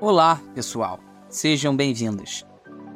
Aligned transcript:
Olá, 0.00 0.40
pessoal. 0.54 1.00
Sejam 1.28 1.74
bem-vindos. 1.74 2.46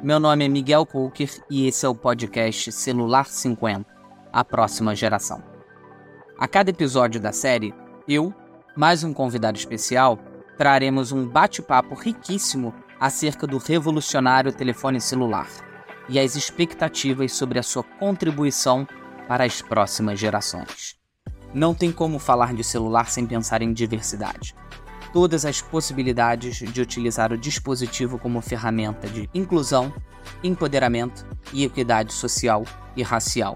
Meu 0.01 0.21
nome 0.21 0.45
é 0.45 0.47
Miguel 0.47 0.85
Coker 0.85 1.29
e 1.49 1.67
esse 1.67 1.85
é 1.85 1.89
o 1.89 1.93
podcast 1.93 2.71
Celular 2.71 3.25
50, 3.25 3.85
a 4.31 4.45
próxima 4.45 4.95
geração. 4.95 5.43
A 6.39 6.47
cada 6.47 6.69
episódio 6.69 7.19
da 7.19 7.33
série, 7.33 7.75
eu, 8.07 8.33
mais 8.73 9.03
um 9.03 9.13
convidado 9.13 9.57
especial, 9.57 10.17
traremos 10.57 11.11
um 11.11 11.27
bate-papo 11.27 11.93
riquíssimo 11.93 12.73
acerca 12.97 13.45
do 13.45 13.57
revolucionário 13.57 14.53
telefone 14.53 15.01
celular 15.01 15.49
e 16.07 16.17
as 16.17 16.37
expectativas 16.37 17.33
sobre 17.33 17.59
a 17.59 17.63
sua 17.63 17.83
contribuição 17.83 18.87
para 19.27 19.43
as 19.43 19.61
próximas 19.61 20.17
gerações. 20.17 20.95
Não 21.53 21.75
tem 21.75 21.91
como 21.91 22.17
falar 22.17 22.53
de 22.53 22.63
celular 22.63 23.09
sem 23.09 23.27
pensar 23.27 23.61
em 23.61 23.73
diversidade 23.73 24.55
todas 25.13 25.45
as 25.45 25.61
possibilidades 25.61 26.55
de 26.57 26.81
utilizar 26.81 27.31
o 27.31 27.37
dispositivo 27.37 28.17
como 28.17 28.41
ferramenta 28.41 29.07
de 29.07 29.29
inclusão, 29.33 29.93
empoderamento 30.43 31.23
e 31.53 31.63
equidade 31.63 32.11
social 32.11 32.63
e 32.97 33.03
racial. 33.03 33.55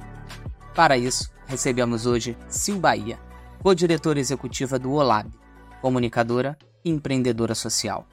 Para 0.76 0.96
isso, 0.96 1.32
recebemos 1.48 2.06
hoje 2.06 2.38
Sil 2.48 2.78
Bahia, 2.78 3.18
co-diretora 3.64 4.20
executiva 4.20 4.78
do 4.78 4.94
OLAB, 4.94 5.32
comunicadora 5.82 6.56
e 6.86 6.92
empreendedora 6.92 7.56
social. 7.56 8.08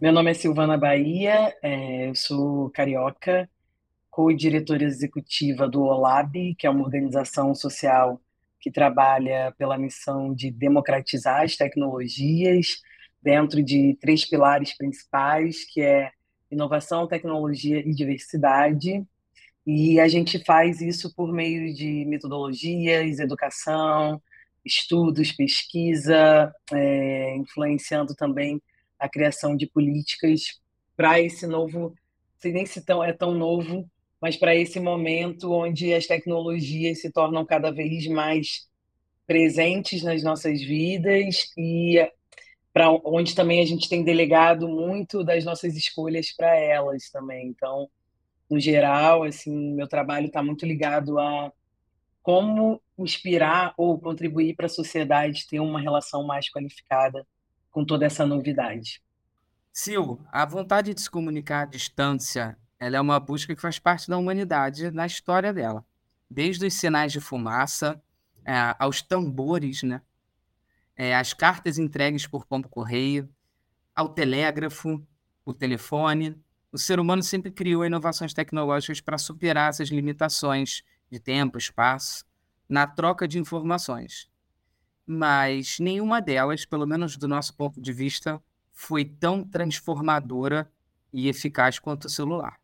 Meu 0.00 0.12
nome 0.12 0.32
é 0.32 0.34
Silvana 0.34 0.76
Bahia, 0.76 1.54
é, 1.62 2.08
eu 2.08 2.14
sou 2.16 2.68
carioca, 2.70 3.48
co-diretora 4.10 4.82
executiva 4.82 5.68
do 5.68 5.82
OLAB, 5.84 6.56
que 6.58 6.66
é 6.66 6.70
uma 6.70 6.84
organização 6.84 7.54
social 7.54 8.20
que 8.66 8.70
trabalha 8.72 9.54
pela 9.56 9.78
missão 9.78 10.34
de 10.34 10.50
democratizar 10.50 11.42
as 11.42 11.54
tecnologias 11.54 12.82
dentro 13.22 13.62
de 13.62 13.96
três 14.00 14.24
pilares 14.28 14.76
principais, 14.76 15.64
que 15.72 15.80
é 15.80 16.10
inovação, 16.50 17.06
tecnologia 17.06 17.78
e 17.78 17.94
diversidade. 17.94 19.06
E 19.64 20.00
a 20.00 20.08
gente 20.08 20.44
faz 20.44 20.80
isso 20.80 21.14
por 21.14 21.32
meio 21.32 21.72
de 21.72 22.04
metodologias, 22.06 23.20
educação, 23.20 24.20
estudos, 24.64 25.30
pesquisa, 25.30 26.52
é, 26.72 27.36
influenciando 27.36 28.16
também 28.16 28.60
a 28.98 29.08
criação 29.08 29.56
de 29.56 29.68
políticas 29.68 30.60
para 30.96 31.20
esse 31.20 31.46
novo, 31.46 31.94
se 32.40 32.50
nem 32.50 32.66
se 32.66 32.84
tão, 32.84 33.04
é 33.04 33.12
tão 33.12 33.32
novo, 33.32 33.88
mas 34.20 34.36
para 34.36 34.54
esse 34.54 34.80
momento 34.80 35.52
onde 35.52 35.92
as 35.92 36.06
tecnologias 36.06 37.00
se 37.00 37.10
tornam 37.10 37.44
cada 37.44 37.70
vez 37.70 38.06
mais 38.06 38.68
presentes 39.26 40.02
nas 40.02 40.22
nossas 40.22 40.60
vidas 40.62 41.52
e 41.56 41.96
para 42.72 42.90
onde 42.90 43.34
também 43.34 43.60
a 43.60 43.66
gente 43.66 43.88
tem 43.88 44.04
delegado 44.04 44.68
muito 44.68 45.24
das 45.24 45.44
nossas 45.44 45.76
escolhas 45.76 46.30
para 46.34 46.54
elas 46.54 47.10
também. 47.10 47.48
Então, 47.48 47.88
no 48.50 48.60
geral, 48.60 49.22
assim, 49.22 49.74
meu 49.74 49.88
trabalho 49.88 50.26
está 50.26 50.42
muito 50.42 50.66
ligado 50.66 51.18
a 51.18 51.52
como 52.22 52.82
inspirar 52.98 53.72
ou 53.76 53.98
contribuir 53.98 54.54
para 54.56 54.66
a 54.66 54.68
sociedade 54.68 55.46
ter 55.46 55.60
uma 55.60 55.80
relação 55.80 56.26
mais 56.26 56.50
qualificada 56.50 57.26
com 57.70 57.84
toda 57.84 58.04
essa 58.04 58.26
novidade. 58.26 59.00
Sil, 59.72 60.20
a 60.32 60.44
vontade 60.44 60.92
de 60.92 61.00
se 61.00 61.10
comunicar 61.10 61.62
à 61.62 61.66
distância 61.66 62.56
ela 62.78 62.96
é 62.96 63.00
uma 63.00 63.18
busca 63.18 63.54
que 63.54 63.60
faz 63.60 63.78
parte 63.78 64.08
da 64.08 64.18
humanidade 64.18 64.90
na 64.90 65.06
história 65.06 65.52
dela. 65.52 65.84
Desde 66.30 66.66
os 66.66 66.74
sinais 66.74 67.12
de 67.12 67.20
fumaça 67.20 68.02
é, 68.44 68.74
aos 68.78 69.02
tambores, 69.02 69.82
né? 69.82 70.02
É, 70.94 71.14
as 71.14 71.32
cartas 71.32 71.78
entregues 71.78 72.26
por 72.26 72.46
pombo 72.46 72.68
correio, 72.68 73.28
ao 73.94 74.08
telégrafo, 74.08 75.04
o 75.44 75.52
telefone. 75.54 76.40
O 76.72 76.78
ser 76.78 77.00
humano 77.00 77.22
sempre 77.22 77.50
criou 77.50 77.84
inovações 77.84 78.34
tecnológicas 78.34 79.00
para 79.00 79.18
superar 79.18 79.70
essas 79.70 79.88
limitações 79.88 80.82
de 81.10 81.18
tempo, 81.18 81.58
espaço, 81.58 82.24
na 82.68 82.86
troca 82.86 83.26
de 83.28 83.38
informações. 83.38 84.28
Mas 85.06 85.78
nenhuma 85.78 86.20
delas, 86.20 86.64
pelo 86.64 86.86
menos 86.86 87.16
do 87.16 87.28
nosso 87.28 87.54
ponto 87.54 87.80
de 87.80 87.92
vista, 87.92 88.42
foi 88.72 89.04
tão 89.04 89.44
transformadora 89.44 90.70
e 91.12 91.28
eficaz 91.28 91.78
quanto 91.78 92.06
o 92.06 92.10
celular. 92.10 92.58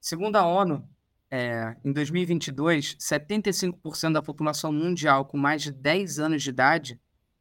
Segundo 0.00 0.36
a 0.36 0.46
ONU, 0.46 0.88
é, 1.30 1.76
em 1.84 1.92
2022, 1.92 2.96
75% 2.96 4.12
da 4.12 4.22
população 4.22 4.72
mundial 4.72 5.24
com 5.24 5.36
mais 5.36 5.62
de 5.62 5.72
10 5.72 6.18
anos 6.18 6.42
de 6.42 6.50
idade 6.50 7.00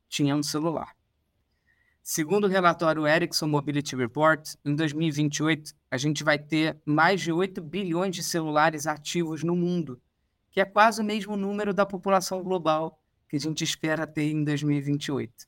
tinha 0.10 0.36
um 0.36 0.44
celular. 0.44 0.96
Segundo 2.02 2.46
o 2.46 2.50
relatório 2.50 3.06
Ericsson 3.06 3.48
Mobility 3.48 3.96
Report, 3.96 4.56
em 4.64 4.76
2028 4.76 5.74
a 5.92 5.98
gente 5.98 6.24
vai 6.24 6.40
ter 6.40 6.80
mais 6.86 7.22
de 7.22 7.32
8 7.32 7.62
bilhões 7.62 8.16
de 8.16 8.24
celulares 8.24 8.88
ativos 8.88 9.44
no 9.44 9.56
mundo, 9.56 10.02
que 10.50 10.62
é 10.62 10.66
quase 10.66 11.02
o 11.02 11.06
mesmo 11.06 11.36
número 11.36 11.74
da 11.74 11.86
população 11.86 12.42
global 12.42 13.00
que 13.30 13.36
a 13.36 13.40
gente 13.40 13.64
espera 13.64 14.08
ter 14.08 14.32
em 14.32 14.44
2028. 14.44 15.48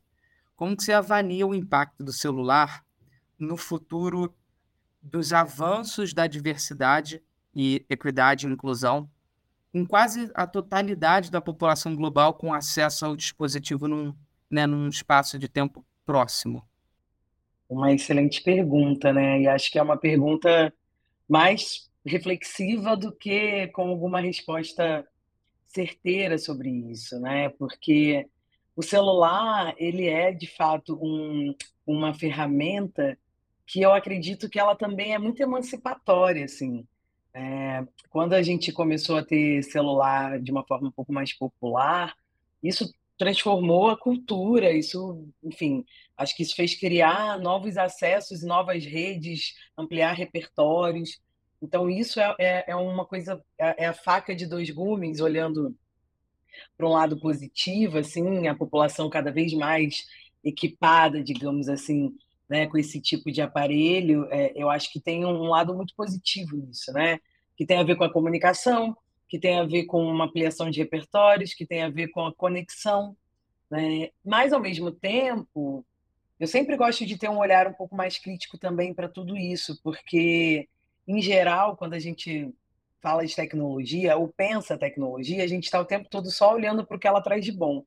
Como 0.55 0.75
que 0.75 0.83
você 0.83 0.91
avalia 0.91 1.47
o 1.47 1.55
impacto 1.55 2.03
do 2.03 2.11
celular 2.11 2.85
no 3.39 3.55
futuro 3.55 4.35
dos 5.01 5.33
avanços 5.33 6.13
da 6.13 6.27
diversidade 6.27 7.21
e 7.55 7.85
equidade 7.89 8.47
e 8.47 8.49
inclusão, 8.49 9.09
com 9.71 9.85
quase 9.85 10.31
a 10.33 10.47
totalidade 10.47 11.31
da 11.31 11.41
população 11.41 11.95
global 11.95 12.33
com 12.33 12.53
acesso 12.53 13.05
ao 13.05 13.15
dispositivo 13.15 13.87
num, 13.87 14.13
né, 14.49 14.65
num 14.65 14.87
espaço 14.87 15.37
de 15.37 15.47
tempo 15.47 15.85
próximo? 16.05 16.63
Uma 17.69 17.93
excelente 17.93 18.41
pergunta, 18.41 19.13
né? 19.13 19.41
E 19.41 19.47
acho 19.47 19.71
que 19.71 19.77
é 19.77 19.83
uma 19.83 19.97
pergunta 19.97 20.73
mais 21.27 21.89
reflexiva 22.03 22.97
do 22.97 23.11
que 23.11 23.67
com 23.67 23.89
alguma 23.89 24.19
resposta 24.19 25.07
certeira 25.65 26.37
sobre 26.39 26.69
isso, 26.69 27.19
né? 27.19 27.49
Porque 27.49 28.27
o 28.75 28.81
celular, 28.81 29.75
ele 29.77 30.07
é 30.07 30.31
de 30.31 30.47
fato 30.47 30.97
um, 30.99 31.53
uma 31.85 32.13
ferramenta 32.13 33.17
que 33.69 33.81
eu 33.81 33.93
acredito 33.93 34.49
que 34.49 34.59
ela 34.59 34.75
também 34.75 35.13
é 35.13 35.19
muito 35.19 35.41
emancipatória, 35.43 36.43
assim. 36.45 36.87
É, 37.31 37.85
quando 38.09 38.33
a 38.33 38.41
gente 38.41 38.71
começou 38.71 39.17
a 39.17 39.23
ter 39.23 39.63
celular 39.63 40.39
de 40.41 40.51
uma 40.51 40.65
forma 40.65 40.87
um 40.87 40.91
pouco 40.91 41.13
mais 41.13 41.31
popular, 41.33 42.15
isso 42.63 42.91
transformou 43.15 43.91
a 43.91 43.97
cultura, 43.97 44.71
isso, 44.71 45.23
enfim, 45.43 45.85
acho 46.17 46.35
que 46.35 46.41
isso 46.41 46.55
fez 46.55 46.73
criar 46.73 47.37
novos 47.37 47.77
acessos, 47.77 48.41
novas 48.41 48.83
redes, 48.83 49.53
ampliar 49.77 50.13
repertórios. 50.13 51.21
Então, 51.61 51.87
isso 51.87 52.19
é, 52.19 52.35
é, 52.39 52.71
é 52.71 52.75
uma 52.75 53.05
coisa, 53.05 53.39
é, 53.55 53.83
é 53.83 53.87
a 53.87 53.93
faca 53.93 54.35
de 54.35 54.47
dois 54.47 54.71
gumes, 54.71 55.19
olhando 55.19 55.75
para 56.75 56.87
um 56.87 56.93
lado 56.93 57.19
positivo, 57.19 57.99
assim, 57.99 58.47
a 58.47 58.55
população 58.55 59.11
cada 59.11 59.31
vez 59.31 59.53
mais 59.53 60.07
equipada, 60.43 61.23
digamos 61.23 61.69
assim, 61.69 62.17
né, 62.49 62.65
com 62.67 62.77
esse 62.77 62.99
tipo 62.99 63.31
de 63.31 63.41
aparelho, 63.41 64.27
é, 64.31 64.51
eu 64.55 64.69
acho 64.69 64.91
que 64.91 64.99
tem 64.99 65.23
um 65.23 65.43
lado 65.43 65.75
muito 65.75 65.93
positivo 65.95 66.57
nisso, 66.57 66.91
né? 66.91 67.19
Que 67.55 67.65
tem 67.65 67.77
a 67.77 67.83
ver 67.83 67.95
com 67.95 68.03
a 68.03 68.11
comunicação, 68.11 68.97
que 69.27 69.37
tem 69.37 69.59
a 69.59 69.63
ver 69.63 69.85
com 69.85 70.03
uma 70.03 70.25
ampliação 70.25 70.71
de 70.71 70.79
repertórios, 70.79 71.53
que 71.53 71.65
tem 71.65 71.83
a 71.83 71.89
ver 71.89 72.07
com 72.07 72.25
a 72.25 72.33
conexão, 72.33 73.15
né? 73.69 74.09
Mas 74.25 74.51
ao 74.51 74.59
mesmo 74.59 74.91
tempo, 74.91 75.85
eu 76.39 76.47
sempre 76.47 76.75
gosto 76.75 77.05
de 77.05 77.17
ter 77.17 77.29
um 77.29 77.37
olhar 77.37 77.67
um 77.67 77.73
pouco 77.73 77.95
mais 77.95 78.17
crítico 78.17 78.57
também 78.57 78.93
para 78.93 79.07
tudo 79.07 79.37
isso, 79.37 79.79
porque 79.83 80.67
em 81.07 81.21
geral, 81.21 81.77
quando 81.77 81.93
a 81.93 81.99
gente 81.99 82.53
fala 83.01 83.25
de 83.25 83.35
tecnologia 83.35 84.17
ou 84.17 84.27
pensa 84.27 84.77
tecnologia, 84.77 85.43
a 85.43 85.47
gente 85.47 85.65
está 85.65 85.79
o 85.79 85.85
tempo 85.85 86.09
todo 86.09 86.31
só 86.31 86.53
olhando 86.53 86.85
para 86.85 86.97
o 86.97 86.99
que 86.99 87.07
ela 87.07 87.21
traz 87.21 87.45
de 87.45 87.51
bom. 87.51 87.83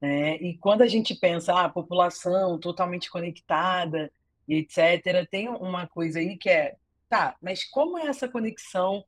Né? 0.00 0.36
E 0.36 0.56
quando 0.58 0.82
a 0.82 0.86
gente 0.86 1.14
pensa 1.14 1.52
ah, 1.52 1.66
a 1.66 1.68
população 1.68 2.58
totalmente 2.58 3.10
conectada 3.10 4.10
e 4.48 4.56
etc., 4.56 5.28
tem 5.30 5.48
uma 5.48 5.86
coisa 5.86 6.18
aí 6.18 6.36
que 6.36 6.48
é, 6.48 6.76
tá, 7.08 7.36
mas 7.40 7.64
como 7.64 7.98
é 7.98 8.06
essa 8.06 8.28
conexão 8.28 9.04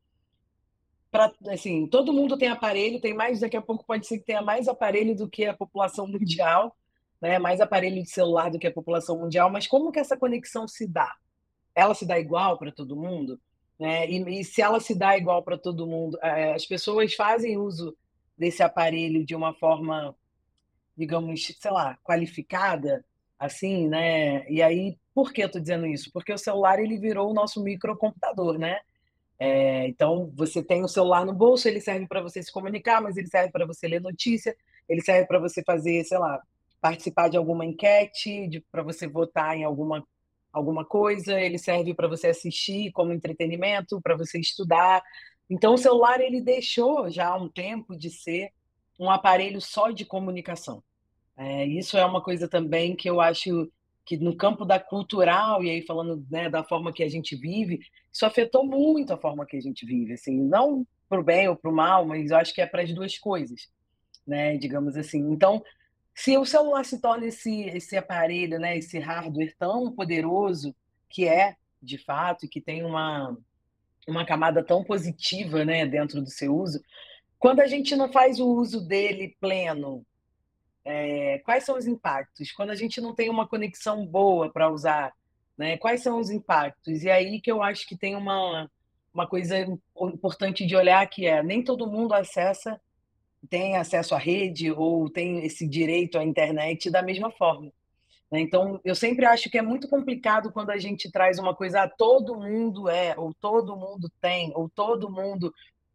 para 1.10 1.30
assim, 1.48 1.86
todo 1.86 2.12
mundo 2.12 2.38
tem 2.38 2.48
aparelho, 2.48 3.00
tem 3.00 3.12
mais, 3.12 3.40
daqui 3.40 3.56
a 3.56 3.62
pouco 3.62 3.84
pode 3.84 4.06
ser 4.06 4.18
que 4.18 4.24
tenha 4.24 4.40
mais 4.40 4.66
aparelho 4.66 5.14
do 5.14 5.28
que 5.28 5.44
a 5.44 5.54
população 5.54 6.06
mundial, 6.06 6.74
né? 7.20 7.38
Mais 7.38 7.60
aparelho 7.60 8.02
de 8.02 8.08
celular 8.08 8.50
do 8.50 8.58
que 8.58 8.66
a 8.66 8.72
população 8.72 9.18
mundial, 9.18 9.50
mas 9.50 9.66
como 9.66 9.92
que 9.92 10.00
essa 10.00 10.16
conexão 10.16 10.66
se 10.66 10.86
dá? 10.88 11.14
Ela 11.74 11.94
se 11.94 12.06
dá 12.06 12.18
igual 12.18 12.58
para 12.58 12.72
todo 12.72 12.96
mundo? 12.96 13.38
Né? 13.78 14.10
E, 14.10 14.40
e, 14.40 14.44
se 14.44 14.62
ela 14.62 14.80
se 14.80 14.94
dá 14.94 15.16
igual 15.16 15.42
para 15.42 15.58
todo 15.58 15.86
mundo, 15.86 16.18
é, 16.22 16.54
as 16.54 16.64
pessoas 16.64 17.14
fazem 17.14 17.58
uso 17.58 17.96
desse 18.36 18.62
aparelho 18.62 19.24
de 19.24 19.34
uma 19.34 19.54
forma 19.54 20.16
digamos, 20.96 21.46
sei 21.58 21.70
lá, 21.70 21.98
qualificada, 22.02 23.04
assim, 23.38 23.88
né? 23.88 24.48
E 24.48 24.62
aí, 24.62 24.96
por 25.14 25.32
que 25.32 25.42
eu 25.42 25.46
estou 25.46 25.60
dizendo 25.60 25.86
isso? 25.86 26.10
Porque 26.12 26.32
o 26.32 26.38
celular 26.38 26.78
ele 26.78 26.98
virou 26.98 27.30
o 27.30 27.34
nosso 27.34 27.62
microcomputador, 27.62 28.58
né? 28.58 28.80
É, 29.38 29.88
então, 29.88 30.30
você 30.34 30.62
tem 30.62 30.84
o 30.84 30.88
celular 30.88 31.26
no 31.26 31.32
bolso, 31.32 31.66
ele 31.66 31.80
serve 31.80 32.06
para 32.06 32.22
você 32.22 32.42
se 32.42 32.52
comunicar, 32.52 33.00
mas 33.00 33.16
ele 33.16 33.26
serve 33.26 33.50
para 33.50 33.66
você 33.66 33.88
ler 33.88 34.00
notícia, 34.00 34.56
ele 34.88 35.02
serve 35.02 35.26
para 35.26 35.38
você 35.40 35.62
fazer, 35.64 36.04
sei 36.04 36.18
lá, 36.18 36.40
participar 36.80 37.28
de 37.28 37.36
alguma 37.36 37.64
enquete, 37.64 38.64
para 38.70 38.82
você 38.82 39.06
votar 39.08 39.56
em 39.56 39.64
alguma 39.64 40.06
alguma 40.52 40.84
coisa, 40.84 41.40
ele 41.40 41.56
serve 41.58 41.94
para 41.94 42.06
você 42.06 42.28
assistir 42.28 42.92
como 42.92 43.12
entretenimento, 43.12 44.00
para 44.02 44.16
você 44.16 44.38
estudar. 44.38 45.02
Então, 45.48 45.74
o 45.74 45.78
celular 45.78 46.20
ele 46.20 46.42
deixou 46.42 47.10
já 47.10 47.28
há 47.28 47.36
um 47.36 47.48
tempo 47.48 47.96
de 47.96 48.10
ser 48.10 48.52
um 48.98 49.10
aparelho 49.10 49.60
só 49.60 49.90
de 49.90 50.04
comunicação. 50.04 50.82
É, 51.36 51.66
isso 51.66 51.96
é 51.96 52.04
uma 52.04 52.22
coisa 52.22 52.48
também 52.48 52.94
que 52.94 53.08
eu 53.08 53.20
acho 53.20 53.70
que 54.04 54.16
no 54.16 54.36
campo 54.36 54.64
da 54.64 54.80
cultural, 54.80 55.62
e 55.62 55.70
aí 55.70 55.82
falando 55.82 56.26
né, 56.30 56.50
da 56.50 56.64
forma 56.64 56.92
que 56.92 57.02
a 57.02 57.08
gente 57.08 57.36
vive, 57.36 57.80
isso 58.12 58.26
afetou 58.26 58.66
muito 58.66 59.12
a 59.12 59.18
forma 59.18 59.46
que 59.46 59.56
a 59.56 59.60
gente 59.60 59.86
vive, 59.86 60.14
assim, 60.14 60.36
não 60.36 60.86
para 61.08 61.20
o 61.20 61.24
bem 61.24 61.48
ou 61.48 61.56
para 61.56 61.70
o 61.70 61.74
mal, 61.74 62.04
mas 62.04 62.30
eu 62.30 62.36
acho 62.36 62.52
que 62.54 62.60
é 62.60 62.66
para 62.66 62.82
as 62.82 62.92
duas 62.92 63.16
coisas, 63.18 63.70
né, 64.26 64.56
digamos 64.56 64.96
assim. 64.96 65.20
Então, 65.30 65.62
se 66.14 66.36
o 66.36 66.44
celular 66.44 66.84
se 66.84 67.00
torna 67.00 67.26
esse, 67.26 67.62
esse 67.68 67.96
aparelho, 67.96 68.58
né, 68.58 68.76
esse 68.76 68.98
hardware 68.98 69.54
tão 69.58 69.92
poderoso 69.92 70.74
que 71.08 71.26
é, 71.26 71.56
de 71.80 71.98
fato, 71.98 72.44
e 72.44 72.48
que 72.48 72.60
tem 72.60 72.84
uma, 72.84 73.36
uma 74.06 74.24
camada 74.24 74.64
tão 74.64 74.82
positiva 74.82 75.64
né, 75.64 75.86
dentro 75.86 76.20
do 76.20 76.30
seu 76.30 76.54
uso, 76.56 76.82
quando 77.42 77.58
a 77.58 77.66
gente 77.66 77.96
não 77.96 78.08
faz 78.08 78.38
o 78.38 78.46
uso 78.46 78.80
dele 78.80 79.36
pleno, 79.40 80.06
é, 80.84 81.40
quais 81.40 81.64
são 81.64 81.76
os 81.76 81.88
impactos? 81.88 82.52
Quando 82.52 82.70
a 82.70 82.76
gente 82.76 83.00
não 83.00 83.16
tem 83.16 83.28
uma 83.28 83.48
conexão 83.48 84.06
boa 84.06 84.48
para 84.48 84.70
usar, 84.70 85.12
né, 85.58 85.76
quais 85.76 86.04
são 86.04 86.20
os 86.20 86.30
impactos? 86.30 87.02
E 87.02 87.10
aí 87.10 87.40
que 87.40 87.50
eu 87.50 87.60
acho 87.60 87.84
que 87.84 87.98
tem 87.98 88.14
uma, 88.14 88.70
uma 89.12 89.26
coisa 89.26 89.58
importante 90.00 90.64
de 90.64 90.76
olhar 90.76 91.04
que 91.08 91.26
é 91.26 91.42
nem 91.42 91.64
todo 91.64 91.90
mundo 91.90 92.14
acessa, 92.14 92.80
tem 93.50 93.76
acesso 93.76 94.14
à 94.14 94.18
rede 94.18 94.70
ou 94.70 95.10
tem 95.10 95.44
esse 95.44 95.66
direito 95.66 96.20
à 96.20 96.24
internet 96.24 96.92
da 96.92 97.02
mesma 97.02 97.32
forma. 97.32 97.72
Né? 98.32 98.40
Então, 98.40 98.80
eu 98.82 98.94
sempre 98.94 99.26
acho 99.26 99.50
que 99.50 99.58
é 99.58 99.62
muito 99.62 99.88
complicado 99.88 100.50
quando 100.50 100.70
a 100.70 100.78
gente 100.78 101.10
traz 101.10 101.38
uma 101.38 101.54
coisa, 101.54 101.82
ah, 101.82 101.88
todo 101.88 102.34
mundo 102.34 102.88
é, 102.88 103.14
ou 103.18 103.34
todo 103.34 103.76
mundo 103.76 104.10
tem, 104.20 104.50
ou 104.54 104.70
todo 104.70 105.10
mundo. 105.10 105.52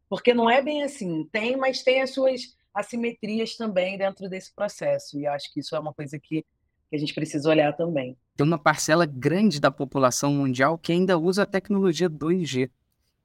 Porque 0.10 0.34
não 0.34 0.50
é 0.50 0.62
bem 0.62 0.84
assim. 0.84 1.28
Tem, 1.32 1.56
mas 1.58 1.84
tem 1.84 2.02
as 2.02 2.14
suas 2.14 2.56
assimetrias 2.74 3.56
também 3.56 3.98
dentro 3.98 4.30
desse 4.30 4.54
processo. 4.54 5.20
E 5.20 5.28
acho 5.28 5.52
que 5.54 5.60
isso 5.60 5.76
é 5.76 5.80
uma 5.80 5.94
coisa 5.94 6.20
que, 6.20 6.46
que 6.90 6.96
a 6.96 6.98
gente 6.98 7.14
precisa 7.14 7.50
olhar 7.50 7.74
também. 7.74 8.18
Tem 8.36 8.46
uma 8.46 8.60
parcela 8.60 9.06
grande 9.06 9.60
da 9.60 9.72
população 9.72 10.32
mundial 10.32 10.78
que 10.78 10.92
ainda 10.92 11.18
usa 11.18 11.44
a 11.44 11.46
tecnologia 11.46 12.10
2G, 12.10 12.70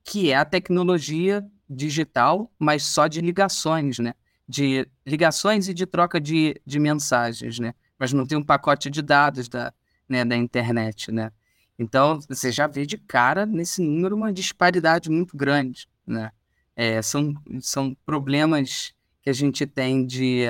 que 0.05 0.31
é 0.31 0.37
a 0.37 0.44
tecnologia 0.44 1.46
digital, 1.69 2.50
mas 2.58 2.82
só 2.82 3.06
de 3.06 3.20
ligações, 3.20 3.99
né? 3.99 4.14
De 4.49 4.88
ligações 5.06 5.69
e 5.69 5.75
de 5.75 5.87
troca 5.87 6.20
de, 6.20 6.61
de 6.67 6.79
mensagens, 6.79 7.58
né? 7.58 7.75
mas 8.02 8.12
não 8.12 8.26
tem 8.26 8.37
um 8.37 8.43
pacote 8.43 8.90
de 8.90 9.00
dados 9.00 9.49
da, 9.49 9.73
né, 10.08 10.25
da 10.25 10.37
internet, 10.37 11.12
né? 11.12 11.31
Então, 11.79 12.19
você 12.29 12.50
já 12.50 12.67
vê 12.67 12.84
de 12.84 12.99
cara 12.99 13.46
nesse 13.46 13.81
número 13.81 14.17
uma 14.17 14.32
disparidade 14.32 15.08
muito 15.08 15.37
grande, 15.37 15.87
né? 16.05 16.32
É, 16.74 17.02
são, 17.02 17.34
são 17.60 17.94
problemas 18.06 18.94
que 19.20 19.30
a 19.30 19.32
gente 19.32 19.66
tem 19.66 20.06
de, 20.06 20.46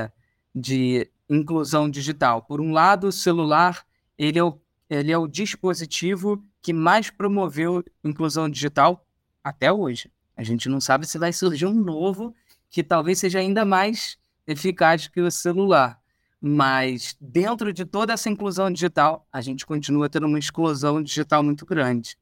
de 0.54 1.10
inclusão 1.28 1.90
digital. 1.90 2.42
Por 2.42 2.60
um 2.60 2.72
lado, 2.72 3.08
o 3.08 3.12
celular 3.12 3.84
ele 4.16 4.38
é 4.38 4.44
o, 4.44 4.58
ele 4.88 5.10
é 5.10 5.19
o 5.19 5.26
dispositivo 5.26 6.44
que 6.60 6.72
mais 6.72 7.10
promoveu 7.10 7.84
inclusão 8.04 8.48
digital 8.48 9.04
até 9.42 9.72
hoje. 9.72 10.10
A 10.36 10.42
gente 10.42 10.69
não 10.69 10.80
sabe 10.80 11.06
se 11.06 11.19
vai 11.19 11.32
surgir 11.32 11.66
um 11.66 11.74
novo 11.74 12.34
que 12.70 12.82
talvez 12.82 13.19
seja 13.19 13.38
ainda 13.38 13.64
mais 13.64 14.16
eficaz 14.46 15.08
que 15.08 15.20
o 15.20 15.30
celular. 15.30 16.00
Mas 16.40 17.16
dentro 17.20 17.72
de 17.72 17.84
toda 17.84 18.12
essa 18.12 18.28
inclusão 18.28 18.70
digital, 18.70 19.26
a 19.32 19.40
gente 19.40 19.64
continua 19.64 20.08
tendo 20.08 20.26
uma 20.26 20.38
exclusão 20.38 21.02
digital 21.02 21.42
muito 21.42 21.64
grande. 21.64 22.16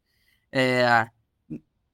É, 0.53 1.09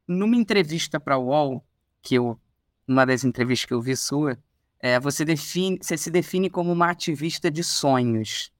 numa 0.08 0.36
entrevista 0.36 0.98
para 0.98 1.18
o 1.18 1.26
UOL, 1.26 1.65
que 2.06 2.14
eu, 2.14 2.40
uma 2.86 3.04
das 3.04 3.24
entrevistas 3.24 3.66
que 3.66 3.74
eu 3.74 3.82
vi 3.82 3.96
sua, 3.96 4.38
é, 4.78 5.00
você, 5.00 5.24
define, 5.24 5.78
você 5.82 5.98
se 5.98 6.08
define 6.08 6.48
como 6.48 6.70
uma 6.70 6.88
ativista 6.88 7.50
de 7.50 7.64
sonhos. 7.64 8.52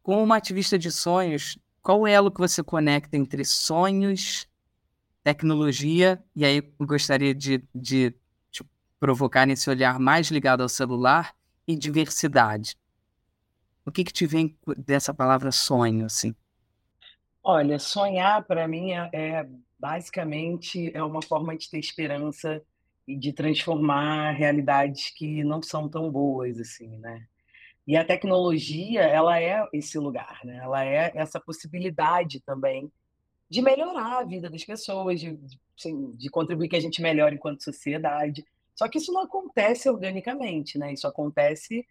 Como 0.00 0.22
uma 0.22 0.36
ativista 0.36 0.78
de 0.78 0.92
sonhos, 0.92 1.58
qual 1.82 2.06
é 2.06 2.12
o 2.12 2.14
elo 2.14 2.30
que 2.30 2.38
você 2.38 2.62
conecta 2.62 3.16
entre 3.16 3.44
sonhos, 3.44 4.46
tecnologia, 5.24 6.22
e 6.36 6.44
aí 6.44 6.58
eu 6.78 6.86
gostaria 6.86 7.34
de, 7.34 7.64
de 7.74 8.14
te 8.52 8.64
provocar 9.00 9.44
nesse 9.44 9.68
olhar 9.68 9.98
mais 9.98 10.30
ligado 10.30 10.62
ao 10.62 10.68
celular, 10.68 11.34
e 11.66 11.76
diversidade. 11.76 12.76
O 13.84 13.90
que, 13.90 14.04
que 14.04 14.12
te 14.12 14.26
vem 14.26 14.56
dessa 14.76 15.12
palavra 15.12 15.50
sonho, 15.50 16.06
assim? 16.06 16.34
Olha, 17.42 17.78
sonhar 17.78 18.44
para 18.44 18.68
mim 18.68 18.92
é, 18.92 19.10
é, 19.12 19.48
basicamente 19.80 20.90
é 20.94 21.02
uma 21.02 21.22
forma 21.22 21.56
de 21.56 21.70
ter 21.70 21.78
esperança 21.78 22.62
e 23.08 23.16
de 23.16 23.32
transformar 23.32 24.32
realidades 24.32 25.10
que 25.10 25.42
não 25.42 25.62
são 25.62 25.88
tão 25.88 26.10
boas 26.10 26.60
assim, 26.60 26.98
né? 26.98 27.26
E 27.86 27.96
a 27.96 28.04
tecnologia, 28.04 29.00
ela 29.00 29.40
é 29.40 29.66
esse 29.72 29.98
lugar, 29.98 30.38
né? 30.44 30.60
Ela 30.62 30.84
é 30.84 31.10
essa 31.14 31.40
possibilidade 31.40 32.40
também 32.40 32.92
de 33.48 33.62
melhorar 33.62 34.20
a 34.20 34.24
vida 34.24 34.48
das 34.48 34.64
pessoas, 34.64 35.18
de, 35.18 35.36
de, 35.36 35.58
de 36.14 36.30
contribuir 36.30 36.68
que 36.68 36.76
a 36.76 36.80
gente 36.80 37.02
melhore 37.02 37.34
enquanto 37.34 37.64
sociedade. 37.64 38.44
Só 38.76 38.86
que 38.86 38.98
isso 38.98 39.12
não 39.12 39.22
acontece 39.22 39.88
organicamente, 39.88 40.78
né? 40.78 40.92
Isso 40.92 41.06
acontece 41.08 41.84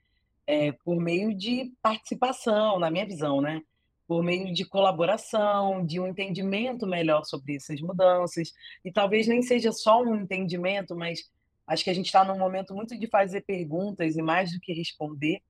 é, 0.47 0.71
por 0.71 1.01
meio 1.01 1.33
de 1.35 1.73
participação, 1.81 2.79
na 2.79 2.89
minha 2.89 3.05
visão, 3.05 3.41
né? 3.41 3.61
Por 4.09 4.23
meio 4.23 4.51
de 4.51 4.65
colaboração, 4.65 5.85
de 5.85 5.99
um 5.99 6.07
entendimento 6.07 6.87
melhor 6.87 7.23
sobre 7.25 7.57
essas 7.57 7.79
mudanças. 7.79 8.51
E 8.83 8.91
talvez 8.91 9.27
nem 9.27 9.43
seja 9.43 9.71
só 9.71 10.01
um 10.01 10.15
entendimento, 10.15 10.95
mas 10.95 11.29
acho 11.67 11.83
que 11.83 11.91
a 11.91 11.93
gente 11.93 12.07
está 12.07 12.23
num 12.25 12.39
momento 12.39 12.73
muito 12.73 12.97
de 12.97 13.05
fazer 13.05 13.41
perguntas 13.41 14.17
e 14.17 14.21
mais 14.23 14.51
do 14.51 14.59
que 14.59 14.73
responder 14.73 15.43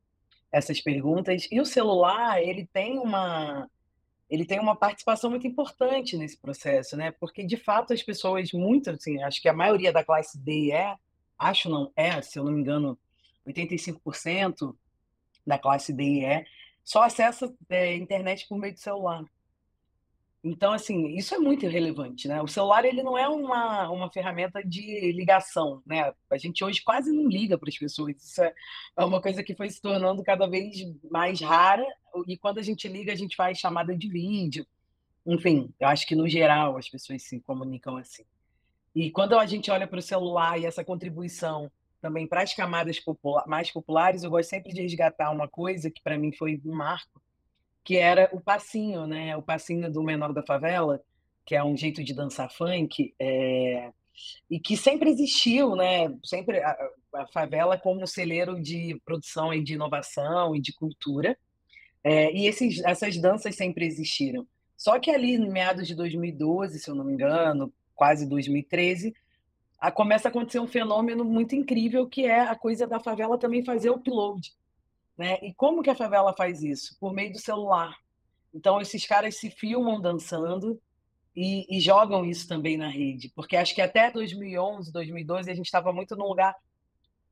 essas 0.51 0.81
perguntas. 0.81 1.47
E 1.49 1.61
o 1.61 1.65
celular, 1.65 2.43
ele 2.43 2.67
tem 2.73 2.99
uma 2.99 3.65
ele 4.29 4.45
tem 4.45 4.59
uma 4.59 4.75
participação 4.75 5.29
muito 5.29 5.47
importante 5.47 6.17
nesse 6.17 6.37
processo, 6.37 6.97
né? 6.97 7.11
Porque 7.11 7.45
de 7.45 7.55
fato 7.55 7.93
as 7.93 8.03
pessoas 8.03 8.51
muito 8.51 8.89
assim, 8.89 9.23
acho 9.23 9.41
que 9.41 9.47
a 9.47 9.53
maioria 9.53 9.93
da 9.93 10.03
classe 10.03 10.37
D 10.37 10.71
E 10.73 10.97
acho 11.37 11.69
não, 11.69 11.93
é, 11.95 12.21
se 12.21 12.37
eu 12.37 12.43
não 12.43 12.51
me 12.51 12.59
engano, 12.59 12.99
85% 13.47 14.75
da 15.47 15.57
classe 15.57 15.93
D 15.93 16.03
e 16.03 16.25
E 16.25 16.45
só 16.89 17.03
acessa 17.03 17.53
é, 17.69 17.95
internet 17.95 18.47
por 18.49 18.57
meio 18.57 18.73
do 18.73 18.79
celular. 18.79 19.23
Então, 20.43 20.73
assim, 20.73 21.09
isso 21.09 21.35
é 21.35 21.37
muito 21.37 21.63
irrelevante, 21.63 22.27
né? 22.27 22.41
O 22.41 22.47
celular, 22.47 22.83
ele 22.83 23.03
não 23.03 23.15
é 23.15 23.29
uma, 23.29 23.91
uma 23.91 24.11
ferramenta 24.11 24.63
de 24.63 25.11
ligação, 25.11 25.83
né? 25.85 26.11
A 26.31 26.37
gente 26.39 26.63
hoje 26.63 26.81
quase 26.81 27.11
não 27.11 27.29
liga 27.29 27.59
para 27.59 27.69
as 27.69 27.77
pessoas. 27.77 28.15
Isso 28.17 28.41
é, 28.41 28.51
é 28.97 29.05
uma 29.05 29.21
coisa 29.21 29.43
que 29.43 29.53
foi 29.53 29.69
se 29.69 29.79
tornando 29.79 30.23
cada 30.23 30.49
vez 30.49 30.77
mais 31.11 31.39
rara. 31.41 31.85
E 32.25 32.35
quando 32.35 32.57
a 32.57 32.63
gente 32.63 32.87
liga, 32.87 33.13
a 33.13 33.15
gente 33.15 33.35
faz 33.35 33.59
chamada 33.59 33.95
de 33.95 34.09
vídeo. 34.09 34.65
Enfim, 35.27 35.71
eu 35.79 35.89
acho 35.89 36.07
que, 36.07 36.15
no 36.15 36.27
geral, 36.27 36.75
as 36.75 36.89
pessoas 36.89 37.21
se 37.21 37.39
comunicam 37.41 37.97
assim. 37.97 38.25
E 38.95 39.11
quando 39.11 39.37
a 39.37 39.45
gente 39.45 39.69
olha 39.69 39.85
para 39.85 39.99
o 39.99 40.01
celular 40.01 40.59
e 40.59 40.65
essa 40.65 40.83
contribuição 40.83 41.71
também 42.01 42.27
para 42.27 42.41
as 42.41 42.53
camadas 42.53 42.99
popula 42.99 43.43
mais 43.47 43.71
populares, 43.71 44.23
eu 44.23 44.29
gosto 44.29 44.49
sempre 44.49 44.73
de 44.73 44.81
resgatar 44.81 45.31
uma 45.31 45.47
coisa 45.47 45.89
que 45.89 46.01
para 46.01 46.17
mim 46.17 46.31
foi 46.31 46.61
um 46.65 46.73
marco, 46.73 47.21
que 47.83 47.97
era 47.97 48.29
o 48.31 48.39
passinho, 48.39 49.05
né? 49.07 49.35
O 49.35 49.41
passinho 49.41 49.91
do 49.91 50.03
menor 50.03 50.33
da 50.33 50.43
favela, 50.43 51.01
que 51.45 51.55
é 51.55 51.63
um 51.63 51.75
jeito 51.75 52.03
de 52.03 52.13
dançar 52.13 52.51
funk, 52.51 53.13
é... 53.19 53.91
e 54.49 54.59
que 54.59 54.77
sempre 54.77 55.09
existiu, 55.09 55.75
né? 55.75 56.13
Sempre 56.23 56.59
a, 56.59 56.77
a, 57.15 57.27
favela 57.27 57.77
como 57.77 58.05
celeiro 58.07 58.61
de 58.61 58.99
produção 59.03 59.53
e 59.53 59.63
de 59.63 59.73
inovação 59.73 60.55
e 60.55 60.61
de 60.61 60.73
cultura. 60.73 61.37
É, 62.03 62.31
e 62.31 62.47
esses, 62.47 62.81
essas 62.85 63.17
danças 63.17 63.55
sempre 63.55 63.85
existiram. 63.85 64.47
Só 64.77 64.97
que 64.97 65.11
ali, 65.11 65.33
em 65.33 65.49
meados 65.49 65.85
de 65.87 65.93
2012, 65.93 66.79
se 66.79 66.89
eu 66.89 66.95
não 66.95 67.03
me 67.03 67.13
engano, 67.13 67.73
quase 67.93 68.25
2013, 68.25 69.13
a, 69.79 69.91
começa 69.91 70.27
a 70.27 70.29
acontecer 70.29 70.59
um 70.59 70.67
fenômeno 70.67 71.23
muito 71.23 71.55
incrível 71.55 72.07
que 72.07 72.25
é 72.25 72.41
a 72.41 72.55
coisa 72.55 72.85
da 72.85 72.99
favela 72.99 73.37
também 73.37 73.63
fazer 73.63 73.89
upload. 73.89 74.53
Né? 75.17 75.37
E 75.41 75.53
como 75.53 75.81
que 75.81 75.89
a 75.89 75.95
favela 75.95 76.33
faz 76.33 76.63
isso? 76.63 76.97
Por 76.99 77.13
meio 77.13 77.31
do 77.31 77.39
celular. 77.39 77.97
Então, 78.53 78.81
esses 78.81 79.05
caras 79.05 79.37
se 79.37 79.49
filmam 79.49 80.01
dançando 80.01 80.81
e, 81.35 81.65
e 81.69 81.79
jogam 81.79 82.25
isso 82.25 82.47
também 82.47 82.77
na 82.77 82.87
rede. 82.87 83.29
Porque 83.35 83.55
acho 83.55 83.75
que 83.75 83.81
até 83.81 84.11
2011, 84.11 84.91
2012, 84.91 85.51
a 85.51 85.53
gente 85.53 85.65
estava 85.65 85.93
muito 85.93 86.15
num 86.15 86.27
lugar 86.27 86.55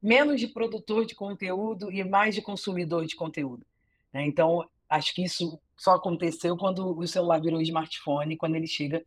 menos 0.02 0.40
de 0.40 0.48
produtor 0.48 1.06
de 1.06 1.16
conteúdo 1.16 1.92
e 1.92 2.04
mais 2.04 2.36
de 2.36 2.42
consumidor 2.42 3.06
de 3.06 3.16
conteúdo. 3.16 3.66
Né? 4.14 4.26
Então, 4.26 4.68
acho 4.90 5.14
que 5.14 5.24
isso 5.24 5.60
só 5.76 5.96
aconteceu 5.96 6.56
quando 6.58 6.98
o 6.98 7.08
celular 7.08 7.42
virou 7.42 7.62
smartphone, 7.62 8.38
quando 8.38 8.56
ele 8.56 8.68
chega 8.68 9.04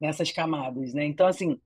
nessas 0.00 0.30
camadas, 0.30 0.92
né? 0.92 1.04
Então, 1.04 1.26
assim, 1.26 1.60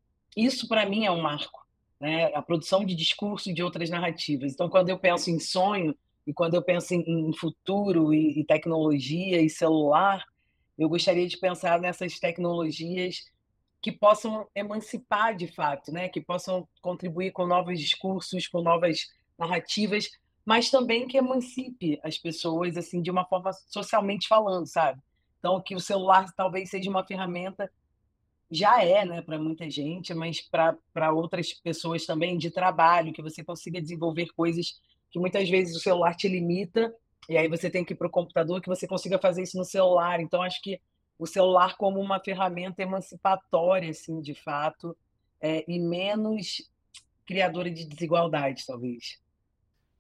isso 0.47 0.69
para 0.69 0.87
mim 0.87 1.05
é 1.05 1.11
um 1.11 1.21
marco, 1.21 1.67
né? 2.01 2.33
A 2.35 2.41
produção 2.41 2.85
de 2.85 2.95
discurso 2.95 3.51
e 3.51 3.55
de 3.55 3.63
outras 3.63 3.91
narrativas. 3.91 4.53
Então, 4.53 4.69
quando 4.69 4.89
eu 4.89 4.99
penso 4.99 5.31
em 5.31 5.41
sonho 5.41 5.97
e 6.27 6.33
quando 6.33 6.55
eu 6.55 6.63
penso 6.63 6.95
em, 6.95 7.29
em 7.29 7.33
futuro 7.33 8.15
e, 8.15 8.41
e, 8.41 8.45
tecnologia 8.45 9.41
e 9.41 9.51
celular, 9.51 10.25
eu 10.79 10.89
gostaria 10.89 11.27
de 11.27 11.37
pensar 11.37 11.81
nessas 11.81 12.19
tecnologias 12.21 13.25
que 13.81 13.91
possam 13.91 14.47
emancipar 14.55 15.37
de 15.37 15.47
fato, 15.49 15.93
né? 15.93 16.09
que 16.09 16.21
possam 16.21 16.69
contribuir 16.81 17.33
com 17.33 17.47
novos 17.47 17.81
discursos, 17.81 18.47
com 18.47 18.61
novas 18.61 19.09
narrativas, 19.39 20.11
mas 20.45 20.71
também 20.71 21.07
que 21.07 21.17
emancipe 21.17 21.99
as 22.03 22.19
pessoas 22.19 22.77
assim 22.77 23.01
de 23.03 23.11
uma 23.11 23.25
forma 23.25 23.53
socialmente 23.53 24.27
falando, 24.27 24.67
sabe? 24.67 25.01
Então 25.39 25.61
que 25.61 25.75
o 25.75 25.81
celular 25.81 26.33
talvez 26.37 26.71
seja 26.71 26.91
uma 26.91 27.07
ferramenta 27.07 27.71
já 28.51 28.83
é, 28.83 29.05
né, 29.05 29.23
para 29.23 29.39
muita 29.39 29.69
gente, 29.69 30.15
mas 30.15 30.41
para 30.41 31.13
outras 31.13 31.53
pessoas 31.53 32.07
também 32.07 32.39
de 32.39 32.51
trabalho, 32.51 33.13
que 33.13 33.23
você 33.23 33.45
consiga 33.45 33.81
desenvolver 33.81 34.29
coisas 34.35 34.81
que 35.11 35.19
muitas 35.19 35.49
vezes 35.49 35.77
o 35.77 35.81
celular 35.81 36.15
te 36.15 36.29
limita, 36.29 36.95
e 37.29 37.37
aí 37.37 37.49
você 37.49 37.69
tem 37.69 37.85
que 37.85 37.93
ir 37.93 37.97
para 37.97 38.07
o 38.07 38.11
computador, 38.11 38.61
que 38.61 38.69
você 38.69 38.87
consiga 38.87 39.19
fazer 39.19 39.43
isso 39.43 39.59
no 39.59 39.65
celular. 39.65 40.21
Então, 40.21 40.43
acho 40.43 40.63
que 40.63 40.81
o 41.19 41.27
celular 41.27 41.77
como 41.77 42.01
uma 42.01 42.21
ferramenta 42.21 42.83
emancipatória, 42.83 43.91
assim, 43.91 44.21
de 44.21 44.35
fato, 44.35 44.97
é, 45.41 45.65
e 45.69 45.79
menos 45.79 46.71
criadora 47.27 47.71
de 47.71 47.85
desigualdades, 47.85 48.65
talvez. 48.65 49.21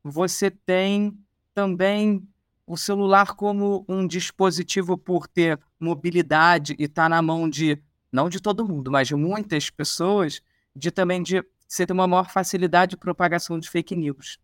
Você 0.02 0.50
tem 0.50 1.12
também 1.55 2.26
o 2.67 2.76
celular 2.76 3.35
como 3.35 3.85
um 3.88 4.07
dispositivo 4.07 4.97
por 4.97 5.26
ter 5.26 5.59
mobilidade 5.78 6.75
e 6.78 6.85
estar 6.85 7.05
tá 7.05 7.09
na 7.09 7.21
mão 7.21 7.49
de, 7.49 7.83
não 8.11 8.29
de 8.29 8.41
todo 8.41 8.67
mundo, 8.67 8.91
mas 8.91 9.09
de 9.09 9.15
muitas 9.15 9.71
pessoas, 9.71 10.41
de 10.75 10.91
também 10.91 11.23
de 11.23 11.43
você 11.67 11.87
ter 11.87 11.93
uma 11.93 12.07
maior 12.07 12.31
facilidade 12.31 12.91
de 12.91 12.97
propagação 12.97 13.59
de 13.59 13.69
fake 13.69 13.95
news. 13.95 14.38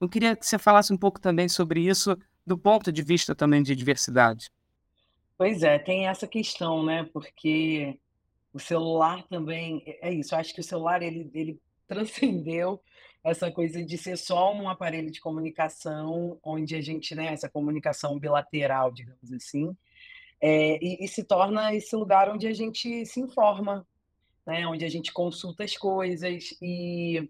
Eu 0.00 0.08
queria 0.08 0.36
que 0.36 0.46
você 0.46 0.58
falasse 0.58 0.92
um 0.92 0.96
pouco 0.96 1.20
também 1.20 1.48
sobre 1.48 1.80
isso 1.80 2.16
do 2.46 2.56
ponto 2.56 2.92
de 2.92 3.02
vista 3.02 3.34
também 3.34 3.62
de 3.62 3.74
diversidade. 3.74 4.50
Pois 5.36 5.62
é, 5.62 5.78
tem 5.78 6.06
essa 6.06 6.26
questão, 6.26 6.84
né? 6.84 7.04
Porque 7.12 7.98
o 8.52 8.58
celular 8.58 9.22
também 9.28 9.82
é, 9.86 10.08
é 10.08 10.12
isso. 10.12 10.34
Eu 10.34 10.38
acho 10.38 10.54
que 10.54 10.60
o 10.60 10.64
celular 10.64 11.02
ele, 11.02 11.30
ele 11.34 11.60
transcendeu 11.86 12.80
essa 13.24 13.50
coisa 13.50 13.84
de 13.84 13.98
ser 13.98 14.16
só 14.16 14.54
um 14.54 14.68
aparelho 14.68 15.10
de 15.10 15.20
comunicação, 15.20 16.38
onde 16.42 16.74
a 16.74 16.80
gente, 16.80 17.14
né, 17.14 17.32
essa 17.32 17.48
comunicação 17.48 18.18
bilateral, 18.18 18.92
digamos 18.92 19.32
assim, 19.32 19.76
é, 20.40 20.78
e, 20.84 21.04
e, 21.04 21.08
se 21.08 21.24
torna 21.24 21.74
esse 21.74 21.94
lugar 21.96 22.30
onde 22.30 22.46
a 22.46 22.52
gente 22.52 23.04
se 23.06 23.20
informa, 23.20 23.86
né, 24.46 24.66
onde 24.66 24.84
a 24.84 24.88
gente 24.88 25.12
consulta 25.12 25.64
as 25.64 25.76
coisas 25.76 26.56
e 26.62 27.28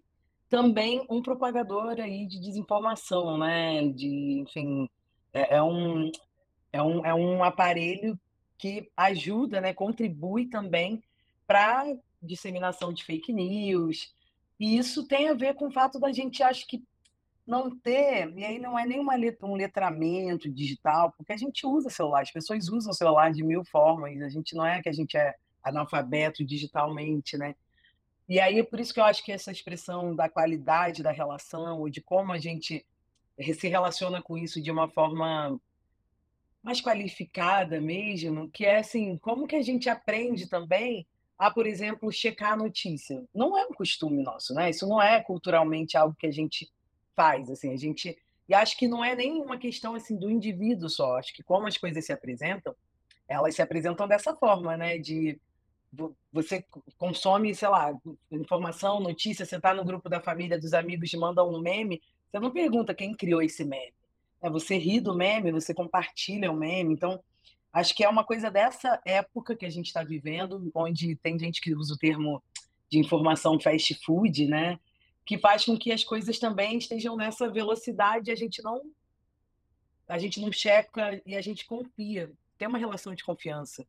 também 0.49 1.05
um 1.09 1.21
propagador 1.21 1.99
aí 1.99 2.25
de 2.25 2.39
desinformação, 2.39 3.37
né, 3.37 3.87
de, 3.89 4.39
enfim, 4.39 4.89
é, 5.33 5.57
é 5.57 5.63
um, 5.63 6.11
é 6.71 6.81
um, 6.81 7.05
é 7.05 7.13
um 7.13 7.43
aparelho 7.43 8.19
que 8.57 8.89
ajuda, 8.95 9.61
né, 9.61 9.73
contribui 9.73 10.47
também 10.47 11.01
para 11.47 11.85
disseminação 12.21 12.93
de 12.93 13.03
fake 13.03 13.31
news, 13.31 14.13
e 14.59 14.77
isso 14.77 15.07
tem 15.07 15.29
a 15.29 15.33
ver 15.33 15.55
com 15.55 15.67
o 15.67 15.71
fato 15.71 15.99
da 15.99 16.11
gente, 16.11 16.43
acho 16.43 16.67
que, 16.67 16.83
não 17.49 17.75
ter, 17.75 18.31
e 18.37 18.45
aí 18.45 18.59
não 18.59 18.77
é 18.77 18.85
nem 18.85 18.99
um 18.99 19.55
letramento 19.55 20.47
digital, 20.49 21.11
porque 21.17 21.33
a 21.33 21.37
gente 21.37 21.65
usa 21.65 21.89
celular, 21.89 22.21
as 22.21 22.31
pessoas 22.31 22.69
usam 22.69 22.93
celular 22.93 23.33
de 23.33 23.43
mil 23.43 23.65
formas, 23.65 24.21
a 24.21 24.29
gente 24.29 24.55
não 24.55 24.65
é 24.65 24.81
que 24.81 24.87
a 24.87 24.93
gente 24.93 25.17
é 25.17 25.35
analfabeto 25.63 26.45
digitalmente, 26.45 27.37
né? 27.37 27.55
E 28.27 28.39
aí 28.39 28.63
por 28.63 28.79
isso 28.79 28.93
que 28.93 28.99
eu 28.99 29.03
acho 29.03 29.23
que 29.25 29.31
essa 29.31 29.51
expressão 29.51 30.15
da 30.15 30.29
qualidade 30.29 31.01
da 31.01 31.11
relação, 31.11 31.79
ou 31.79 31.89
de 31.89 32.01
como 32.01 32.31
a 32.31 32.37
gente 32.37 32.85
se 33.57 33.67
relaciona 33.67 34.21
com 34.21 34.37
isso 34.37 34.61
de 34.61 34.69
uma 34.69 34.87
forma 34.87 35.59
mais 36.61 36.81
qualificada 36.81 37.81
mesmo, 37.81 38.47
que 38.51 38.63
é 38.63 38.77
assim, 38.77 39.17
como 39.17 39.47
que 39.47 39.55
a 39.55 39.61
gente 39.63 39.89
aprende 39.89 40.47
também 40.47 41.07
a, 41.37 41.49
por 41.49 41.65
exemplo, 41.65 42.11
checar 42.11 42.53
a 42.53 42.57
notícia. 42.57 43.23
Não 43.33 43.57
é 43.57 43.65
um 43.65 43.73
costume 43.73 44.21
nosso, 44.21 44.53
né? 44.53 44.69
Isso 44.69 44.85
não 44.87 45.01
é 45.01 45.23
culturalmente 45.23 45.97
algo 45.97 46.15
que 46.19 46.27
a 46.27 46.31
gente 46.31 46.69
assim, 47.21 47.73
a 47.73 47.77
gente 47.77 48.17
e 48.47 48.53
acho 48.53 48.75
que 48.77 48.87
não 48.87 49.05
é 49.05 49.15
nem 49.15 49.41
uma 49.41 49.57
questão 49.57 49.93
assim 49.93 50.17
do 50.17 50.29
indivíduo 50.29 50.89
só, 50.89 51.17
acho 51.17 51.33
que 51.33 51.43
como 51.43 51.67
as 51.67 51.77
coisas 51.77 52.03
se 52.03 52.11
apresentam, 52.11 52.75
elas 53.27 53.53
se 53.53 53.61
apresentam 53.61 54.07
dessa 54.07 54.35
forma, 54.35 54.75
né, 54.75 54.97
de 54.97 55.39
você 56.31 56.63
consome, 56.97 57.53
sei 57.53 57.67
lá, 57.67 57.91
informação, 58.31 58.99
notícia, 58.99 59.45
você 59.45 59.55
está 59.55 59.73
no 59.73 59.83
grupo 59.83 60.07
da 60.07 60.19
família, 60.19 60.59
dos 60.59 60.73
amigos, 60.73 61.09
te 61.09 61.17
mandam 61.17 61.51
um 61.51 61.59
meme, 61.59 62.01
você 62.29 62.39
não 62.39 62.51
pergunta 62.51 62.93
quem 62.93 63.13
criou 63.15 63.41
esse 63.41 63.63
meme. 63.63 63.93
É, 64.41 64.49
você 64.49 64.77
ri 64.77 64.99
do 64.99 65.15
meme, 65.15 65.51
você 65.51 65.73
compartilha 65.73 66.51
o 66.51 66.55
meme, 66.55 66.93
então 66.93 67.19
Acho 67.71 67.95
que 67.95 68.03
é 68.03 68.09
uma 68.09 68.23
coisa 68.23 68.49
dessa 68.49 68.99
época 69.05 69.55
que 69.55 69.65
a 69.65 69.69
gente 69.69 69.87
está 69.87 70.03
vivendo, 70.03 70.71
onde 70.73 71.15
tem 71.15 71.37
gente 71.37 71.61
que 71.61 71.75
usa 71.75 71.93
o 71.93 71.97
termo 71.97 72.41
de 72.89 72.97
informação 72.97 73.59
fast 73.59 73.93
food, 74.03 74.47
né? 74.47 74.79
Que 75.29 75.37
faz 75.37 75.63
com 75.63 75.77
que 75.77 75.91
as 75.91 76.03
coisas 76.03 76.39
também 76.39 76.79
estejam 76.79 77.15
nessa 77.15 77.47
velocidade, 77.47 78.31
a 78.31 78.35
gente 78.35 78.63
não 78.63 78.81
a 80.07 80.17
gente 80.17 80.41
não 80.41 80.51
checa 80.51 81.21
e 81.23 81.35
a 81.35 81.41
gente 81.41 81.67
confia. 81.67 82.31
Tem 82.57 82.67
uma 82.67 82.79
relação 82.79 83.13
de 83.13 83.23
confiança 83.23 83.85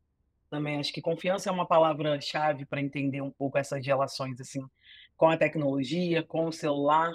também. 0.51 0.79
Acho 0.79 0.93
que 0.93 1.01
confiança 1.01 1.49
é 1.49 1.51
uma 1.51 1.65
palavra-chave 1.65 2.63
para 2.63 2.79
entender 2.79 3.21
um 3.21 3.31
pouco 3.31 3.57
essas 3.57 3.83
relações 3.83 4.39
assim 4.39 4.63
com 5.17 5.29
a 5.29 5.35
tecnologia, 5.35 6.21
com 6.21 6.45
o 6.45 6.51
celular. 6.51 7.11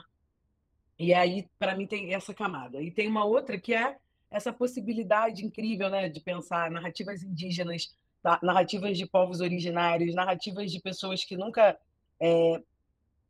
E 0.99 1.15
aí, 1.15 1.49
para 1.57 1.77
mim, 1.77 1.87
tem 1.87 2.13
essa 2.13 2.35
camada. 2.35 2.83
E 2.83 2.91
tem 2.91 3.07
uma 3.07 3.25
outra 3.25 3.61
que 3.61 3.73
é 3.73 3.97
essa 4.29 4.53
possibilidade 4.53 5.47
incrível 5.47 5.89
né, 5.89 6.09
de 6.09 6.19
pensar 6.19 6.69
narrativas 6.69 7.23
indígenas, 7.23 7.95
narrativas 8.43 8.99
de 8.99 9.07
povos 9.07 9.41
originários, 9.41 10.17
narrativas 10.17 10.73
de 10.73 10.81
pessoas 10.81 11.23
que 11.23 11.37
nunca. 11.37 11.79
É, 12.19 12.61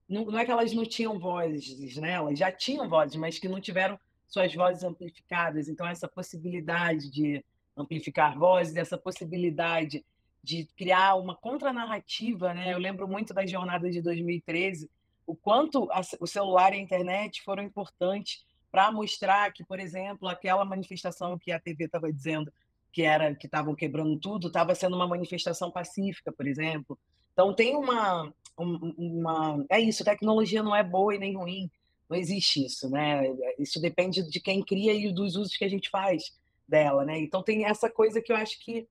não, 0.09 0.25
não, 0.25 0.39
é 0.39 0.45
que 0.45 0.51
elas 0.51 0.73
não 0.73 0.85
tinham 0.85 1.19
vozes, 1.19 1.97
né? 1.97 2.13
elas 2.13 2.39
já 2.39 2.51
tinham 2.53 2.89
vozes, 2.89 3.17
mas 3.17 3.39
que 3.39 3.49
não 3.49 3.61
tiveram 3.61 3.99
suas 4.29 4.55
vozes 4.55 4.83
amplificadas. 4.83 5.69
Então, 5.69 5.87
essa 5.87 6.09
possibilidade 6.09 7.11
de 7.11 7.45
amplificar 7.77 8.39
vozes, 8.39 8.77
essa 8.77 8.97
possibilidade 8.97 10.05
de 10.43 10.65
criar 10.77 11.17
uma 11.17 11.35
contranarrativa, 11.35 12.55
né? 12.55 12.73
Eu 12.73 12.79
lembro 12.79 13.09
muito 13.09 13.35
das 13.35 13.51
jornadas 13.51 13.93
de 13.93 14.01
2013, 14.01 14.89
o 15.27 15.35
quanto 15.35 15.91
a, 15.91 16.01
o 16.21 16.27
celular 16.27 16.73
e 16.73 16.77
a 16.77 16.81
internet 16.81 17.43
foram 17.43 17.65
importantes 17.65 18.45
para 18.71 18.93
mostrar 18.93 19.53
que, 19.53 19.65
por 19.65 19.81
exemplo, 19.81 20.29
aquela 20.29 20.65
manifestação 20.65 21.39
que 21.39 21.51
a 21.51 21.59
TV 21.59 21.87
estava 21.87 22.13
dizendo 22.13 22.53
que 22.93 23.03
era 23.03 23.35
que 23.35 23.47
estavam 23.47 23.75
quebrando 23.75 24.17
tudo, 24.19 24.47
estava 24.47 24.75
sendo 24.75 24.97
uma 24.97 25.07
manifestação 25.07 25.71
pacífica, 25.71 26.33
por 26.33 26.47
exemplo. 26.47 26.99
Então 27.33 27.53
tem 27.53 27.77
uma, 27.77 28.33
uma 28.57 29.65
é 29.69 29.81
isso, 29.81 30.05
tecnologia 30.05 30.63
não 30.63 30.75
é 30.75 30.83
boa 30.83 31.15
e 31.15 31.19
nem 31.19 31.37
ruim, 31.37 31.71
não 32.09 32.17
existe 32.17 32.65
isso, 32.65 32.89
né? 32.89 33.25
Isso 33.59 33.81
depende 33.81 34.23
de 34.29 34.41
quem 34.41 34.65
cria 34.65 34.95
e 34.95 35.13
dos 35.13 35.37
usos 35.37 35.57
que 35.57 35.65
a 35.65 35.69
gente 35.69 35.91
faz 35.91 36.37
dela, 36.67 37.05
né? 37.05 37.19
Então 37.19 37.43
tem 37.43 37.65
essa 37.65 37.91
coisa 37.91 38.21
que 38.21 38.33
eu 38.33 38.37
acho 38.37 38.59
que 38.61 38.89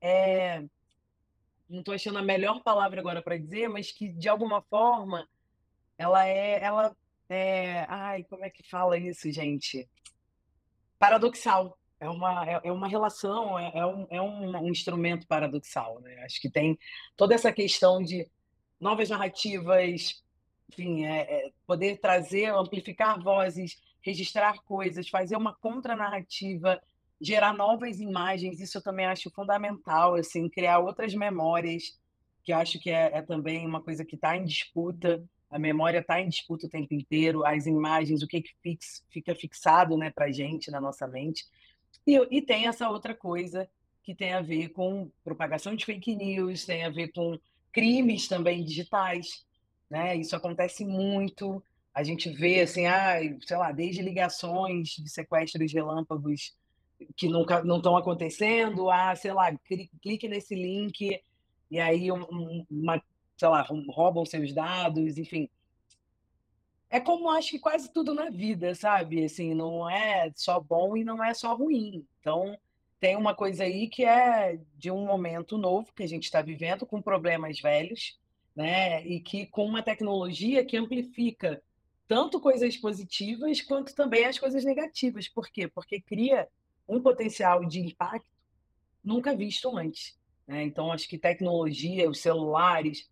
é 0.00 0.64
não 1.68 1.80
estou 1.80 1.94
achando 1.94 2.18
a 2.18 2.22
melhor 2.22 2.62
palavra 2.62 3.00
agora 3.00 3.22
para 3.22 3.38
dizer, 3.38 3.68
mas 3.68 3.90
que 3.90 4.08
de 4.08 4.28
alguma 4.28 4.60
forma 4.62 5.26
ela 5.96 6.26
é 6.26 6.62
ela 6.62 6.94
é, 7.32 7.86
ai, 7.88 8.24
como 8.24 8.44
é 8.44 8.50
que 8.50 8.62
fala 8.62 8.98
isso, 8.98 9.30
gente? 9.30 9.88
Paradoxal. 10.98 11.78
É 11.98 12.08
uma, 12.10 12.44
é, 12.44 12.60
é 12.64 12.72
uma 12.72 12.88
relação, 12.88 13.56
é, 13.58 13.70
é, 13.74 13.86
um, 13.86 14.06
é 14.10 14.20
um 14.20 14.68
instrumento 14.68 15.26
paradoxal. 15.26 16.00
Né? 16.00 16.20
Acho 16.24 16.40
que 16.40 16.50
tem 16.50 16.76
toda 17.16 17.32
essa 17.34 17.52
questão 17.52 18.02
de 18.02 18.28
novas 18.82 19.08
narrativas, 19.08 20.22
enfim, 20.70 21.04
é, 21.04 21.20
é, 21.20 21.50
poder 21.66 21.98
trazer, 21.98 22.46
amplificar 22.52 23.22
vozes, 23.22 23.80
registrar 24.02 24.58
coisas, 24.64 25.08
fazer 25.08 25.36
uma 25.36 25.54
contranarrativa, 25.54 26.82
gerar 27.20 27.54
novas 27.54 28.00
imagens, 28.00 28.60
isso 28.60 28.78
eu 28.78 28.82
também 28.82 29.06
acho 29.06 29.30
fundamental, 29.30 30.16
assim, 30.16 30.48
criar 30.48 30.80
outras 30.80 31.14
memórias, 31.14 31.98
que 32.42 32.52
acho 32.52 32.80
que 32.80 32.90
é, 32.90 33.16
é 33.16 33.22
também 33.22 33.66
uma 33.66 33.80
coisa 33.80 34.04
que 34.04 34.16
está 34.16 34.36
em 34.36 34.44
disputa 34.44 35.22
a 35.52 35.58
memória 35.58 35.98
está 35.98 36.18
em 36.18 36.30
disputa 36.30 36.66
o 36.66 36.70
tempo 36.70 36.94
inteiro, 36.94 37.44
as 37.44 37.66
imagens, 37.66 38.22
o 38.22 38.26
que, 38.26 38.40
que 38.40 38.54
fix, 38.62 39.04
fica 39.10 39.34
fixado 39.34 39.98
né, 39.98 40.10
para 40.10 40.24
a 40.24 40.32
gente 40.32 40.70
na 40.70 40.80
nossa 40.80 41.06
mente. 41.06 41.44
E, 42.06 42.16
e 42.30 42.40
tem 42.40 42.66
essa 42.66 42.88
outra 42.88 43.14
coisa 43.14 43.68
que 44.02 44.14
tem 44.14 44.32
a 44.32 44.40
ver 44.40 44.70
com 44.70 45.10
propagação 45.22 45.76
de 45.76 45.84
fake 45.84 46.16
news, 46.16 46.64
tem 46.64 46.84
a 46.84 46.88
ver 46.88 47.08
com 47.08 47.38
crimes 47.72 48.28
também 48.28 48.64
digitais. 48.64 49.44
Né? 49.90 50.16
Isso 50.16 50.36
acontece 50.36 50.84
muito. 50.84 51.62
A 51.94 52.02
gente 52.02 52.30
vê, 52.30 52.60
assim, 52.60 52.86
ah, 52.86 53.16
sei 53.46 53.56
lá, 53.56 53.72
desde 53.72 54.02
ligações 54.02 54.90
de 54.90 55.08
sequestros 55.10 55.72
relâmpagos 55.72 56.56
que 57.16 57.28
nunca 57.28 57.62
não 57.64 57.78
estão 57.78 57.96
acontecendo, 57.96 58.90
ah, 58.90 59.14
sei 59.16 59.32
lá, 59.32 59.52
clique 60.00 60.28
nesse 60.28 60.54
link 60.54 61.20
e 61.70 61.80
aí 61.80 62.10
uma 62.12 63.02
sei 63.42 63.48
lá, 63.48 63.66
roubam 63.88 64.24
seus 64.24 64.52
dados, 64.52 65.18
enfim. 65.18 65.48
É 66.88 67.00
como 67.00 67.28
acho 67.28 67.50
que 67.50 67.58
quase 67.58 67.90
tudo 67.90 68.14
na 68.14 68.30
vida, 68.30 68.72
sabe? 68.74 69.24
Assim, 69.24 69.52
não 69.52 69.90
é 69.90 70.30
só 70.36 70.60
bom 70.60 70.96
e 70.96 71.02
não 71.02 71.24
é 71.24 71.34
só 71.34 71.52
ruim. 71.54 72.06
Então, 72.20 72.56
tem 73.02 73.16
uma 73.16 73.34
coisa 73.34 73.64
aí 73.64 73.88
que 73.88 74.04
é 74.04 74.60
de 74.78 74.88
um 74.88 75.04
momento 75.04 75.58
novo 75.58 75.92
que 75.92 76.04
a 76.04 76.06
gente 76.06 76.22
está 76.22 76.40
vivendo, 76.40 76.86
com 76.86 77.02
problemas 77.02 77.58
velhos, 77.58 78.16
né? 78.54 79.04
E 79.04 79.18
que 79.18 79.44
com 79.46 79.66
uma 79.66 79.82
tecnologia 79.82 80.64
que 80.64 80.76
amplifica 80.76 81.60
tanto 82.06 82.40
coisas 82.40 82.76
positivas 82.76 83.60
quanto 83.60 83.92
também 83.92 84.24
as 84.26 84.38
coisas 84.38 84.64
negativas. 84.64 85.26
Por 85.26 85.48
quê? 85.50 85.66
Porque 85.66 86.00
cria 86.00 86.46
um 86.88 87.02
potencial 87.02 87.64
de 87.64 87.80
impacto 87.80 88.30
nunca 89.02 89.34
visto 89.34 89.76
antes. 89.76 90.16
Né? 90.46 90.62
Então, 90.62 90.92
acho 90.92 91.08
que 91.08 91.18
tecnologia, 91.18 92.08
os 92.08 92.20
celulares, 92.20 93.10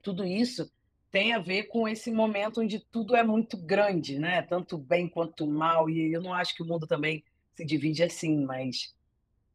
tudo 0.00 0.24
isso 0.24 0.70
tem 1.10 1.32
a 1.32 1.40
ver 1.40 1.64
com 1.64 1.88
esse 1.88 2.12
momento 2.12 2.60
onde 2.60 2.78
tudo 2.78 3.16
é 3.16 3.24
muito 3.24 3.56
grande, 3.56 4.20
né? 4.20 4.40
Tanto 4.42 4.78
bem 4.78 5.08
quanto 5.08 5.48
mal. 5.48 5.90
E 5.90 6.12
eu 6.12 6.22
não 6.22 6.32
acho 6.32 6.54
que 6.54 6.62
o 6.62 6.66
mundo 6.66 6.86
também 6.86 7.24
se 7.56 7.64
divide 7.64 8.04
assim, 8.04 8.44
mas 8.44 8.94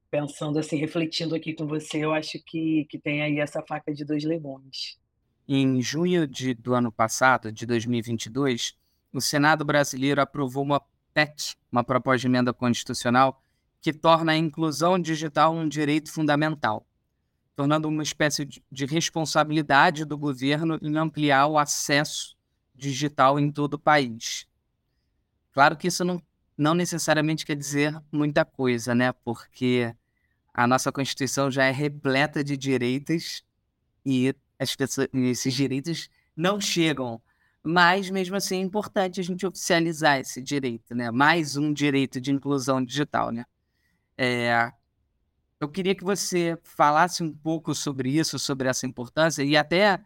pensando 0.10 0.60
assim, 0.60 0.78
refletindo 0.78 1.36
aqui 1.36 1.54
com 1.54 1.66
você, 1.68 2.04
eu 2.04 2.14
acho 2.14 2.40
que, 2.46 2.86
que 2.90 2.98
tem 3.00 3.22
aí 3.22 3.40
essa 3.40 3.62
faca 3.62 3.94
de 3.94 4.06
dois 4.06 4.24
legumes. 4.24 4.98
Em 5.48 5.82
junho 5.82 6.28
de, 6.28 6.54
do 6.54 6.74
ano 6.74 6.92
passado, 6.92 7.52
de 7.52 7.66
2022, 7.66 8.78
o 9.14 9.22
Senado 9.22 9.64
brasileiro 9.64 10.22
aprovou 10.22 10.64
uma 10.64 10.82
PEC, 11.14 11.56
uma 11.72 11.84
proposta 11.84 12.22
de 12.22 12.28
emenda 12.28 12.54
constitucional, 12.54 13.42
que 13.82 13.94
torna 13.94 14.32
a 14.32 14.38
inclusão 14.38 14.98
digital 15.00 15.54
um 15.54 15.68
direito 15.68 16.12
fundamental 16.12 16.86
tornando 17.56 17.88
uma 17.88 18.04
espécie 18.04 18.46
de 18.46 18.86
responsabilidade 18.86 20.04
do 20.04 20.18
governo 20.18 20.78
em 20.82 20.98
ampliar 20.98 21.48
o 21.48 21.58
acesso 21.58 22.36
digital 22.76 23.40
em 23.40 23.50
todo 23.50 23.76
o 23.76 23.80
país. 23.80 24.46
Claro 25.54 25.78
que 25.78 25.88
isso 25.88 26.04
não, 26.04 26.22
não 26.58 26.74
necessariamente 26.74 27.46
quer 27.46 27.56
dizer 27.56 27.98
muita 28.12 28.46
coisa, 28.46 28.96
né? 28.96 29.12
Porque 29.12 29.94
a 30.54 30.66
nossa 30.66 30.92
Constituição 30.92 31.52
já 31.52 31.66
é 31.66 31.72
repleta 31.72 32.44
de 32.44 32.56
direitos 32.56 33.44
e 34.06 34.34
as 34.58 34.76
pessoas, 34.76 35.08
esses 35.14 35.54
direitos 35.54 36.10
não 36.36 36.60
chegam. 36.60 37.22
Mas, 37.62 38.10
mesmo 38.10 38.36
assim, 38.36 38.58
é 38.58 38.62
importante 38.62 39.20
a 39.20 39.24
gente 39.24 39.46
oficializar 39.46 40.20
esse 40.20 40.42
direito, 40.42 40.94
né? 40.94 41.12
Mais 41.12 41.58
um 41.58 41.74
direito 41.74 42.22
de 42.22 42.32
inclusão 42.32 42.84
digital, 42.84 43.32
né? 43.32 43.46
É, 44.18 44.72
eu 45.60 45.68
queria 45.68 45.96
que 45.96 46.04
você 46.04 46.58
falasse 46.64 47.24
um 47.24 47.34
pouco 47.34 47.74
sobre 47.74 48.10
isso, 48.10 48.38
sobre 48.38 48.68
essa 48.68 48.86
importância, 48.86 49.44
e 49.44 49.58
até 49.58 50.00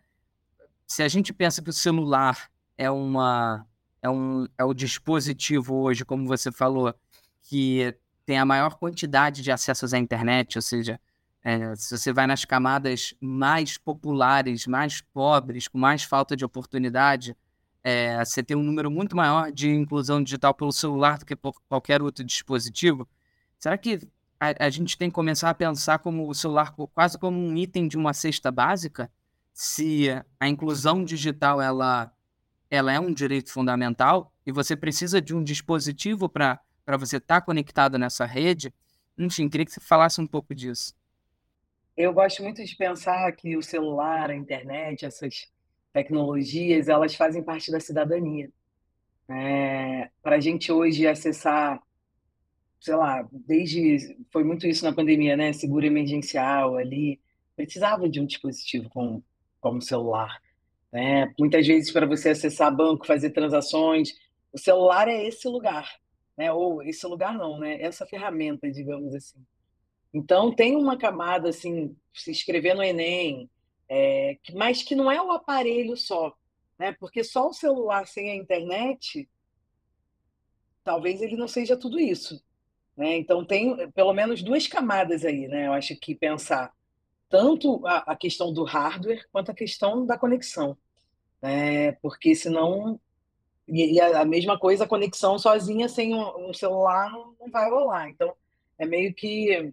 se 0.88 1.03
a 1.03 1.08
gente 1.08 1.34
pensa 1.34 1.62
que 1.62 1.70
o 1.70 1.74
celular 1.74 2.50
é 2.77 2.89
uma 2.89 3.68
é 4.01 4.10
um 4.10 4.48
é 4.58 4.63
o 4.63 4.74
dispositivo 4.74 5.75
hoje, 5.75 6.06
como 6.06 6.27
você 6.27 6.51
falou, 6.51 6.94
que 7.41 7.96
tem 8.25 8.38
a 8.38 8.46
maior 8.46 8.75
quantidade 8.75 9.41
de 9.41 9.51
acessos 9.51 9.94
à 9.94 9.98
internet, 9.98 10.58
ou 10.58 10.62
seja, 10.62 11.00
é, 11.44 11.75
se 11.75 11.98
você 11.98 12.12
vai 12.12 12.27
nas 12.27 12.46
camadas 12.46 13.13
mais 13.20 13.77
populares, 13.77 14.68
mais 14.68 15.01
pobres, 15.01 15.68
com 15.68 15.77
mais 15.77 16.03
falta 16.03 16.36
de 16.36 16.46
oportunidade, 16.46 17.36
é, 17.84 18.24
você 18.24 18.44
tem 18.44 18.58
um 18.58 18.63
número 18.63 18.91
muito 18.91 19.15
maior 19.15 19.51
de 19.51 19.70
inclusão 19.70 20.22
digital 20.22 20.53
pelo 20.53 20.72
celular 20.72 21.18
do 21.18 21.25
que 21.25 21.36
por 21.36 21.53
qualquer 21.68 22.01
outro 22.01 22.24
dispositivo. 22.24 23.08
Será 23.58 23.77
que 23.77 24.00
a, 24.39 24.65
a, 24.65 24.70
gente 24.70 24.98
tem 24.98 25.10
que 25.10 25.15
começar 25.15 25.50
a 25.50 25.53
pensar 25.53 26.00
como 26.00 26.27
o 26.29 26.34
celular 26.34 26.74
quase 26.94 27.18
como 27.18 27.38
um 27.38 27.56
item 27.58 27.88
de 27.88 27.98
uma 27.98 28.13
cesta 28.13 28.51
básica, 28.51 29.12
se 29.53 30.08
a 30.39 30.48
inclusão 30.48 31.03
digital 31.03 31.62
ela, 31.62 32.12
ela 32.70 32.92
é 32.92 33.00
um 33.00 33.14
direito 33.14 33.52
fundamental 33.52 34.34
e 34.46 34.52
você 34.52 34.76
precisa 34.76 35.22
de 35.22 35.36
um 35.36 35.44
dispositivo 35.44 36.30
para 36.30 36.60
você 36.98 37.18
estar 37.18 37.42
tá 37.42 37.46
conectado 37.46 37.98
nessa 37.98 38.26
rede. 38.26 38.74
Enfim, 39.18 39.50
queria 39.50 39.66
que 39.66 39.72
você 39.72 39.82
falasse 39.82 40.22
um 40.22 40.27
pouco 40.27 40.53
disso. 40.53 40.94
Eu 41.98 42.14
gosto 42.14 42.42
muito 42.42 42.64
de 42.64 42.75
pensar 42.75 43.32
que 43.34 43.58
o 43.58 43.62
celular, 43.62 44.29
a 44.29 44.36
internet, 44.36 45.05
essas 45.05 45.51
tecnologias, 45.92 46.88
elas 46.88 47.16
fazem 47.16 47.44
parte 47.44 47.72
da 47.72 47.79
cidadania. 47.79 48.50
É, 49.27 50.10
para 50.24 50.38
a 50.38 50.40
gente 50.40 50.72
hoje 50.72 51.05
acessar 51.05 51.82
sei 52.79 52.96
lá, 52.96 53.27
desde 53.32 54.18
foi 54.32 54.44
muito 54.44 54.66
isso 54.66 54.86
na 54.86 54.94
pandemia, 54.94 55.36
né? 55.36 55.51
Seguro 55.53 55.86
emergencial 55.86 56.77
ali, 56.77 57.20
precisava 57.55 58.08
de 58.08 58.22
um 58.22 58.25
dispositivo 58.25 58.90
com, 58.90 59.22
como 59.60 59.82
celular, 59.82 60.42
né? 60.92 61.34
Muitas 61.38 61.66
vezes 61.66 61.92
para 61.92 62.06
você 62.06 62.30
acessar 62.30 62.75
banco, 62.75 63.06
fazer 63.06 63.32
transações, 63.32 64.14
o 64.52 64.58
celular 64.58 65.08
é 65.08 65.28
esse 65.28 65.48
lugar, 65.48 65.90
né? 66.38 66.52
Ou 66.52 66.82
esse 66.84 67.06
lugar 67.06 67.38
não, 67.38 67.60
né? 67.60 67.82
Essa 67.82 68.06
ferramenta, 68.06 68.70
digamos 68.72 69.14
assim. 69.14 69.40
Então 70.14 70.54
tem 70.54 70.75
uma 70.75 70.98
camada 70.98 71.50
assim, 71.50 71.96
se 72.14 72.32
inscrever 72.32 72.75
no 72.75 72.84
Enem, 72.84 73.50
é, 73.88 74.38
mas 74.54 74.84
que 74.84 74.96
não 74.96 75.12
é 75.12 75.22
o 75.22 75.32
aparelho 75.32 75.96
só, 75.96 76.36
né? 76.78 76.96
Porque 77.00 77.24
só 77.24 77.48
o 77.48 77.54
celular 77.54 78.08
sem 78.08 78.32
a 78.32 78.36
internet, 78.36 79.30
talvez 80.84 81.22
ele 81.22 81.36
não 81.36 81.48
seja 81.48 81.78
tudo 81.78 82.00
isso. 82.00 82.44
Né? 82.98 83.16
Então, 83.18 83.46
tem 83.46 83.90
pelo 83.92 84.14
menos 84.14 84.44
duas 84.44 84.68
camadas 84.68 85.24
aí, 85.24 85.48
né? 85.48 85.68
Eu 85.68 85.74
acho 85.74 85.96
que 85.96 86.14
pensar 86.14 86.74
tanto 87.29 87.85
a, 87.85 87.98
a 88.00 88.15
questão 88.15 88.51
do 88.51 88.63
hardware 88.63 89.25
quanto 89.31 89.51
a 89.51 89.53
questão 89.53 90.05
da 90.05 90.18
conexão. 90.18 90.75
Né? 91.42 91.94
Porque 91.94 92.35
senão. 92.35 93.00
E, 93.68 93.94
e 93.94 94.01
a, 94.01 94.22
a, 94.22 94.25
mesma 94.25 94.57
coisa, 94.57 94.83
a 94.83 94.87
conexão 94.87 95.37
sozinha 95.37 95.87
sem 95.87 96.13
um, 96.13 96.50
um 96.50 96.53
celular 96.53 97.11
não, 97.11 97.35
não, 97.39 97.51
vai 97.51 97.70
rolar. 97.70 98.09
Então, 98.09 98.33
é 98.79 98.85
meio 98.85 99.13
que, 99.13 99.72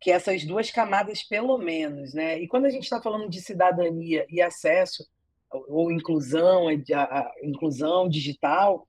que 0.00 0.10
essas 0.10 0.44
duas 0.44 0.70
camadas, 0.70 1.22
pelo 1.22 1.58
menos. 1.58 2.14
Né? 2.14 2.40
E 2.40 2.48
quando 2.48 2.64
a 2.64 2.70
gente 2.70 2.84
está 2.84 3.00
falando 3.00 3.28
de 3.28 3.40
cidadania 3.42 4.26
e 4.30 4.40
acesso, 4.40 5.06
ou, 5.50 5.66
ou 5.68 5.92
inclusão, 5.92 6.68
a, 6.68 7.18
a 7.18 7.32
inclusão 7.42 8.08
digital, 8.08 8.88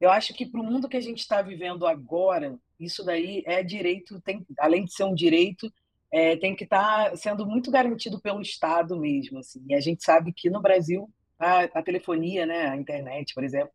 eu 0.00 0.10
acho 0.10 0.32
que 0.32 0.46
para 0.46 0.60
o 0.60 0.64
mundo 0.64 0.88
que 0.88 0.96
a 0.96 1.02
gente 1.02 1.18
está 1.18 1.42
vivendo 1.42 1.84
agora, 1.84 2.56
isso 2.78 3.04
daí 3.04 3.42
é 3.44 3.62
direito, 3.62 4.20
tem, 4.20 4.46
além 4.58 4.84
de 4.84 4.94
ser 4.94 5.04
um 5.04 5.14
direito, 5.14 5.70
é, 6.12 6.36
tem 6.36 6.56
que 6.56 6.64
estar 6.64 7.10
tá 7.10 7.16
sendo 7.16 7.46
muito 7.46 7.70
garantido 7.70 8.20
pelo 8.20 8.40
Estado 8.40 8.98
mesmo. 8.98 9.38
Assim. 9.38 9.64
E 9.68 9.74
a 9.74 9.80
gente 9.80 10.02
sabe 10.02 10.32
que 10.32 10.50
no 10.50 10.60
Brasil 10.60 11.08
a, 11.38 11.62
a 11.62 11.82
telefonia, 11.82 12.44
né, 12.44 12.68
a 12.68 12.76
internet, 12.76 13.32
por 13.34 13.44
exemplo, 13.44 13.72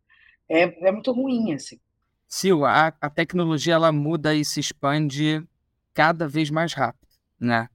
é, 0.49 0.87
é 0.87 0.91
muito 0.91 1.11
ruim. 1.11 1.53
Assim. 1.53 1.79
Sil, 2.27 2.65
a, 2.65 2.93
a 2.99 3.09
tecnologia 3.09 3.75
ela 3.75 3.91
muda 3.91 4.35
e 4.35 4.43
se 4.43 4.59
expande 4.59 5.43
cada 5.93 6.27
vez 6.27 6.49
mais 6.49 6.73
rápido. 6.73 7.07
Né? 7.39 7.69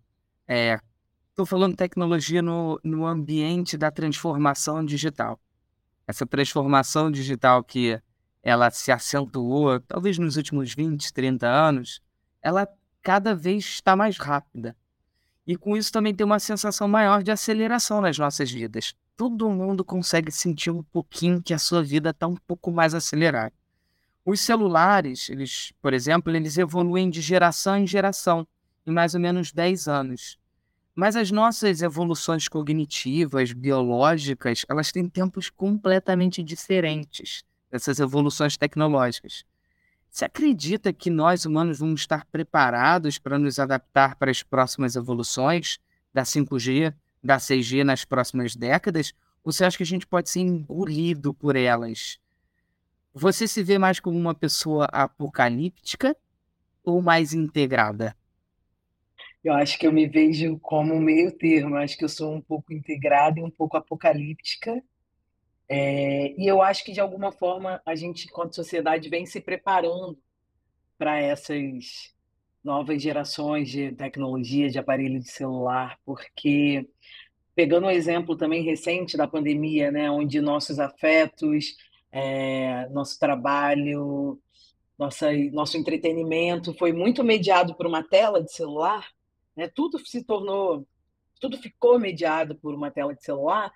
Estou 1.31 1.45
é, 1.45 1.49
falando 1.49 1.77
tecnologia 1.77 2.43
no, 2.43 2.79
no 2.85 3.07
ambiente 3.07 3.77
da 3.77 3.91
transformação 3.91 4.85
digital. 4.85 5.41
Essa 6.07 6.27
transformação 6.27 7.11
digital 7.11 7.63
que 7.63 8.01
ela 8.43 8.71
se 8.71 8.91
acentuou, 8.91 9.81
talvez 9.81 10.19
nos 10.19 10.37
últimos 10.37 10.75
20, 10.75 11.13
30 11.13 11.47
anos, 11.47 12.01
ela 12.43 12.67
cada 13.03 13.35
vez 13.35 13.65
está 13.65 13.97
mais 13.97 14.17
rápida. 14.17 14.77
E 15.47 15.57
com 15.57 15.77
isso 15.77 15.91
também 15.93 16.15
tem 16.15 16.25
uma 16.25 16.39
sensação 16.39 16.87
maior 16.87 17.23
de 17.23 17.31
aceleração 17.31 18.01
nas 18.01 18.19
nossas 18.19 18.51
vidas. 18.51 18.95
Todo 19.17 19.51
mundo 19.51 19.85
consegue 19.85 20.31
sentir 20.31 20.71
um 20.71 20.83
pouquinho 20.83 21.43
que 21.43 21.53
a 21.53 21.59
sua 21.59 21.83
vida 21.83 22.11
está 22.11 22.27
um 22.27 22.37
pouco 22.37 22.71
mais 22.71 22.95
acelerada. 22.95 23.53
Os 24.25 24.41
celulares, 24.41 25.29
eles, 25.29 25.73
por 25.81 25.93
exemplo, 25.93 26.35
eles 26.35 26.57
evoluem 26.59 27.11
de 27.11 27.21
geração 27.21 27.77
em 27.77 27.87
geração, 27.87 28.47
em 28.87 28.93
mais 28.93 29.15
ou 29.15 29.21
menos 29.21 29.51
10 29.51 29.89
anos. 29.89 30.39
Mas 30.95 31.17
as 31.17 31.31
nossas 31.31 31.83
evoluções 31.83 32.47
cognitivas, 32.47 33.53
biológicas, 33.53 34.65
elas 34.69 34.93
têm 34.93 35.09
tempos 35.09 35.49
completamente 35.49 36.43
diferentes 36.43 37.43
dessas 37.71 38.01
evoluções 38.01 38.57
tecnológicas. 38.57 39.45
Você 40.11 40.25
acredita 40.25 40.93
que 40.93 41.09
nós 41.09 41.45
humanos 41.45 41.79
vamos 41.79 42.01
estar 42.01 42.27
preparados 42.27 43.17
para 43.17 43.39
nos 43.39 43.61
adaptar 43.61 44.17
para 44.17 44.31
as 44.31 44.43
próximas 44.43 44.97
evoluções 44.97 45.79
da 46.13 46.23
5G, 46.23 46.93
da 47.23 47.37
6G 47.37 47.85
nas 47.85 48.05
próximas 48.05 48.57
décadas? 48.57 49.15
Ou 49.45 49.53
você 49.53 49.65
acha 49.65 49.77
que 49.77 49.85
a 49.85 49.87
gente 49.87 50.07
pode 50.07 50.29
ser 50.29 50.41
engolido 50.41 51.33
por 51.33 51.55
elas? 51.55 52.19
Você 53.15 53.47
se 53.47 53.63
vê 53.63 53.79
mais 53.79 54.01
como 54.01 54.19
uma 54.19 54.35
pessoa 54.35 54.87
apocalíptica 54.87 56.17
ou 56.83 57.01
mais 57.01 57.33
integrada? 57.33 58.17
Eu 59.45 59.55
acho 59.55 59.79
que 59.79 59.87
eu 59.87 59.93
me 59.93 60.09
vejo 60.09 60.59
como 60.59 61.01
meio 61.01 61.31
termo. 61.33 61.77
Acho 61.77 61.97
que 61.97 62.05
eu 62.05 62.09
sou 62.09 62.35
um 62.35 62.41
pouco 62.41 62.73
integrada 62.73 63.39
e 63.41 63.43
um 63.43 63.51
pouco 63.51 63.77
apocalíptica. 63.77 64.83
É, 65.73 66.35
e 66.37 66.49
eu 66.49 66.61
acho 66.61 66.85
que, 66.85 66.91
de 66.91 67.01
alguma 67.01 67.31
forma, 67.31 67.81
a 67.87 67.95
gente, 67.95 68.27
enquanto 68.27 68.57
sociedade, 68.57 69.09
vem 69.09 69.25
se 69.25 69.41
preparando 69.41 70.19
para 70.99 71.21
essas 71.21 72.13
novas 72.63 73.01
gerações 73.01 73.71
de 73.71 73.93
tecnologia, 73.93 74.69
de 74.69 74.81
aparelho 74.81 75.21
de 75.21 75.31
celular, 75.31 75.97
porque, 76.05 76.89
pegando 77.55 77.87
um 77.87 77.91
exemplo 77.91 78.37
também 78.37 78.65
recente 78.65 79.17
da 79.17 79.29
pandemia, 79.29 79.93
né, 79.93 80.11
onde 80.11 80.41
nossos 80.41 80.81
afetos, 80.81 81.77
é, 82.11 82.89
nosso 82.89 83.17
trabalho, 83.21 84.41
nossa, 84.99 85.33
nosso 85.53 85.77
entretenimento 85.77 86.75
foi 86.75 86.93
muito 86.93 87.23
mediado 87.23 87.77
por 87.77 87.87
uma 87.87 88.03
tela 88.03 88.43
de 88.43 88.53
celular, 88.53 89.07
né? 89.57 89.71
tudo 89.73 89.99
se 90.05 90.25
tornou, 90.25 90.85
tudo 91.41 91.57
ficou 91.57 91.99
mediado 91.99 92.57
por 92.57 92.75
uma 92.75 92.91
tela 92.91 93.15
de 93.15 93.25
celular. 93.25 93.73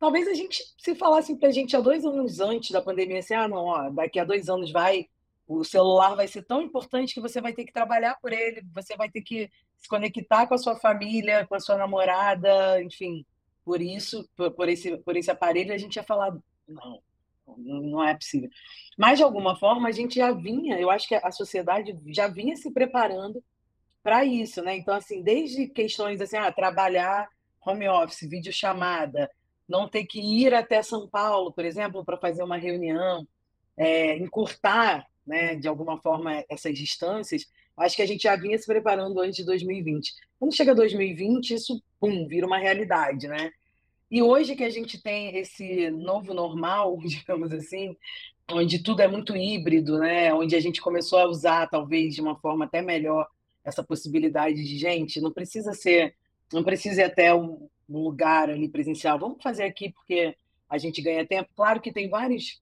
Talvez 0.00 0.26
a 0.26 0.32
gente, 0.32 0.64
se 0.78 0.94
falasse 0.94 1.36
para 1.36 1.50
a 1.50 1.52
gente 1.52 1.76
há 1.76 1.80
dois 1.80 2.06
anos 2.06 2.40
antes 2.40 2.70
da 2.70 2.80
pandemia, 2.80 3.18
assim, 3.18 3.34
ah, 3.34 3.46
não, 3.46 3.66
ó, 3.66 3.90
daqui 3.90 4.18
a 4.18 4.24
dois 4.24 4.48
anos 4.48 4.72
vai, 4.72 5.06
o 5.46 5.62
celular 5.62 6.14
vai 6.14 6.26
ser 6.26 6.42
tão 6.42 6.62
importante 6.62 7.12
que 7.12 7.20
você 7.20 7.38
vai 7.38 7.52
ter 7.52 7.66
que 7.66 7.72
trabalhar 7.72 8.18
por 8.18 8.32
ele, 8.32 8.62
você 8.74 8.96
vai 8.96 9.10
ter 9.10 9.20
que 9.20 9.50
se 9.76 9.86
conectar 9.86 10.46
com 10.46 10.54
a 10.54 10.58
sua 10.58 10.74
família, 10.74 11.46
com 11.46 11.54
a 11.54 11.60
sua 11.60 11.76
namorada, 11.76 12.82
enfim, 12.82 13.26
por 13.62 13.82
isso, 13.82 14.26
por, 14.34 14.50
por 14.52 14.70
esse, 14.70 14.96
por 14.96 15.16
esse 15.18 15.30
aparelho, 15.30 15.74
a 15.74 15.78
gente 15.78 15.96
ia 15.96 16.02
falar, 16.02 16.34
não, 16.66 17.02
não 17.58 18.02
é 18.02 18.14
possível. 18.14 18.48
Mas, 18.96 19.18
de 19.18 19.24
alguma 19.24 19.54
forma, 19.54 19.86
a 19.88 19.92
gente 19.92 20.14
já 20.14 20.32
vinha, 20.32 20.80
eu 20.80 20.90
acho 20.90 21.06
que 21.06 21.14
a 21.14 21.30
sociedade 21.30 21.94
já 22.06 22.26
vinha 22.26 22.56
se 22.56 22.72
preparando 22.72 23.44
para 24.02 24.24
isso, 24.24 24.62
né? 24.62 24.76
Então, 24.76 24.94
assim, 24.94 25.22
desde 25.22 25.68
questões 25.68 26.22
assim, 26.22 26.38
ah, 26.38 26.50
trabalhar 26.50 27.28
home 27.60 27.86
office, 27.86 28.28
videochamada, 28.28 29.30
não 29.70 29.88
ter 29.88 30.04
que 30.04 30.20
ir 30.20 30.52
até 30.52 30.82
São 30.82 31.08
Paulo, 31.08 31.52
por 31.52 31.64
exemplo, 31.64 32.04
para 32.04 32.18
fazer 32.18 32.42
uma 32.42 32.56
reunião, 32.56 33.26
é, 33.76 34.18
encurtar, 34.18 35.06
né, 35.24 35.54
de 35.54 35.68
alguma 35.68 35.96
forma, 35.98 36.44
essas 36.48 36.76
distâncias, 36.76 37.46
acho 37.76 37.96
que 37.96 38.02
a 38.02 38.06
gente 38.06 38.24
já 38.24 38.34
vinha 38.34 38.58
se 38.58 38.66
preparando 38.66 39.20
antes 39.20 39.36
de 39.36 39.44
2020. 39.44 40.12
Quando 40.38 40.54
chega 40.54 40.74
2020, 40.74 41.54
isso, 41.54 41.80
pum, 42.00 42.26
vira 42.26 42.46
uma 42.46 42.58
realidade, 42.58 43.28
né? 43.28 43.52
E 44.10 44.20
hoje 44.20 44.56
que 44.56 44.64
a 44.64 44.70
gente 44.70 45.00
tem 45.00 45.36
esse 45.38 45.88
novo 45.90 46.34
normal, 46.34 46.98
digamos 47.06 47.52
assim, 47.52 47.96
onde 48.50 48.82
tudo 48.82 49.02
é 49.02 49.08
muito 49.08 49.36
híbrido, 49.36 49.98
né? 49.98 50.34
Onde 50.34 50.56
a 50.56 50.60
gente 50.60 50.80
começou 50.80 51.20
a 51.20 51.26
usar, 51.26 51.68
talvez, 51.68 52.14
de 52.14 52.20
uma 52.20 52.36
forma 52.36 52.64
até 52.64 52.82
melhor, 52.82 53.26
essa 53.64 53.84
possibilidade 53.84 54.56
de 54.56 54.76
gente, 54.76 55.20
não 55.20 55.30
precisa 55.30 55.72
ser, 55.72 56.16
não 56.52 56.64
precisa 56.64 57.02
ir 57.02 57.04
até 57.04 57.32
lugar 57.98 58.50
ali 58.50 58.68
presencial. 58.68 59.18
Vamos 59.18 59.42
fazer 59.42 59.64
aqui 59.64 59.90
porque 59.92 60.36
a 60.68 60.78
gente 60.78 61.02
ganha 61.02 61.26
tempo. 61.26 61.50
Claro 61.54 61.80
que 61.80 61.92
tem 61.92 62.08
vários 62.08 62.60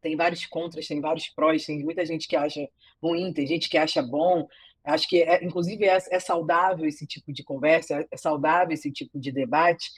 tem 0.00 0.16
vários 0.16 0.44
contras, 0.46 0.88
tem 0.88 1.00
vários 1.00 1.28
prós, 1.28 1.64
tem 1.64 1.84
muita 1.84 2.04
gente 2.04 2.26
que 2.26 2.34
acha 2.34 2.68
ruim, 3.00 3.32
tem 3.32 3.46
gente 3.46 3.68
que 3.68 3.78
acha 3.78 4.02
bom. 4.02 4.48
Acho 4.82 5.08
que, 5.08 5.22
é, 5.22 5.44
inclusive, 5.44 5.84
é, 5.84 5.96
é 6.10 6.18
saudável 6.18 6.84
esse 6.86 7.06
tipo 7.06 7.32
de 7.32 7.44
conversa, 7.44 8.04
é 8.10 8.16
saudável 8.16 8.74
esse 8.74 8.90
tipo 8.90 9.16
de 9.20 9.30
debate, 9.30 9.92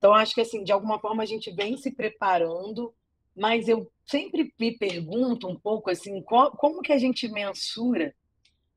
então, 0.00 0.14
acho 0.14 0.34
que, 0.34 0.40
assim, 0.40 0.64
de 0.64 0.72
alguma 0.72 0.98
forma, 0.98 1.22
a 1.22 1.26
gente 1.26 1.50
vem 1.50 1.76
se 1.76 1.90
preparando, 1.90 2.94
mas 3.36 3.68
eu 3.68 3.92
sempre 4.06 4.50
me 4.58 4.72
pergunto 4.72 5.46
um 5.46 5.54
pouco, 5.54 5.90
assim, 5.90 6.22
qual, 6.22 6.52
como 6.52 6.80
que 6.80 6.90
a 6.90 6.96
gente 6.96 7.28
mensura 7.28 8.14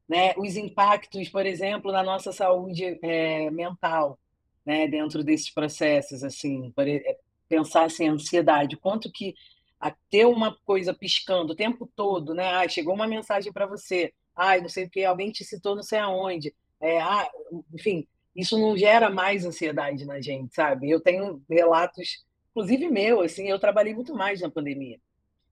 né, 0.05 0.33
os 0.37 0.57
impactos, 0.57 1.29
por 1.29 1.45
exemplo, 1.45 1.93
na 1.93 2.03
nossa 2.03 2.33
saúde 2.33 2.99
é, 3.01 3.49
mental, 3.51 4.19
né, 4.65 4.88
dentro 4.88 5.23
desses 5.23 5.49
processos, 5.49 6.23
assim, 6.23 6.73
é, 6.78 7.17
pensar 7.47 7.86
assim, 7.86 8.08
ansiedade, 8.08 8.78
quanto 8.78 9.12
que 9.12 9.36
a 9.80 9.91
ter 10.10 10.26
uma 10.26 10.56
coisa 10.63 10.93
piscando 10.93 11.52
o 11.54 11.56
tempo 11.56 11.89
todo, 11.93 12.34
né? 12.34 12.52
Ah, 12.52 12.67
chegou 12.69 12.93
uma 12.93 13.06
mensagem 13.06 13.52
para 13.52 13.65
você, 13.65 14.13
ah, 14.34 14.58
não 14.58 14.69
sei 14.69 14.86
o 14.86 14.89
que, 14.89 15.04
alguém 15.04 15.30
te 15.32 15.43
citou 15.43 15.76
não 15.76 15.84
sei 15.84 15.99
aonde, 15.99 16.56
é, 16.80 17.02
ah, 17.02 17.30
enfim, 17.73 18.08
isso 18.36 18.58
não 18.58 18.78
gera 18.78 19.10
mais 19.10 19.45
ansiedade 19.45 20.06
na 20.06 20.21
gente, 20.21 20.56
sabe? 20.56 20.89
Eu 20.89 21.02
tenho 21.02 21.41
relatos, 21.49 22.26
inclusive 22.52 22.89
meu, 22.89 23.21
assim, 23.21 23.49
eu 23.49 23.60
trabalhei 23.60 23.93
muito 23.93 24.15
mais 24.15 24.41
na 24.41 24.49
pandemia. 24.49 24.99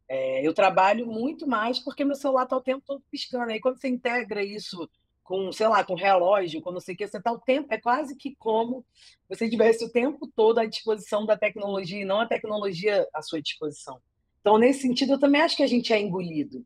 É, 0.07 0.45
eu 0.45 0.53
trabalho 0.53 1.05
muito 1.07 1.47
mais 1.47 1.79
porque 1.79 2.03
meu 2.03 2.15
celular 2.15 2.43
está 2.43 2.57
o 2.57 2.61
tempo 2.61 2.83
todo 2.85 3.01
piscando. 3.09 3.51
Aí 3.51 3.61
quando 3.61 3.79
você 3.79 3.87
integra 3.87 4.43
isso 4.43 4.89
com, 5.23 5.51
sei 5.51 5.67
lá, 5.67 5.83
com 5.83 5.95
relógio, 5.95 6.61
com 6.61 6.71
não 6.71 6.79
sei 6.79 6.95
o 6.95 6.97
que, 6.97 7.07
você 7.07 7.17
está 7.17 7.31
o 7.31 7.39
tempo, 7.39 7.73
é 7.73 7.77
quase 7.77 8.15
que 8.15 8.35
como 8.35 8.85
você 9.29 9.49
tivesse 9.49 9.85
o 9.85 9.91
tempo 9.91 10.27
todo 10.35 10.59
à 10.59 10.65
disposição 10.65 11.25
da 11.25 11.37
tecnologia 11.37 12.01
e 12.01 12.05
não 12.05 12.19
a 12.19 12.25
tecnologia 12.25 13.07
à 13.13 13.21
sua 13.21 13.41
disposição. 13.41 14.01
Então, 14.41 14.57
nesse 14.57 14.81
sentido, 14.81 15.13
eu 15.13 15.19
também 15.19 15.41
acho 15.41 15.55
que 15.55 15.63
a 15.63 15.67
gente 15.67 15.93
é 15.93 15.99
engolido, 15.99 16.65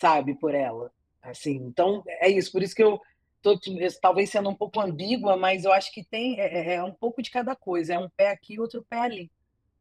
sabe, 0.00 0.34
por 0.34 0.54
ela. 0.54 0.92
Assim, 1.20 1.56
então, 1.56 2.02
é 2.06 2.28
isso. 2.28 2.50
Por 2.52 2.62
isso 2.62 2.74
que 2.74 2.82
eu 2.82 3.00
tô, 3.42 3.58
talvez 4.00 4.30
sendo 4.30 4.48
um 4.48 4.54
pouco 4.54 4.80
ambígua, 4.80 5.36
mas 5.36 5.64
eu 5.64 5.72
acho 5.72 5.92
que 5.92 6.04
tem 6.04 6.40
é, 6.40 6.72
é, 6.72 6.74
é 6.74 6.84
um 6.84 6.92
pouco 6.92 7.20
de 7.20 7.30
cada 7.30 7.54
coisa, 7.54 7.94
é 7.94 7.98
um 7.98 8.08
pé 8.08 8.30
aqui 8.30 8.54
e 8.54 8.60
outro 8.60 8.84
pé 8.88 8.98
ali. 8.98 9.30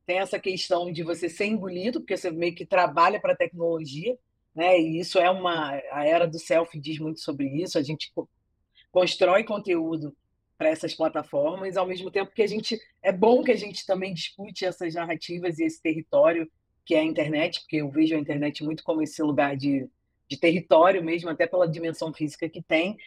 Tem 0.05 0.19
essa 0.19 0.39
questão 0.39 0.91
de 0.91 1.03
você 1.03 1.29
ser 1.29 1.45
engolido, 1.45 1.99
porque 1.99 2.17
você 2.17 2.31
meio 2.31 2.55
que 2.55 2.65
trabalha 2.65 3.19
para 3.19 3.33
a 3.33 3.37
tecnologia, 3.37 4.17
né? 4.57 4.79
E 4.81 4.99
isso 4.99 5.19
é 5.19 5.29
uma 5.29 5.69
a 5.91 6.03
era 6.03 6.27
do 6.27 6.39
selfie 6.39 6.79
diz 6.79 6.97
muito 6.97 7.19
sobre 7.19 7.45
isso. 7.61 7.77
A 7.77 7.83
gente 7.83 8.11
constrói 8.91 9.43
conteúdo 9.43 10.17
para 10.57 10.69
essas 10.69 10.95
plataformas, 10.95 11.77
ao 11.77 11.85
mesmo 11.85 12.09
tempo 12.09 12.33
que 12.33 12.41
a 12.41 12.47
gente 12.47 12.81
é 13.03 13.11
bom 13.11 13.43
que 13.43 13.51
a 13.51 13.55
gente 13.55 13.85
também 13.85 14.15
discute 14.15 14.65
essas 14.65 14.95
narrativas 14.95 15.59
e 15.59 15.63
esse 15.63 15.79
território 15.79 16.49
que 16.83 16.95
é 16.95 17.01
a 17.01 17.03
internet, 17.03 17.59
porque 17.61 17.75
eu 17.75 17.89
vejo 17.91 18.15
a 18.15 18.19
internet 18.19 18.63
muito 18.63 18.83
como 18.83 19.03
esse 19.03 19.21
lugar 19.21 19.55
de, 19.55 19.87
de 20.27 20.37
território 20.37 21.03
mesmo, 21.03 21.29
até 21.29 21.45
pela 21.45 21.67
dimensão 21.67 22.11
física 22.11 22.49
que 22.49 22.61
tem, 22.61 22.97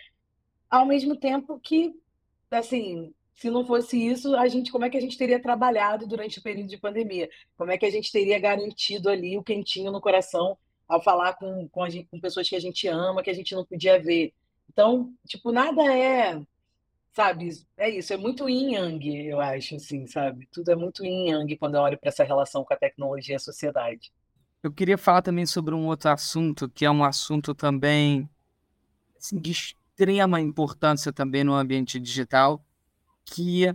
ao 0.68 0.86
mesmo 0.86 1.16
tempo 1.16 1.58
que, 1.58 1.92
assim, 2.50 3.12
se 3.34 3.50
não 3.50 3.66
fosse 3.66 3.96
isso, 3.96 4.36
a 4.36 4.46
gente, 4.46 4.70
como 4.70 4.84
é 4.84 4.90
que 4.90 4.98
a 4.98 5.00
gente 5.00 5.18
teria 5.18 5.40
trabalhado 5.40 6.06
durante 6.06 6.38
o 6.38 6.42
período 6.42 6.68
de 6.68 6.76
pandemia? 6.76 7.28
Como 7.56 7.72
é 7.72 7.78
que 7.78 7.86
a 7.86 7.90
gente 7.90 8.12
teria 8.12 8.38
garantido 8.38 9.08
ali 9.08 9.36
o 9.36 9.42
quentinho 9.42 9.90
no 9.90 10.00
coração 10.00 10.56
ao 10.90 11.00
falar 11.00 11.34
com, 11.34 11.68
com, 11.68 11.88
gente, 11.88 12.08
com 12.10 12.20
pessoas 12.20 12.48
que 12.48 12.56
a 12.56 12.60
gente 12.60 12.88
ama, 12.88 13.22
que 13.22 13.30
a 13.30 13.34
gente 13.34 13.54
não 13.54 13.64
podia 13.64 14.02
ver? 14.02 14.34
Então, 14.68 15.14
tipo, 15.26 15.52
nada 15.52 15.82
é, 15.96 16.42
sabe, 17.12 17.50
é 17.76 17.88
isso, 17.88 18.12
é 18.12 18.16
muito 18.16 18.48
yin 18.48 18.74
yang, 18.74 19.26
eu 19.26 19.40
acho, 19.40 19.76
assim, 19.76 20.06
sabe? 20.08 20.48
Tudo 20.50 20.70
é 20.72 20.74
muito 20.74 21.04
yin 21.04 21.30
yang 21.30 21.56
quando 21.56 21.76
eu 21.76 21.80
olho 21.80 21.98
para 21.98 22.08
essa 22.08 22.24
relação 22.24 22.64
com 22.64 22.74
a 22.74 22.76
tecnologia 22.76 23.34
e 23.34 23.36
a 23.36 23.40
sociedade. 23.40 24.12
Eu 24.62 24.72
queria 24.72 24.98
falar 24.98 25.22
também 25.22 25.46
sobre 25.46 25.74
um 25.74 25.86
outro 25.86 26.10
assunto, 26.10 26.68
que 26.68 26.84
é 26.84 26.90
um 26.90 27.04
assunto 27.04 27.54
também 27.54 28.28
assim, 29.16 29.40
extrema 29.44 30.40
importância 30.40 31.12
também 31.12 31.44
no 31.44 31.54
ambiente 31.54 32.00
digital, 32.00 32.64
que 33.24 33.66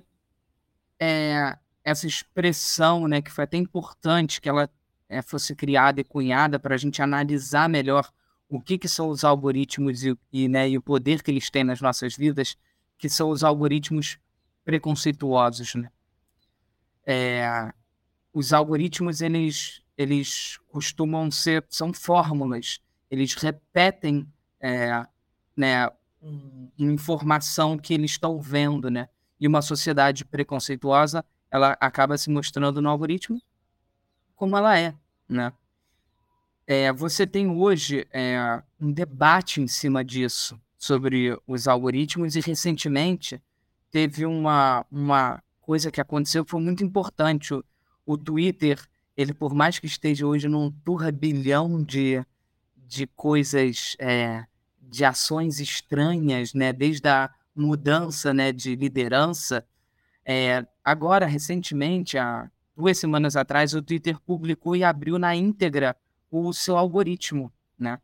é 0.99 1.58
essa 1.84 2.08
expressão, 2.08 3.08
né, 3.08 3.21
que 3.21 3.32
foi 3.32 3.45
até 3.45 3.58
importante 3.58 4.41
que 4.41 4.49
ela 4.49 4.69
é, 5.15 5.21
fosse 5.21 5.56
criada 5.56 6.01
e 6.01 6.04
cunhada 6.04 6.60
para 6.60 6.75
a 6.75 6.78
gente 6.78 7.01
analisar 7.01 7.69
melhor 7.69 8.12
o 8.49 8.62
que, 8.62 8.78
que 8.78 8.88
são 8.88 9.10
os 9.10 9.23
algoritmos 9.23 10.04
e, 10.04 10.17
e, 10.32 10.47
né, 10.47 10.69
e 10.69 10.78
o 10.78 10.82
poder 10.82 11.23
que 11.23 11.32
eles 11.32 11.49
têm 11.49 11.63
nas 11.63 11.82
nossas 11.82 12.15
vidas, 12.15 12.58
que 12.97 13.10
são 13.10 13.30
os 13.30 13.43
algoritmos 13.43 14.19
preconceituosos, 14.63 15.75
né? 15.75 15.89
É, 17.06 17.71
os 18.34 18.51
algoritmos 18.51 19.21
eles 19.21 19.82
eles 19.97 20.58
costumam 20.67 21.32
ser 21.32 21.65
são 21.69 21.93
fórmulas, 21.93 22.80
eles 23.10 23.34
repetem 23.36 24.28
é, 24.60 25.06
né, 25.56 25.88
uma 26.21 26.91
informação 26.91 27.78
que 27.78 27.93
eles 27.93 28.12
estão 28.12 28.41
vendo, 28.41 28.89
né? 28.89 29.08
E 29.39 29.47
uma 29.47 29.62
sociedade 29.62 30.25
preconceituosa, 30.25 31.23
ela 31.49 31.78
acaba 31.80 32.17
se 32.17 32.30
mostrando 32.30 32.82
no 32.82 32.89
algoritmo 32.89 33.39
como 34.36 34.58
ela 34.58 34.78
é, 34.78 34.93
né? 35.28 35.52
É, 36.68 36.92
você 36.92 37.28
tem 37.28 37.48
hoje 37.50 38.08
é, 38.12 38.62
um 38.80 38.92
debate 38.92 39.62
em 39.62 39.68
cima 39.68 40.04
disso, 40.04 40.60
sobre 40.78 41.38
os 41.46 41.68
algoritmos, 41.68 42.36
e 42.36 42.42
recentemente 42.42 43.42
teve 43.92 44.26
uma, 44.26 44.86
uma 44.92 45.44
coisa 45.62 45.92
que 45.92 46.02
aconteceu 46.02 46.44
que 46.44 46.52
foi 46.52 46.62
muito 46.62 46.84
importante. 46.84 47.54
O, 47.54 47.64
o 48.06 48.18
Twitter, 48.18 48.80
ele 49.16 49.34
por 49.34 49.54
mais 49.54 49.78
que 49.78 49.86
esteja 49.86 50.26
hoje 50.26 50.48
num 50.48 50.72
turbilhão 50.72 51.84
de, 51.84 52.26
de 52.76 53.06
coisas 53.08 53.96
é, 54.00 54.46
de 54.82 55.06
ações 55.06 55.60
estranhas, 55.60 56.54
né, 56.54 56.74
desde 56.74 57.08
a 57.08 57.30
mudança 57.56 58.34
né, 58.34 58.52
de 58.52 58.76
liderança. 58.76 59.66
É, 60.26 60.66
agora, 60.84 61.26
recentemente, 61.26 62.18
há 62.18 62.50
duas 62.76 62.98
semanas 62.98 63.36
atrás, 63.36 63.74
o 63.74 63.82
Twitter 63.82 64.20
publicou 64.20 64.76
e 64.76 64.84
abriu 64.84 65.18
na 65.18 65.36
íntegra 65.36 65.96
o 66.30 66.52
seu 66.54 66.78
algoritmo, 66.78 67.52
né? 67.78 68.00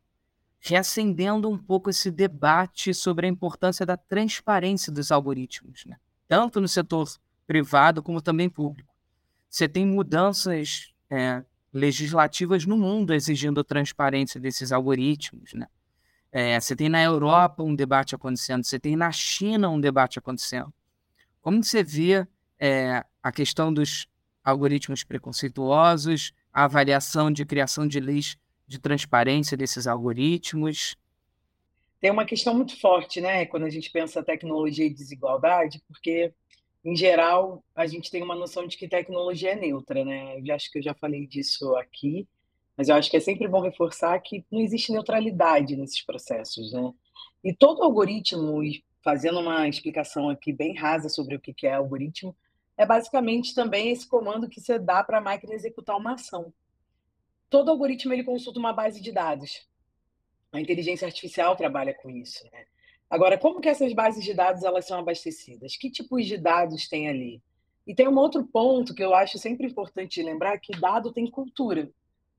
reacendendo 0.59 1.49
um 1.49 1.57
pouco 1.57 1.89
esse 1.89 2.11
debate 2.11 2.93
sobre 2.93 3.25
a 3.25 3.29
importância 3.29 3.85
da 3.85 3.97
transparência 3.97 4.91
dos 4.91 5.11
algoritmos, 5.11 5.85
né? 5.85 5.97
tanto 6.27 6.61
no 6.61 6.67
setor 6.67 7.09
privado 7.47 8.01
como 8.01 8.21
também 8.21 8.49
público. 8.49 8.93
Você 9.49 9.67
tem 9.67 9.85
mudanças 9.85 10.93
é, 11.09 11.43
legislativas 11.73 12.65
no 12.65 12.77
mundo 12.77 13.13
exigindo 13.13 13.63
transparência 13.63 14.39
desses 14.39 14.71
algoritmos, 14.71 15.53
né? 15.53 15.67
É, 16.31 16.57
você 16.57 16.73
tem 16.73 16.87
na 16.87 17.03
Europa 17.03 17.61
um 17.61 17.75
debate 17.75 18.15
acontecendo, 18.15 18.63
você 18.63 18.79
tem 18.79 18.95
na 18.95 19.11
China 19.11 19.69
um 19.69 19.81
debate 19.81 20.17
acontecendo. 20.17 20.73
Como 21.41 21.61
você 21.61 21.83
vê 21.83 22.25
é, 22.57 23.03
a 23.21 23.31
questão 23.33 23.73
dos 23.73 24.07
algoritmos 24.43 25.03
preconceituosos, 25.03 26.33
a 26.53 26.65
avaliação 26.65 27.31
de 27.31 27.45
criação 27.45 27.87
de 27.87 27.99
leis 27.99 28.37
de 28.67 28.79
transparência 28.79 29.57
desses 29.57 29.87
algoritmos? 29.87 30.95
Tem 31.99 32.09
uma 32.09 32.25
questão 32.25 32.53
muito 32.53 32.79
forte, 32.79 33.21
né, 33.21 33.45
quando 33.45 33.63
a 33.65 33.69
gente 33.69 33.91
pensa 33.91 34.23
tecnologia 34.23 34.85
e 34.85 34.93
desigualdade, 34.93 35.83
porque, 35.87 36.33
em 36.83 36.95
geral, 36.95 37.63
a 37.75 37.85
gente 37.85 38.09
tem 38.09 38.23
uma 38.23 38.35
noção 38.35 38.65
de 38.65 38.77
que 38.77 38.87
tecnologia 38.87 39.51
é 39.51 39.55
neutra, 39.55 40.03
né? 40.03 40.39
Eu 40.39 40.55
acho 40.55 40.71
que 40.71 40.79
eu 40.79 40.83
já 40.83 40.95
falei 40.95 41.27
disso 41.27 41.75
aqui, 41.75 42.27
mas 42.75 42.89
eu 42.89 42.95
acho 42.95 43.11
que 43.11 43.17
é 43.17 43.19
sempre 43.19 43.47
bom 43.47 43.61
reforçar 43.61 44.19
que 44.19 44.43
não 44.51 44.61
existe 44.61 44.91
neutralidade 44.91 45.75
nesses 45.75 46.03
processos, 46.03 46.71
né? 46.71 46.91
E 47.43 47.53
todo 47.53 47.83
algoritmo, 47.83 48.61
fazendo 49.03 49.39
uma 49.39 49.67
explicação 49.67 50.29
aqui 50.29 50.51
bem 50.51 50.75
rasa 50.75 51.09
sobre 51.09 51.35
o 51.35 51.39
que 51.39 51.67
é 51.67 51.73
algoritmo, 51.73 52.35
é 52.81 52.85
basicamente 52.85 53.53
também 53.53 53.91
esse 53.91 54.07
comando 54.07 54.49
que 54.49 54.59
você 54.59 54.79
dá 54.79 55.03
para 55.03 55.19
a 55.19 55.21
máquina 55.21 55.53
executar 55.53 55.95
uma 55.95 56.15
ação. 56.15 56.51
Todo 57.47 57.69
algoritmo 57.69 58.11
ele 58.11 58.23
consulta 58.23 58.57
uma 58.57 58.73
base 58.73 58.99
de 58.99 59.11
dados. 59.11 59.67
A 60.51 60.59
inteligência 60.59 61.05
artificial 61.05 61.55
trabalha 61.55 61.93
com 61.93 62.09
isso. 62.09 62.43
Né? 62.51 62.65
Agora, 63.07 63.37
como 63.37 63.61
que 63.61 63.69
essas 63.69 63.93
bases 63.93 64.25
de 64.25 64.33
dados 64.33 64.63
elas 64.63 64.85
são 64.85 64.97
abastecidas? 64.97 65.77
Que 65.77 65.91
tipos 65.91 66.25
de 66.25 66.39
dados 66.39 66.89
tem 66.89 67.07
ali? 67.07 67.39
E 67.85 67.93
tem 67.93 68.07
um 68.07 68.17
outro 68.17 68.43
ponto 68.47 68.95
que 68.95 69.03
eu 69.03 69.13
acho 69.13 69.37
sempre 69.37 69.67
importante 69.67 70.23
lembrar, 70.23 70.57
que 70.57 70.71
dado 70.71 71.13
tem 71.13 71.29
cultura. 71.29 71.87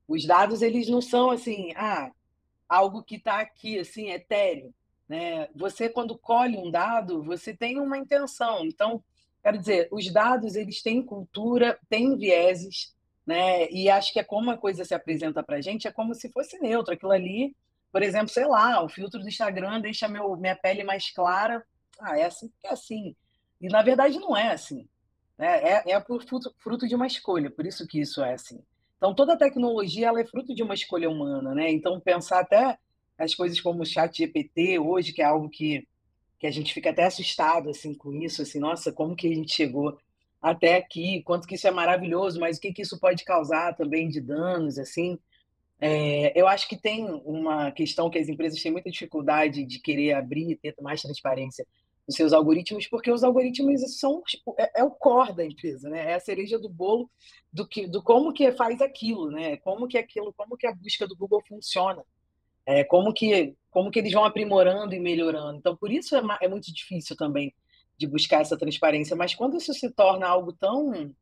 Os 0.05 0.25
dados 0.25 0.61
eles 0.61 0.89
não 0.89 1.01
são 1.01 1.31
assim, 1.31 1.71
ah, 1.77 2.11
algo 2.67 3.01
que 3.01 3.15
está 3.15 3.39
aqui 3.39 3.79
assim 3.79 4.09
etéreo. 4.09 4.73
Né? 5.07 5.47
Você 5.55 5.87
quando 5.87 6.17
colhe 6.17 6.57
um 6.57 6.69
dado, 6.69 7.23
você 7.23 7.55
tem 7.55 7.79
uma 7.79 7.97
intenção. 7.97 8.65
Então, 8.65 9.01
quero 9.43 9.57
dizer, 9.57 9.89
os 9.91 10.11
dados 10.11 10.55
eles 10.55 10.81
têm 10.81 11.03
cultura, 11.03 11.77
têm 11.89 12.17
vieses, 12.17 12.95
né? 13.25 13.69
E 13.69 13.89
acho 13.89 14.13
que 14.13 14.19
é 14.19 14.23
como 14.23 14.49
a 14.49 14.57
coisa 14.57 14.85
se 14.85 14.95
apresenta 14.95 15.43
para 15.43 15.57
a 15.57 15.61
gente, 15.61 15.87
é 15.87 15.91
como 15.91 16.15
se 16.15 16.31
fosse 16.31 16.57
neutro. 16.59 16.93
Aquilo 16.93 17.11
ali 17.11 17.55
por 17.93 18.01
exemplo, 18.01 18.29
sei 18.29 18.47
lá, 18.47 18.83
o 18.83 18.89
filtro 18.89 19.21
do 19.21 19.27
Instagram 19.27 19.79
deixa 19.79 20.07
meu, 20.07 20.35
minha 20.35 20.55
pele 20.55 20.83
mais 20.83 21.11
clara. 21.11 21.63
Ah, 21.99 22.17
é 22.17 22.25
assim 22.25 22.51
é 22.63 22.69
assim. 22.69 23.15
E 23.61 23.67
na 23.67 23.83
verdade 23.83 24.17
não 24.17 24.35
é 24.35 24.51
assim. 24.51 24.89
Né? 25.37 25.61
É, 25.63 25.91
é 25.91 26.01
fruto, 26.01 26.51
fruto 26.57 26.87
de 26.87 26.95
uma 26.95 27.05
escolha, 27.05 27.51
por 27.51 27.67
isso 27.67 27.87
que 27.87 28.01
isso 28.01 28.23
é 28.23 28.33
assim. 28.33 28.63
Então 28.97 29.13
toda 29.13 29.37
tecnologia 29.37 30.07
ela 30.07 30.19
é 30.19 30.25
fruto 30.25 30.55
de 30.55 30.63
uma 30.63 30.73
escolha 30.73 31.07
humana, 31.07 31.53
né? 31.53 31.69
Então 31.71 31.99
pensar 31.99 32.39
até 32.39 32.79
as 33.15 33.35
coisas 33.35 33.61
como 33.61 33.83
o 33.83 33.85
Chat 33.85 34.17
GPT 34.17 34.79
hoje, 34.79 35.13
que 35.13 35.21
é 35.21 35.25
algo 35.25 35.47
que, 35.47 35.87
que 36.43 36.47
a 36.47 36.51
gente 36.51 36.73
fica 36.73 36.89
até 36.89 37.05
assustado 37.05 37.69
assim 37.69 37.93
com 37.93 38.13
isso, 38.13 38.41
assim, 38.41 38.59
nossa, 38.59 38.91
como 38.91 39.15
que 39.15 39.31
a 39.31 39.33
gente 39.33 39.55
chegou 39.55 39.97
até 40.41 40.75
aqui, 40.75 41.23
quanto 41.23 41.47
que 41.47 41.55
isso 41.55 41.65
é 41.65 41.71
maravilhoso, 41.71 42.37
mas 42.37 42.57
o 42.57 42.59
que 42.59 42.73
que 42.73 42.81
isso 42.81 42.99
pode 42.99 43.23
causar 43.23 43.77
também 43.77 44.09
de 44.09 44.19
danos, 44.19 44.77
assim. 44.77 45.17
É, 45.79 46.37
eu 46.37 46.45
acho 46.45 46.67
que 46.67 46.75
tem 46.75 47.05
uma 47.23 47.71
questão 47.71 48.09
que 48.09 48.19
as 48.19 48.27
empresas 48.27 48.61
têm 48.61 48.73
muita 48.73 48.91
dificuldade 48.91 49.63
de 49.63 49.79
querer 49.79 50.15
abrir 50.15 50.51
e 50.51 50.55
ter 50.57 50.75
mais 50.81 51.01
transparência 51.01 51.65
nos 52.05 52.17
seus 52.17 52.33
algoritmos, 52.33 52.87
porque 52.87 53.09
os 53.09 53.23
algoritmos 53.23 53.97
são 53.97 54.21
tipo, 54.23 54.53
é, 54.59 54.81
é, 54.81 54.83
o 54.83 54.91
core 54.91 55.31
da 55.31 55.45
empresa, 55.45 55.89
né? 55.89 56.11
É 56.11 56.15
a 56.15 56.19
cereja 56.19 56.59
do 56.59 56.67
bolo 56.67 57.09
do 57.53 57.65
que 57.65 57.87
do 57.87 58.03
como 58.03 58.33
que 58.33 58.51
faz 58.51 58.81
aquilo, 58.81 59.31
né? 59.31 59.55
Como 59.55 59.87
que 59.87 59.97
aquilo, 59.97 60.33
como 60.33 60.57
que 60.57 60.67
a 60.67 60.75
busca 60.75 61.07
do 61.07 61.15
Google 61.15 61.41
funciona, 61.47 62.03
é, 62.65 62.83
como 62.83 63.13
que 63.13 63.55
como 63.73 63.89
que 63.89 63.99
eles 63.99 64.13
vão 64.13 64.23
aprimorando 64.23 64.93
e 64.93 64.99
melhorando. 64.99 65.57
Então, 65.57 65.75
por 65.75 65.91
isso 65.91 66.15
é, 66.15 66.21
é 66.41 66.47
muito 66.47 66.71
difícil 66.71 67.17
também 67.17 67.53
de 67.97 68.07
buscar 68.07 68.41
essa 68.41 68.57
transparência. 68.57 69.15
Mas 69.15 69.33
quando 69.33 69.57
isso 69.57 69.73
se 69.73 69.89
torna 69.89 70.27
algo 70.27 70.53
tão 70.53 71.13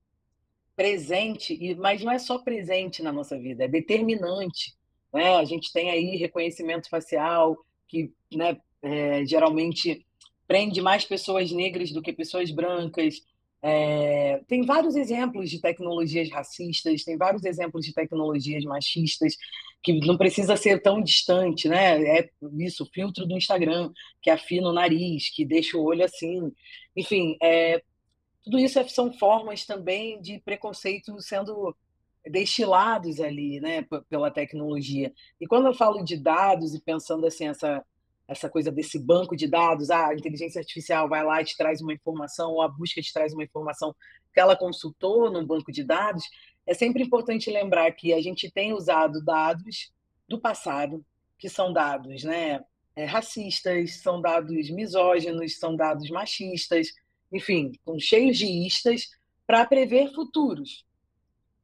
presente, 0.76 1.58
e 1.60 1.74
mas 1.76 2.04
não 2.04 2.12
é 2.12 2.20
só 2.20 2.40
presente 2.40 3.02
na 3.02 3.12
nossa 3.12 3.40
vida, 3.40 3.64
é 3.64 3.68
determinante. 3.68 4.76
Né? 5.14 5.36
A 5.36 5.46
gente 5.46 5.72
tem 5.72 5.90
aí 5.90 6.18
reconhecimento 6.18 6.90
facial, 6.90 7.58
que 7.88 8.12
né, 8.34 8.58
é, 8.82 9.26
geralmente 9.26 10.06
prende 10.48 10.82
mais 10.82 11.06
pessoas 11.06 11.52
negras 11.52 11.92
do 11.92 12.02
que 12.02 12.12
pessoas 12.12 12.52
brancas. 12.52 13.22
É, 13.64 14.42
tem 14.48 14.66
vários 14.66 14.96
exemplos 14.96 15.50
de 15.50 15.60
tecnologias 15.60 16.30
racistas, 16.32 17.04
tem 17.04 17.18
vários 17.18 17.44
exemplos 17.44 17.86
de 17.86 17.94
tecnologias 17.94 18.64
machistas, 18.64 19.36
que 19.84 20.00
não 20.06 20.18
precisa 20.18 20.56
ser 20.56 20.82
tão 20.82 21.02
distante, 21.02 21.68
né? 21.68 22.02
É 22.20 22.30
isso, 22.60 22.90
filtro 22.94 23.26
do 23.26 23.38
Instagram, 23.38 23.92
que 24.22 24.30
afina 24.30 24.70
o 24.70 24.74
nariz, 24.74 25.30
que 25.30 25.46
deixa 25.46 25.78
o 25.78 25.84
olho 25.84 26.04
assim. 26.04 26.52
Enfim, 26.96 27.38
é, 27.42 27.82
tudo 28.44 28.60
isso 28.60 28.80
é, 28.80 28.88
são 28.88 29.14
formas 29.14 29.66
também 29.66 30.20
de 30.22 30.40
preconceito 30.40 31.20
sendo 31.22 31.76
destilados 32.26 33.20
ali, 33.20 33.60
né, 33.60 33.86
pela 34.10 34.30
tecnologia. 34.30 35.12
E 35.40 35.48
quando 35.48 35.68
eu 35.68 35.74
falo 35.74 36.04
de 36.04 36.18
dados 36.18 36.74
e 36.76 36.82
pensando 36.82 37.26
assim 37.26 37.48
essa 37.48 37.84
essa 38.32 38.50
coisa 38.50 38.72
desse 38.72 38.98
banco 38.98 39.36
de 39.36 39.46
dados, 39.46 39.90
ah, 39.90 40.08
a 40.08 40.14
inteligência 40.14 40.60
artificial 40.60 41.10
vai 41.10 41.22
lá 41.22 41.42
e 41.42 41.46
te 41.46 41.58
traz 41.58 41.82
uma 41.82 41.94
informação, 41.94 42.52
ou 42.52 42.62
a 42.62 42.68
busca 42.68 43.02
te 43.02 43.12
traz 43.12 43.34
uma 43.34 43.44
informação 43.44 43.94
que 44.34 44.40
ela 44.40 44.56
consultou 44.56 45.30
no 45.30 45.46
banco 45.46 45.70
de 45.70 45.84
dados, 45.84 46.24
é 46.66 46.74
sempre 46.74 47.04
importante 47.04 47.52
lembrar 47.52 47.92
que 47.92 48.14
a 48.14 48.22
gente 48.22 48.50
tem 48.50 48.72
usado 48.72 49.22
dados 49.24 49.92
do 50.30 50.40
passado, 50.40 51.06
que 51.38 51.50
são 51.50 51.74
dados, 51.74 52.24
né, 52.24 52.64
é, 52.96 53.04
racistas, 53.04 54.02
são 54.02 54.22
dados 54.22 54.70
misóginos, 54.70 55.58
são 55.60 55.76
dados 55.76 56.10
machistas, 56.10 56.88
enfim, 57.34 57.74
com 57.84 58.00
cheios 58.00 58.38
de 58.38 58.46
istas, 58.46 59.10
para 59.46 59.66
prever 59.66 60.14
futuros. 60.14 60.86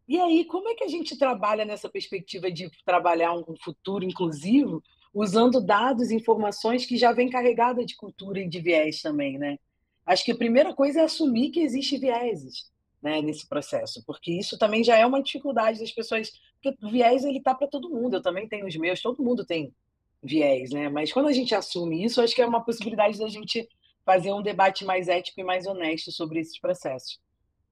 E 0.05 0.19
aí, 0.19 0.43
como 0.43 0.67
é 0.67 0.75
que 0.75 0.83
a 0.83 0.89
gente 0.89 1.17
trabalha 1.17 1.63
nessa 1.63 1.89
perspectiva 1.89 2.51
de 2.51 2.69
trabalhar 2.85 3.33
um 3.33 3.55
futuro 3.61 4.03
inclusivo, 4.03 4.83
usando 5.19 5.59
dados 5.59 6.11
informações 6.11 6.85
que 6.85 6.95
já 6.95 7.11
vêm 7.11 7.27
carregada 7.27 7.83
de 7.83 7.95
cultura 7.95 8.39
e 8.39 8.47
de 8.47 8.59
viés 8.59 9.01
também, 9.01 9.35
né? 9.39 9.57
Acho 10.05 10.23
que 10.23 10.31
a 10.31 10.37
primeira 10.37 10.75
coisa 10.75 11.01
é 11.01 11.03
assumir 11.03 11.49
que 11.49 11.59
existe 11.59 11.97
vieses 11.97 12.71
né, 13.01 13.19
nesse 13.19 13.47
processo, 13.47 14.03
porque 14.05 14.31
isso 14.31 14.59
também 14.59 14.83
já 14.83 14.95
é 14.95 15.03
uma 15.03 15.21
dificuldade 15.21 15.79
das 15.79 15.91
pessoas, 15.91 16.31
porque 16.61 16.77
o 16.85 16.89
viés 16.91 17.25
ele 17.25 17.41
tá 17.41 17.55
para 17.55 17.67
todo 17.67 17.89
mundo, 17.89 18.17
eu 18.17 18.21
também 18.21 18.47
tenho 18.47 18.67
os 18.67 18.75
meus, 18.75 19.01
todo 19.01 19.23
mundo 19.23 19.43
tem 19.43 19.73
viés, 20.21 20.69
né? 20.69 20.87
Mas 20.87 21.11
quando 21.11 21.29
a 21.29 21.33
gente 21.33 21.55
assume 21.55 22.03
isso, 22.03 22.21
acho 22.21 22.35
que 22.35 22.41
é 22.41 22.45
uma 22.45 22.63
possibilidade 22.63 23.17
da 23.17 23.27
gente 23.27 23.67
fazer 24.05 24.31
um 24.31 24.43
debate 24.43 24.85
mais 24.85 25.07
ético 25.07 25.41
e 25.41 25.43
mais 25.43 25.65
honesto 25.65 26.11
sobre 26.11 26.39
esses 26.39 26.59
processos. 26.59 27.19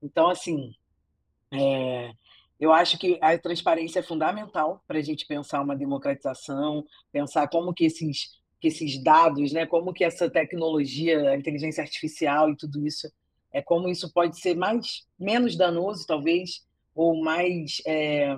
Então, 0.02 0.30
assim, 0.30 0.74
é, 1.54 2.12
eu 2.60 2.72
acho 2.72 2.98
que 2.98 3.18
a 3.22 3.38
transparência 3.38 4.00
é 4.00 4.04
fundamental 4.04 4.82
para 4.88 5.00
a 5.00 5.02
gente 5.02 5.26
pensar 5.26 5.62
uma 5.62 5.76
democratização, 5.76 6.86
pensar 7.12 7.48
como 7.50 7.74
que 7.74 7.86
esses, 7.86 8.40
que 8.60 8.70
esses 8.70 9.02
dados, 9.04 9.52
né, 9.52 9.66
como 9.66 9.94
que 9.94 10.04
essa 10.04 10.30
tecnologia, 10.30 11.32
a 11.32 11.36
inteligência 11.36 11.84
artificial 11.84 12.50
e 12.50 12.56
tudo 12.56 12.86
isso, 12.86 13.12
é 13.52 13.62
como 13.62 13.90
isso 13.90 14.12
pode 14.12 14.40
ser 14.40 14.56
mais 14.56 15.06
menos 15.18 15.56
danoso, 15.56 16.06
talvez, 16.06 16.66
ou 16.94 17.22
mais 17.22 17.82
é, 17.86 18.38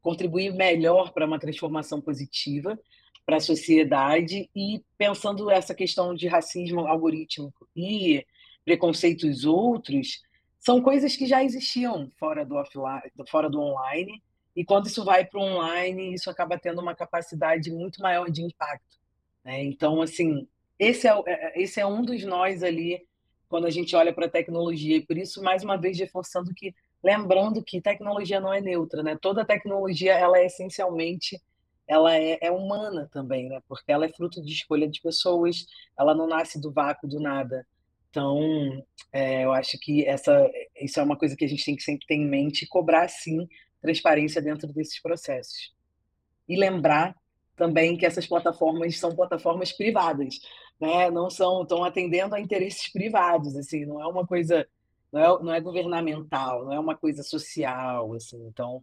contribuir 0.00 0.52
melhor 0.54 1.12
para 1.12 1.26
uma 1.26 1.38
transformação 1.38 2.00
positiva 2.00 2.78
para 3.26 3.36
a 3.36 3.40
sociedade 3.40 4.48
e 4.56 4.82
pensando 4.96 5.50
essa 5.50 5.74
questão 5.74 6.14
de 6.14 6.26
racismo 6.26 6.86
algorítmico 6.86 7.68
e 7.76 8.24
preconceitos 8.64 9.44
outros 9.44 10.22
são 10.58 10.82
coisas 10.82 11.16
que 11.16 11.26
já 11.26 11.42
existiam 11.42 12.10
fora 12.18 12.44
do 12.44 12.56
offline, 12.56 13.02
fora 13.28 13.48
do 13.48 13.60
online 13.60 14.22
e 14.54 14.64
quando 14.64 14.86
isso 14.86 15.04
vai 15.04 15.24
para 15.24 15.38
o 15.38 15.42
online 15.42 16.14
isso 16.14 16.30
acaba 16.30 16.58
tendo 16.58 16.80
uma 16.80 16.94
capacidade 16.94 17.70
muito 17.70 18.02
maior 18.02 18.30
de 18.30 18.42
impacto. 18.42 18.98
Né? 19.44 19.64
Então 19.64 20.02
assim 20.02 20.46
esse 20.78 21.08
é, 21.08 21.12
é 21.26 21.62
esse 21.62 21.80
é 21.80 21.86
um 21.86 22.02
dos 22.02 22.24
nós 22.24 22.62
ali 22.62 23.06
quando 23.48 23.66
a 23.66 23.70
gente 23.70 23.96
olha 23.96 24.12
para 24.12 24.26
a 24.26 24.30
tecnologia 24.30 24.96
e 24.96 25.06
por 25.06 25.16
isso 25.16 25.42
mais 25.42 25.62
uma 25.62 25.76
vez 25.76 25.98
reforçando 25.98 26.52
que 26.54 26.74
lembrando 27.02 27.62
que 27.62 27.80
tecnologia 27.80 28.40
não 28.40 28.52
é 28.52 28.60
neutra, 28.60 29.02
né? 29.02 29.16
Toda 29.20 29.44
tecnologia 29.44 30.12
ela 30.14 30.38
é 30.38 30.46
essencialmente 30.46 31.40
ela 31.88 32.14
é, 32.14 32.38
é, 32.42 32.50
humana 32.50 33.08
também, 33.10 33.48
né? 33.48 33.62
Porque 33.66 33.90
ela 33.90 34.04
é 34.04 34.12
fruto 34.12 34.42
de 34.42 34.52
escolha 34.52 34.86
de 34.86 35.00
pessoas, 35.00 35.66
ela 35.98 36.14
não 36.14 36.26
nasce 36.28 36.60
do 36.60 36.70
vácuo 36.70 37.08
do 37.08 37.18
nada. 37.18 37.66
Então, 38.10 38.84
é, 39.12 39.44
eu 39.44 39.52
acho 39.52 39.78
que 39.78 40.04
essa, 40.06 40.50
isso 40.80 40.98
é 40.98 41.02
uma 41.02 41.16
coisa 41.16 41.36
que 41.36 41.44
a 41.44 41.48
gente 41.48 41.64
tem 41.64 41.76
que 41.76 41.82
sempre 41.82 42.06
ter 42.06 42.14
em 42.14 42.26
mente 42.26 42.62
e 42.62 42.68
cobrar, 42.68 43.08
sim, 43.08 43.46
transparência 43.80 44.40
dentro 44.40 44.72
desses 44.72 45.00
processos. 45.00 45.74
E 46.48 46.56
lembrar 46.56 47.14
também 47.56 47.96
que 47.96 48.06
essas 48.06 48.26
plataformas 48.26 48.98
são 48.98 49.14
plataformas 49.14 49.72
privadas, 49.72 50.40
né? 50.80 51.10
Não 51.10 51.28
são, 51.28 51.62
estão 51.62 51.84
atendendo 51.84 52.34
a 52.34 52.40
interesses 52.40 52.90
privados, 52.90 53.56
assim, 53.56 53.84
não 53.84 54.00
é 54.00 54.06
uma 54.06 54.26
coisa, 54.26 54.66
não 55.12 55.20
é, 55.20 55.42
não 55.42 55.52
é 55.52 55.60
governamental, 55.60 56.64
não 56.64 56.72
é 56.72 56.78
uma 56.78 56.96
coisa 56.96 57.22
social, 57.22 58.14
assim. 58.14 58.40
Então, 58.46 58.82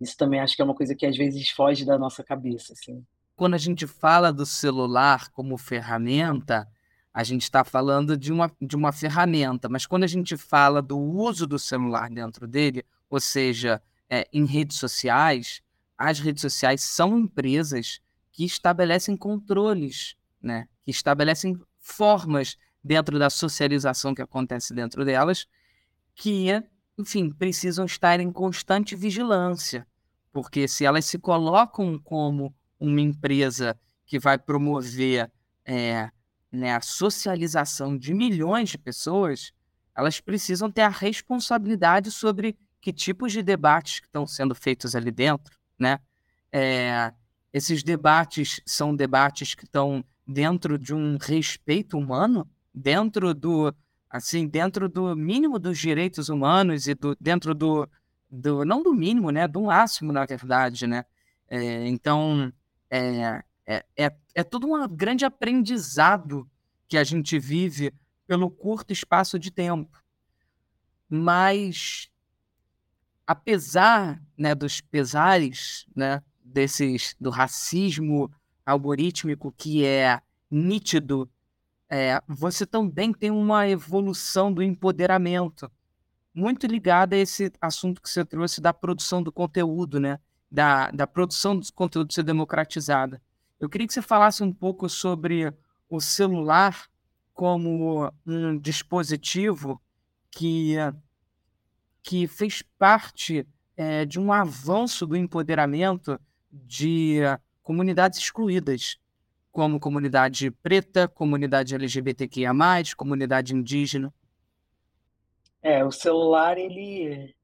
isso 0.00 0.16
também 0.16 0.40
acho 0.40 0.56
que 0.56 0.62
é 0.62 0.64
uma 0.64 0.74
coisa 0.74 0.94
que 0.94 1.04
às 1.04 1.16
vezes 1.16 1.50
foge 1.50 1.84
da 1.84 1.98
nossa 1.98 2.22
cabeça, 2.22 2.72
assim. 2.72 3.04
Quando 3.36 3.54
a 3.54 3.58
gente 3.58 3.86
fala 3.86 4.32
do 4.32 4.46
celular 4.46 5.28
como 5.30 5.58
ferramenta, 5.58 6.68
a 7.14 7.22
gente 7.22 7.42
está 7.42 7.62
falando 7.62 8.16
de 8.16 8.32
uma, 8.32 8.50
de 8.60 8.74
uma 8.74 8.90
ferramenta, 8.90 9.68
mas 9.68 9.86
quando 9.86 10.02
a 10.02 10.08
gente 10.08 10.36
fala 10.36 10.82
do 10.82 10.98
uso 10.98 11.46
do 11.46 11.60
celular 11.60 12.10
dentro 12.10 12.44
dele, 12.44 12.84
ou 13.08 13.20
seja, 13.20 13.80
é, 14.10 14.26
em 14.32 14.44
redes 14.44 14.78
sociais, 14.78 15.62
as 15.96 16.18
redes 16.18 16.40
sociais 16.42 16.82
são 16.82 17.16
empresas 17.16 18.00
que 18.32 18.44
estabelecem 18.44 19.16
controles, 19.16 20.16
né? 20.42 20.66
que 20.84 20.90
estabelecem 20.90 21.56
formas 21.78 22.56
dentro 22.82 23.16
da 23.16 23.30
socialização 23.30 24.12
que 24.12 24.20
acontece 24.20 24.74
dentro 24.74 25.04
delas, 25.04 25.46
que, 26.16 26.48
enfim, 26.98 27.30
precisam 27.30 27.84
estar 27.84 28.18
em 28.18 28.32
constante 28.32 28.96
vigilância, 28.96 29.86
porque 30.32 30.66
se 30.66 30.84
elas 30.84 31.04
se 31.04 31.18
colocam 31.20 31.96
como 31.96 32.52
uma 32.78 33.00
empresa 33.00 33.78
que 34.04 34.18
vai 34.18 34.36
promover 34.36 35.30
é, 35.64 36.10
né, 36.54 36.74
a 36.74 36.80
socialização 36.80 37.96
de 37.96 38.14
milhões 38.14 38.70
de 38.70 38.78
pessoas, 38.78 39.52
elas 39.96 40.20
precisam 40.20 40.70
ter 40.70 40.82
a 40.82 40.88
responsabilidade 40.88 42.10
sobre 42.10 42.56
que 42.80 42.92
tipos 42.92 43.32
de 43.32 43.42
debates 43.42 44.00
que 44.00 44.06
estão 44.06 44.26
sendo 44.26 44.54
feitos 44.54 44.94
ali 44.94 45.10
dentro, 45.10 45.56
né? 45.78 45.98
É, 46.52 47.12
esses 47.52 47.82
debates 47.82 48.60
são 48.66 48.94
debates 48.94 49.54
que 49.54 49.64
estão 49.64 50.04
dentro 50.26 50.78
de 50.78 50.94
um 50.94 51.16
respeito 51.20 51.96
humano, 51.96 52.48
dentro 52.74 53.32
do 53.32 53.74
assim, 54.10 54.46
dentro 54.46 54.88
do 54.88 55.16
mínimo 55.16 55.58
dos 55.58 55.78
direitos 55.78 56.28
humanos 56.28 56.86
e 56.86 56.94
do 56.94 57.16
dentro 57.20 57.54
do, 57.54 57.88
do 58.30 58.64
não 58.64 58.82
do 58.82 58.92
mínimo, 58.92 59.30
né, 59.30 59.48
do 59.48 59.62
máximo 59.62 60.12
na 60.12 60.26
verdade, 60.26 60.86
né? 60.86 61.04
É, 61.48 61.86
então 61.88 62.52
é, 62.90 63.42
é, 63.66 63.84
é, 63.96 64.14
é 64.34 64.44
todo 64.44 64.66
um 64.66 64.88
grande 64.88 65.24
aprendizado 65.24 66.48
que 66.88 66.96
a 66.96 67.04
gente 67.04 67.38
vive 67.38 67.92
pelo 68.26 68.50
curto 68.50 68.92
espaço 68.92 69.38
de 69.38 69.50
tempo. 69.50 70.02
Mas 71.08 72.10
apesar 73.26 74.22
né, 74.36 74.54
dos 74.54 74.80
pesares 74.80 75.86
né, 75.94 76.22
desses 76.42 77.16
do 77.20 77.30
racismo 77.30 78.30
algorítmico 78.64 79.52
que 79.56 79.84
é 79.84 80.20
nítido, 80.50 81.30
é, 81.88 82.20
você 82.28 82.66
também 82.66 83.12
tem 83.12 83.30
uma 83.30 83.68
evolução 83.68 84.52
do 84.52 84.62
empoderamento 84.62 85.70
muito 86.34 86.66
ligada 86.66 87.14
a 87.14 87.18
esse 87.18 87.52
assunto 87.60 88.02
que 88.02 88.10
você 88.10 88.24
trouxe 88.24 88.60
da 88.60 88.72
produção 88.72 89.22
do 89.22 89.30
conteúdo, 89.30 90.00
né? 90.00 90.18
Da, 90.50 90.90
da 90.90 91.06
produção 91.06 91.56
do 91.58 91.72
conteúdo 91.72 92.12
ser 92.12 92.24
democratizada. 92.24 93.22
Eu 93.64 93.68
queria 93.70 93.86
que 93.86 93.94
você 93.94 94.02
falasse 94.02 94.42
um 94.42 94.52
pouco 94.52 94.90
sobre 94.90 95.50
o 95.88 95.98
celular 95.98 96.86
como 97.32 98.12
um 98.26 98.58
dispositivo 98.58 99.80
que 100.30 100.76
que 102.02 102.26
fez 102.26 102.60
parte 102.78 103.46
é, 103.74 104.04
de 104.04 104.20
um 104.20 104.30
avanço 104.30 105.06
do 105.06 105.16
empoderamento 105.16 106.20
de 106.52 107.20
comunidades 107.62 108.18
excluídas, 108.18 108.98
como 109.50 109.80
comunidade 109.80 110.50
preta, 110.50 111.08
comunidade 111.08 111.74
LGBTQIA+, 111.74 112.52
comunidade 112.94 113.54
indígena. 113.54 114.12
É, 115.62 115.82
o 115.82 115.90
celular, 115.90 116.58
ele, 116.58 117.34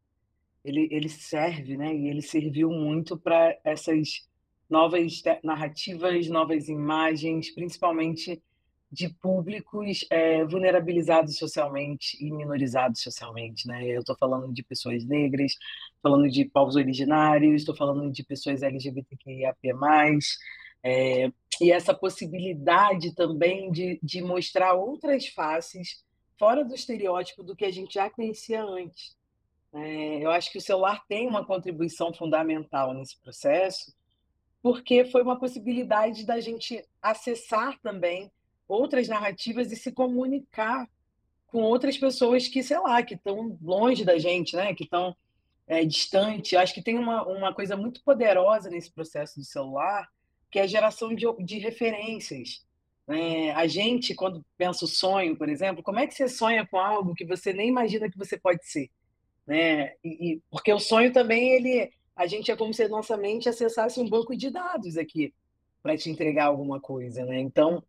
ele, 0.63 0.87
ele 0.91 1.09
serve, 1.09 1.79
né? 1.79 1.97
E 1.97 2.09
ele 2.09 2.21
serviu 2.21 2.71
muito 2.71 3.17
para 3.17 3.59
essas 3.65 4.29
novas 4.71 5.23
narrativas, 5.43 6.29
novas 6.29 6.69
imagens, 6.69 7.51
principalmente 7.51 8.43
de 8.91 9.09
públicos 9.09 10.05
é, 10.11 10.45
vulnerabilizados 10.45 11.37
socialmente 11.37 12.17
e 12.21 12.33
minorizados 12.33 13.01
socialmente, 13.01 13.69
né? 13.69 13.87
Eu 13.87 14.01
estou 14.01 14.17
falando 14.17 14.53
de 14.53 14.63
pessoas 14.65 15.05
negras, 15.05 15.53
falando 16.03 16.29
de 16.29 16.45
povos 16.47 16.75
originários, 16.75 17.57
estou 17.57 17.77
falando 17.77 18.11
de 18.11 18.25
pessoas 18.25 18.63
LGBTQIAP+, 18.63 19.59
é, 20.83 21.31
e 21.61 21.71
essa 21.71 21.95
possibilidade 21.95 23.15
também 23.15 23.71
de, 23.71 24.01
de 24.03 24.23
mostrar 24.23 24.73
outras 24.73 25.29
faces 25.29 26.03
fora 26.39 26.65
do 26.65 26.75
estereótipo 26.75 27.43
do 27.43 27.55
que 27.55 27.67
a 27.67 27.71
gente 27.71 27.95
já 27.95 28.09
conhecia 28.09 28.65
antes. 28.65 29.17
É, 29.73 30.25
eu 30.25 30.31
acho 30.31 30.51
que 30.51 30.59
o 30.59 30.61
celular 30.61 31.05
tem 31.07 31.29
uma 31.29 31.45
contribuição 31.45 32.13
fundamental 32.13 32.93
nesse 32.93 33.21
processo, 33.21 33.95
porque 34.63 35.05
foi 35.05 35.23
uma 35.23 35.39
possibilidade 35.39 36.25
da 36.25 36.41
gente 36.41 36.85
acessar 37.01 37.79
também 37.81 38.31
outras 38.69 39.09
narrativas 39.09 39.73
e 39.73 39.77
se 39.77 39.91
comunicar 39.91 40.89
com 41.47 41.63
outras 41.63 41.99
pessoas 41.99 42.47
que, 42.47 42.63
sei 42.63 42.79
lá, 42.79 43.03
que 43.03 43.15
estão 43.15 43.59
longe 43.61 44.05
da 44.05 44.19
gente, 44.19 44.55
né? 44.55 44.75
que 44.75 44.85
estão 44.85 45.17
é, 45.67 45.85
distantes. 45.85 46.57
Acho 46.57 46.75
que 46.75 46.83
tem 46.83 46.97
uma, 46.97 47.27
uma 47.27 47.55
coisa 47.55 47.77
muito 47.77 48.03
poderosa 48.05 48.71
nesse 48.71 48.91
processo 48.91 49.39
do 49.41 49.45
celular, 49.45 50.09
que 50.51 50.59
é 50.59 50.63
a 50.63 50.67
geração 50.67 51.15
de, 51.15 51.27
de 51.45 51.59
referências. 51.59 52.65
É, 53.09 53.51
a 53.53 53.67
gente, 53.67 54.15
quando 54.15 54.45
pensa 54.57 54.85
o 54.85 54.89
sonho, 54.89 55.37
por 55.37 55.49
exemplo, 55.49 55.83
como 55.83 55.99
é 55.99 56.07
que 56.07 56.15
você 56.15 56.29
sonha 56.29 56.65
com 56.65 56.79
algo 56.79 57.15
que 57.15 57.25
você 57.25 57.53
nem 57.53 57.69
imagina 57.69 58.09
que 58.09 58.19
você 58.19 58.39
pode 58.39 58.65
ser? 58.65 58.89
Né? 59.45 59.95
E, 60.05 60.35
e, 60.35 60.43
porque 60.49 60.73
o 60.73 60.79
sonho 60.79 61.13
também, 61.13 61.51
ele, 61.51 61.93
a 62.15 62.27
gente 62.27 62.51
é 62.51 62.57
como 62.57 62.75
se 62.75 62.83
a 62.83 62.89
nossa 62.89 63.17
mente 63.17 63.49
acessasse 63.49 64.01
um 64.01 64.09
banco 64.09 64.37
de 64.37 64.51
dados 64.51 64.97
aqui 64.97 65.35
para 65.83 65.97
te 65.97 66.11
entregar 66.11 66.47
alguma 66.47 66.81
coisa. 66.81 67.25
Né? 67.25 67.41
Então, 67.41 67.83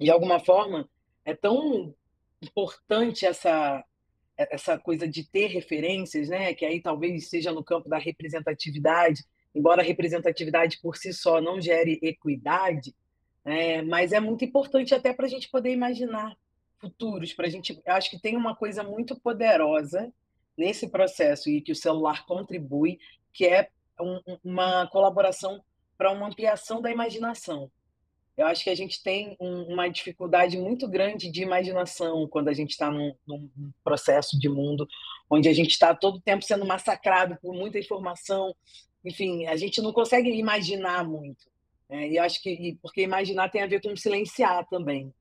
de 0.00 0.10
alguma 0.10 0.40
forma, 0.40 0.88
é 1.24 1.34
tão 1.34 1.94
importante 2.42 3.26
essa 3.26 3.84
essa 4.50 4.78
coisa 4.78 5.06
de 5.06 5.22
ter 5.22 5.48
referências, 5.48 6.30
né? 6.30 6.54
Que 6.54 6.64
aí 6.64 6.80
talvez 6.80 7.28
seja 7.28 7.52
no 7.52 7.62
campo 7.62 7.90
da 7.90 7.98
representatividade, 7.98 9.22
embora 9.54 9.82
a 9.82 9.84
representatividade 9.84 10.78
por 10.80 10.96
si 10.96 11.12
só 11.12 11.42
não 11.42 11.60
gere 11.60 11.98
equidade, 12.02 12.94
é, 13.44 13.82
mas 13.82 14.12
é 14.12 14.20
muito 14.20 14.44
importante 14.44 14.94
até 14.94 15.12
para 15.12 15.26
a 15.26 15.28
gente 15.28 15.50
poder 15.50 15.70
imaginar 15.72 16.34
futuros, 16.78 17.34
para 17.34 17.46
a 17.46 17.50
gente, 17.50 17.80
eu 17.84 17.92
acho 17.92 18.10
que 18.10 18.18
tem 18.18 18.36
uma 18.36 18.56
coisa 18.56 18.82
muito 18.82 19.18
poderosa 19.20 20.10
nesse 20.56 20.88
processo 20.88 21.50
e 21.50 21.60
que 21.60 21.72
o 21.72 21.76
celular 21.76 22.24
contribui, 22.24 22.98
que 23.32 23.46
é 23.46 23.68
um, 24.00 24.20
uma 24.42 24.86
colaboração 24.88 25.62
para 25.96 26.12
uma 26.12 26.26
ampliação 26.26 26.80
da 26.80 26.90
imaginação. 26.90 27.70
Eu 28.36 28.46
acho 28.46 28.64
que 28.64 28.70
a 28.70 28.74
gente 28.74 29.02
tem 29.02 29.36
um, 29.38 29.64
uma 29.64 29.88
dificuldade 29.88 30.56
muito 30.56 30.88
grande 30.88 31.30
de 31.30 31.42
imaginação 31.42 32.26
quando 32.26 32.48
a 32.48 32.54
gente 32.54 32.70
está 32.70 32.90
num, 32.90 33.14
num, 33.26 33.50
processo 33.84 34.38
de 34.38 34.48
mundo 34.48 34.88
onde 35.28 35.48
a 35.48 35.52
gente 35.52 35.72
está 35.72 35.94
todo 35.94 36.22
tempo 36.22 36.42
sendo 36.42 36.64
massacrado 36.64 37.36
por 37.42 37.52
muita 37.52 37.78
informação. 37.78 38.56
Enfim, 39.04 39.46
a 39.46 39.56
gente 39.56 39.82
não 39.82 39.92
consegue 39.92 40.30
imaginar 40.30 41.06
muito. 41.06 41.50
Né? 41.86 42.08
E 42.12 42.18
acho 42.18 42.42
que 42.42 42.78
porque 42.80 43.02
imaginar 43.02 43.50
tem 43.50 43.62
a 43.62 43.66
ver 43.66 43.82
com 43.82 43.94
silenciar 43.94 44.66
também. 44.68 45.12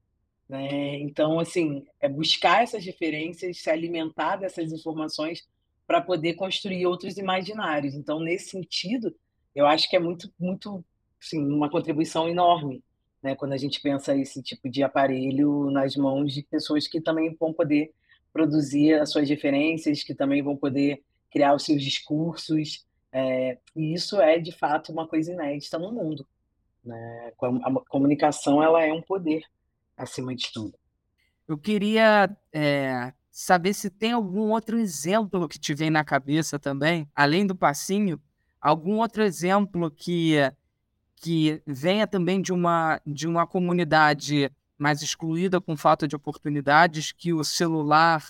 Né? 0.48 1.00
Então, 1.00 1.40
assim, 1.40 1.86
é 2.00 2.08
buscar 2.08 2.64
essas 2.64 2.86
referências, 2.86 3.58
se 3.60 3.70
alimentar 3.70 4.38
dessas 4.38 4.72
informações 4.72 5.46
para 5.90 6.02
poder 6.02 6.36
construir 6.36 6.86
outros 6.86 7.18
imaginários. 7.18 7.96
Então, 7.96 8.20
nesse 8.20 8.52
sentido, 8.52 9.12
eu 9.56 9.66
acho 9.66 9.90
que 9.90 9.96
é 9.96 10.00
muito, 10.00 10.32
muito, 10.40 10.86
sim, 11.20 11.44
uma 11.44 11.68
contribuição 11.68 12.30
enorme 12.30 12.84
né, 13.24 13.34
quando 13.34 13.54
a 13.54 13.58
gente 13.58 13.82
pensa 13.82 14.16
esse 14.16 14.44
tipo 14.44 14.70
de 14.70 14.84
aparelho 14.84 15.72
nas 15.72 15.96
mãos 15.96 16.32
de 16.32 16.44
pessoas 16.44 16.88
que 16.88 17.02
também 17.02 17.36
vão 17.40 17.52
poder 17.52 17.92
produzir 18.32 19.02
as 19.02 19.12
suas 19.12 19.28
referências, 19.28 20.04
que 20.04 20.14
também 20.14 20.44
vão 20.44 20.56
poder 20.56 21.04
criar 21.32 21.56
os 21.56 21.66
seus 21.66 21.82
discursos, 21.82 22.86
é, 23.12 23.58
e 23.76 23.92
isso 23.92 24.22
é 24.22 24.38
de 24.38 24.52
fato 24.52 24.92
uma 24.92 25.08
coisa 25.08 25.34
inédita 25.34 25.80
no 25.80 25.92
mundo. 25.92 26.24
Né? 26.86 27.34
A 27.64 27.72
comunicação 27.90 28.62
ela 28.62 28.86
é 28.86 28.94
um 28.94 29.02
poder 29.02 29.42
acima 29.98 30.36
de 30.36 30.54
tudo. 30.54 30.78
Eu 31.48 31.58
queria 31.58 32.30
é, 32.54 33.12
saber 33.42 33.74
se 33.74 33.90
tem 33.90 34.12
algum 34.12 34.52
outro 34.52 34.78
exemplo 34.78 35.48
que 35.48 35.58
te 35.58 35.74
vem 35.74 35.90
na 35.90 36.04
cabeça 36.04 36.60
também, 36.60 37.08
além 37.16 37.48
do 37.48 37.56
passinho, 37.56 38.22
algum 38.60 38.98
outro 38.98 39.24
exemplo 39.24 39.90
que 39.90 40.36
que 41.16 41.62
venha 41.66 42.08
também 42.08 42.42
de 42.42 42.54
uma, 42.54 43.02
de 43.06 43.28
uma 43.28 43.46
comunidade 43.46 44.50
mais 44.78 45.02
excluída 45.02 45.60
com 45.60 45.76
falta 45.76 46.08
de 46.08 46.16
oportunidades, 46.16 47.12
que 47.12 47.34
o 47.34 47.44
celular 47.44 48.24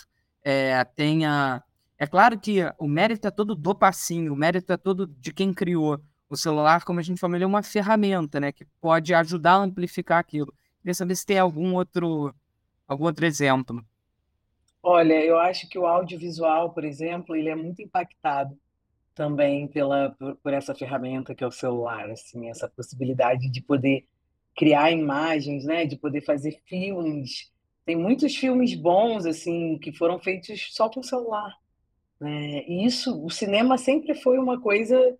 é, 0.43 0.83
tenha. 0.83 1.63
É 1.97 2.07
claro 2.07 2.39
que 2.39 2.61
o 2.79 2.87
mérito 2.87 3.27
é 3.27 3.31
todo 3.31 3.53
do 3.53 3.75
passinho, 3.75 4.33
o 4.33 4.35
mérito 4.35 4.73
é 4.73 4.77
todo 4.77 5.05
de 5.05 5.31
quem 5.31 5.53
criou. 5.53 5.99
O 6.27 6.35
celular, 6.35 6.83
como 6.83 6.99
a 6.99 7.03
gente 7.03 7.19
falou, 7.19 7.35
ele 7.35 7.43
é 7.43 7.47
uma 7.47 7.61
ferramenta 7.61 8.39
né, 8.39 8.51
que 8.51 8.65
pode 8.79 9.13
ajudar 9.13 9.53
a 9.53 9.63
amplificar 9.63 10.19
aquilo. 10.19 10.51
Queria 10.79 10.93
saber 10.95 11.15
se 11.15 11.25
tem 11.25 11.37
algum 11.37 11.75
outro, 11.75 12.33
algum 12.87 13.05
outro 13.05 13.25
exemplo. 13.25 13.83
Olha, 14.81 15.13
eu 15.23 15.37
acho 15.37 15.67
que 15.69 15.77
o 15.77 15.85
audiovisual, 15.85 16.73
por 16.73 16.85
exemplo, 16.85 17.35
ele 17.35 17.49
é 17.49 17.55
muito 17.55 17.81
impactado 17.81 18.57
também 19.15 19.67
pela 19.67 20.11
por, 20.11 20.37
por 20.37 20.53
essa 20.53 20.75
ferramenta 20.75 21.35
que 21.35 21.43
é 21.43 21.47
o 21.47 21.51
celular, 21.51 22.09
assim, 22.11 22.49
essa 22.49 22.69
possibilidade 22.69 23.49
de 23.51 23.61
poder 23.61 24.07
criar 24.55 24.91
imagens, 24.91 25.65
né, 25.65 25.85
de 25.85 25.97
poder 25.97 26.21
fazer 26.21 26.61
filmes. 26.67 27.51
Tem 27.85 27.95
muitos 27.97 28.35
filmes 28.35 28.75
bons 28.75 29.25
assim 29.25 29.77
que 29.79 29.93
foram 29.93 30.19
feitos 30.19 30.69
só 30.73 30.89
com 30.89 31.03
celular, 31.03 31.53
né? 32.19 32.63
E 32.67 32.85
isso, 32.85 33.23
o 33.25 33.29
cinema 33.29 33.77
sempre 33.77 34.15
foi 34.15 34.37
uma 34.39 34.59
coisa 34.61 35.17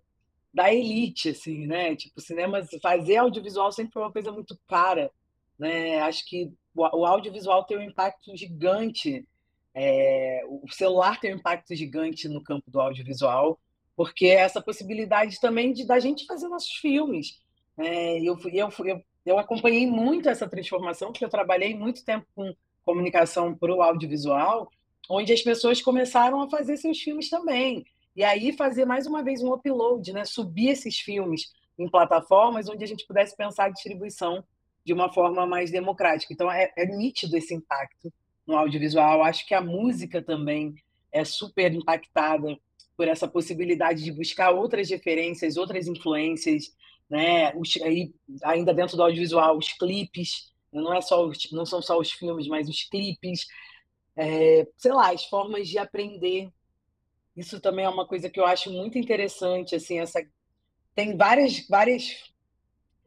da 0.54 0.74
elite, 0.74 1.30
assim, 1.30 1.68
né? 1.68 1.96
Tipo, 1.96 2.22
cinema, 2.22 2.62
fazer 2.82 3.18
audiovisual 3.18 3.72
sempre 3.72 3.94
foi 3.94 4.04
uma 4.04 4.12
coisa 4.12 4.32
muito 4.32 4.60
cara, 4.68 5.12
né? 5.58 6.00
Acho 6.02 6.26
que 6.28 6.52
o, 6.76 6.82
o 7.02 7.06
audiovisual 7.06 7.66
tem 7.66 7.78
um 7.78 7.82
impacto 7.84 8.36
gigante, 8.36 9.26
é, 9.74 10.42
o 10.48 10.70
celular 10.72 11.20
tem 11.20 11.34
um 11.34 11.38
impacto 11.38 11.76
gigante 11.76 12.28
no 12.28 12.44
campo 12.44 12.70
do 12.70 12.80
audiovisual, 12.80 13.60
porque 13.96 14.28
é 14.28 14.36
essa 14.36 14.62
possibilidade 14.62 15.40
também 15.40 15.74
de 15.74 15.86
da 15.86 16.00
gente 16.00 16.26
fazer 16.26 16.48
nossos 16.48 16.72
filmes. 16.72 17.42
É, 17.78 18.20
eu, 18.20 18.38
eu, 18.52 18.70
eu, 18.86 19.04
eu 19.26 19.38
acompanhei 19.38 19.86
muito 19.86 20.30
essa 20.30 20.48
transformação, 20.48 21.12
porque 21.12 21.26
eu 21.26 21.30
trabalhei 21.30 21.76
muito 21.76 22.04
tempo 22.04 22.26
com 22.36 22.54
comunicação 22.84 23.56
para 23.56 23.74
o 23.74 23.82
audiovisual, 23.82 24.72
onde 25.10 25.32
as 25.32 25.42
pessoas 25.42 25.82
começaram 25.82 26.42
a 26.42 26.50
fazer 26.50 26.78
seus 26.78 27.00
filmes 27.00 27.30
também. 27.30 27.86
E 28.16 28.24
aí 28.24 28.52
fazer 28.52 28.86
mais 28.86 29.06
uma 29.06 29.24
vez 29.24 29.44
um 29.44 29.54
upload, 29.54 30.12
né? 30.12 30.26
subir 30.26 30.70
esses 30.70 30.98
filmes 30.98 31.54
em 31.78 31.90
plataformas 31.90 32.68
onde 32.68 32.84
a 32.84 32.88
gente 32.88 33.06
pudesse 33.06 33.36
pensar 33.36 33.66
a 33.66 33.70
distribuição 33.70 34.44
de 34.84 34.94
uma 34.94 35.12
forma 35.12 35.46
mais 35.46 35.72
democrática. 35.72 36.34
Então 36.34 36.52
é, 36.52 36.72
é 36.76 36.86
nítido 36.86 37.38
esse 37.38 37.54
impacto 37.54 38.12
no 38.50 38.58
audiovisual. 38.58 39.24
Acho 39.24 39.46
que 39.46 39.54
a 39.54 39.62
música 39.62 40.22
também 40.22 40.76
é 41.12 41.24
super 41.24 41.72
impactada 41.72 42.58
por 42.98 43.08
essa 43.08 43.28
possibilidade 43.28 44.04
de 44.04 44.12
buscar 44.12 44.50
outras 44.52 44.90
referências, 44.90 45.56
outras 45.56 45.88
influências, 45.88 46.76
né? 47.10 47.54
Os, 47.56 47.78
aí, 47.84 48.12
ainda 48.44 48.74
dentro 48.74 48.98
do 48.98 49.04
audiovisual, 49.04 49.56
os 49.56 49.72
clipes, 49.74 50.52
não 50.74 50.94
é 50.94 51.00
só 51.00 51.26
os, 51.26 51.52
não 51.52 51.66
são 51.66 51.82
só 51.82 51.98
os 51.98 52.12
filmes, 52.12 52.48
mas 52.48 52.68
os 52.68 52.84
clipes, 52.84 53.46
é, 54.18 54.68
sei 54.78 54.92
lá, 54.92 55.12
as 55.12 55.26
formas 55.26 55.68
de 55.68 55.78
aprender 55.78 56.50
isso 57.38 57.62
também 57.62 57.86
é 57.86 57.90
uma 57.90 58.06
coisa 58.06 58.30
que 58.30 58.40
eu 58.40 58.46
acho 58.46 58.70
muito 58.72 58.98
interessante, 58.98 59.76
assim, 59.76 60.00
essa 60.00 60.20
tem 60.94 61.16
várias 61.16 61.66
várias 61.70 62.34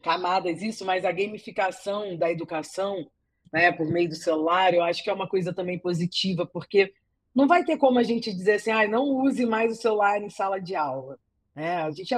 camadas 0.01 0.62
isso, 0.62 0.86
mas 0.86 1.05
a 1.05 1.12
gamificação 1.12 2.16
da 2.16 2.30
educação, 2.30 3.07
né, 3.53 3.70
por 3.70 3.86
meio 3.86 4.09
do 4.09 4.14
celular, 4.14 4.72
eu 4.72 4.82
acho 4.82 5.03
que 5.03 5.11
é 5.11 5.12
uma 5.12 5.28
coisa 5.28 5.53
também 5.53 5.78
positiva, 5.78 6.46
porque 6.46 6.94
não 7.34 7.46
vai 7.46 7.64
ter 7.64 7.76
como 7.76 7.98
a 7.98 8.03
gente 8.03 8.32
dizer 8.32 8.55
assim, 8.55 8.70
ah, 8.70 8.88
não 8.88 9.05
use 9.05 9.44
mais 9.44 9.72
o 9.72 9.80
celular 9.80 10.20
em 10.22 10.30
sala 10.30 10.61
de 10.61 10.74
aula. 10.74 11.18
né? 11.55 11.82
a 11.82 11.90
gente, 11.90 12.14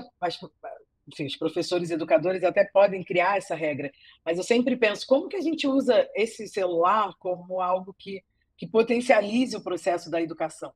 enfim, 1.09 1.27
os 1.27 1.37
professores 1.37 1.91
educadores 1.91 2.43
até 2.45 2.65
podem 2.65 3.03
criar 3.03 3.37
essa 3.37 3.55
regra, 3.55 3.93
mas 4.25 4.39
eu 4.39 4.45
sempre 4.45 4.77
penso 4.77 5.07
como 5.07 5.29
que 5.29 5.37
a 5.37 5.41
gente 5.41 5.67
usa 5.67 6.09
esse 6.15 6.47
celular 6.49 7.15
como 7.19 7.61
algo 7.61 7.95
que, 7.99 8.23
que 8.57 8.67
potencialize 8.67 9.57
o 9.57 9.63
processo 9.63 10.11
da 10.11 10.23
educação 10.23 10.73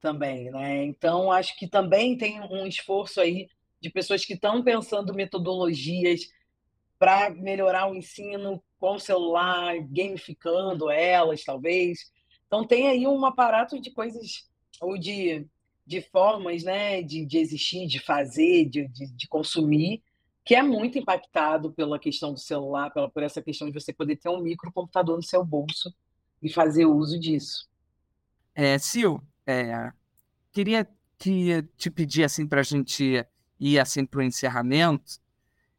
também, 0.00 0.50
né? 0.50 0.84
Então 0.84 1.32
acho 1.32 1.56
que 1.56 1.66
também 1.66 2.16
tem 2.18 2.38
um 2.42 2.66
esforço 2.66 3.20
aí 3.20 3.48
de 3.80 3.88
pessoas 3.88 4.24
que 4.24 4.34
estão 4.34 4.62
pensando 4.62 5.14
metodologias 5.14 6.20
para 6.98 7.30
melhorar 7.30 7.90
o 7.90 7.94
ensino 7.94 8.62
com 8.84 8.96
o 8.96 9.00
celular, 9.00 9.78
gamificando 9.80 10.90
elas, 10.90 11.42
talvez. 11.42 12.12
Então 12.46 12.66
tem 12.66 12.86
aí 12.86 13.06
um 13.06 13.24
aparato 13.24 13.80
de 13.80 13.90
coisas 13.90 14.46
ou 14.78 14.98
de, 14.98 15.46
de 15.86 16.02
formas, 16.02 16.62
né, 16.64 17.00
de, 17.00 17.24
de 17.24 17.38
existir, 17.38 17.86
de 17.86 17.98
fazer, 17.98 18.66
de, 18.66 18.86
de, 18.88 19.06
de 19.06 19.26
consumir, 19.26 20.02
que 20.44 20.54
é 20.54 20.62
muito 20.62 20.98
impactado 20.98 21.72
pela 21.72 21.98
questão 21.98 22.34
do 22.34 22.38
celular, 22.38 22.90
pela, 22.90 23.08
por 23.08 23.22
essa 23.22 23.40
questão 23.40 23.70
de 23.70 23.72
você 23.72 23.90
poder 23.90 24.16
ter 24.16 24.28
um 24.28 24.42
microcomputador 24.42 25.16
no 25.16 25.22
seu 25.22 25.42
bolso 25.42 25.90
e 26.42 26.52
fazer 26.52 26.84
uso 26.84 27.18
disso. 27.18 27.66
É, 28.54 28.76
Sil, 28.76 29.16
é, 29.46 29.90
queria 30.52 30.86
te, 31.16 31.62
te 31.78 31.90
pedir 31.90 32.24
assim 32.24 32.46
para 32.46 32.60
a 32.60 32.64
gente 32.64 33.26
ir 33.58 33.78
assim 33.78 34.04
para 34.04 34.20
o 34.20 34.22
encerramento. 34.22 35.18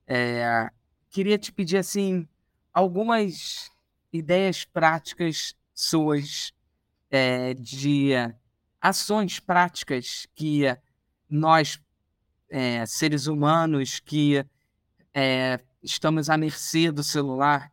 É, 0.08 0.72
queria 1.12 1.38
te 1.38 1.52
pedir 1.52 1.78
assim 1.78 2.28
algumas 2.76 3.72
ideias 4.12 4.66
práticas 4.66 5.56
suas 5.74 6.52
é, 7.10 7.54
de 7.54 8.12
ações 8.82 9.40
práticas 9.40 10.28
que 10.36 10.64
nós 11.30 11.80
é, 12.50 12.86
seres 12.86 13.28
humanos 13.28 14.02
que 14.02 14.46
é, 15.14 15.62
estamos 15.82 16.30
à 16.30 16.38
mercê 16.38 16.92
do 16.92 17.02
celular 17.02 17.72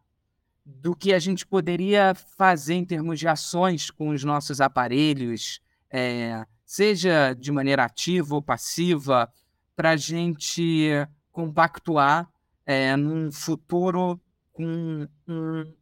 do 0.64 0.94
que 0.94 1.12
a 1.12 1.18
gente 1.18 1.44
poderia 1.44 2.14
fazer 2.14 2.74
em 2.74 2.84
termos 2.84 3.18
de 3.18 3.26
ações 3.26 3.90
com 3.90 4.10
os 4.10 4.22
nossos 4.22 4.60
aparelhos, 4.60 5.60
é, 5.90 6.46
seja 6.64 7.34
de 7.34 7.50
maneira 7.50 7.84
ativa 7.84 8.36
ou 8.36 8.40
passiva, 8.40 9.28
para 9.74 9.90
a 9.90 9.96
gente 9.96 10.88
compactuar 11.32 12.30
é, 12.64 12.94
num 12.96 13.32
futuro 13.32 14.20
com 14.52 14.64
um, 14.64 15.08
um, 15.28 15.74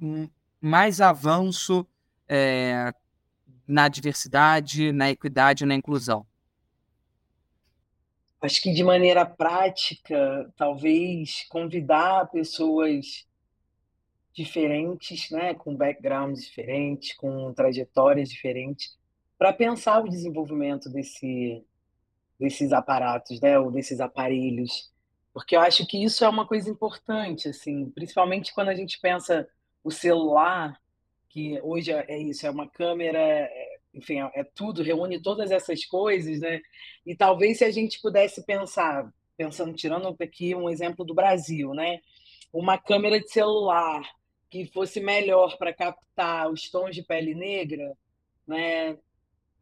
um 0.00 0.28
mais 0.60 1.00
avanço 1.00 1.86
é, 2.28 2.92
na 3.66 3.88
diversidade, 3.88 4.92
na 4.92 5.10
equidade 5.10 5.66
na 5.66 5.74
inclusão? 5.74 6.26
Acho 8.40 8.60
que 8.60 8.72
de 8.72 8.82
maneira 8.82 9.24
prática, 9.24 10.52
talvez 10.56 11.46
convidar 11.48 12.28
pessoas 12.30 13.26
diferentes, 14.32 15.30
né, 15.30 15.54
com 15.54 15.76
backgrounds 15.76 16.44
diferentes, 16.44 17.14
com 17.16 17.52
trajetórias 17.52 18.28
diferentes, 18.28 18.98
para 19.38 19.52
pensar 19.52 20.00
o 20.00 20.08
desenvolvimento 20.08 20.88
desse, 20.88 21.64
desses 22.38 22.72
aparatos, 22.72 23.40
né, 23.40 23.58
ou 23.58 23.70
desses 23.70 24.00
aparelhos, 24.00 24.91
porque 25.32 25.56
eu 25.56 25.60
acho 25.60 25.86
que 25.86 26.02
isso 26.02 26.24
é 26.24 26.28
uma 26.28 26.46
coisa 26.46 26.68
importante, 26.68 27.48
assim, 27.48 27.90
principalmente 27.90 28.52
quando 28.54 28.68
a 28.68 28.74
gente 28.74 29.00
pensa 29.00 29.48
o 29.82 29.90
celular, 29.90 30.78
que 31.28 31.58
hoje 31.62 31.90
é, 31.90 32.04
é 32.08 32.18
isso, 32.18 32.46
é 32.46 32.50
uma 32.50 32.68
câmera, 32.68 33.18
é, 33.18 33.78
enfim, 33.94 34.20
é, 34.20 34.30
é 34.34 34.44
tudo, 34.44 34.82
reúne 34.82 35.20
todas 35.20 35.50
essas 35.50 35.84
coisas, 35.86 36.40
né? 36.40 36.60
E 37.06 37.16
talvez 37.16 37.58
se 37.58 37.64
a 37.64 37.70
gente 37.70 38.00
pudesse 38.00 38.44
pensar, 38.44 39.10
pensando, 39.36 39.72
tirando 39.74 40.14
aqui 40.20 40.54
um 40.54 40.68
exemplo 40.68 41.04
do 41.04 41.14
Brasil, 41.14 41.72
né? 41.72 42.00
Uma 42.52 42.76
câmera 42.76 43.18
de 43.18 43.30
celular 43.30 44.02
que 44.50 44.66
fosse 44.66 45.00
melhor 45.00 45.56
para 45.56 45.72
captar 45.72 46.50
os 46.50 46.70
tons 46.70 46.94
de 46.94 47.02
pele 47.02 47.34
negra, 47.34 47.96
né? 48.46 48.98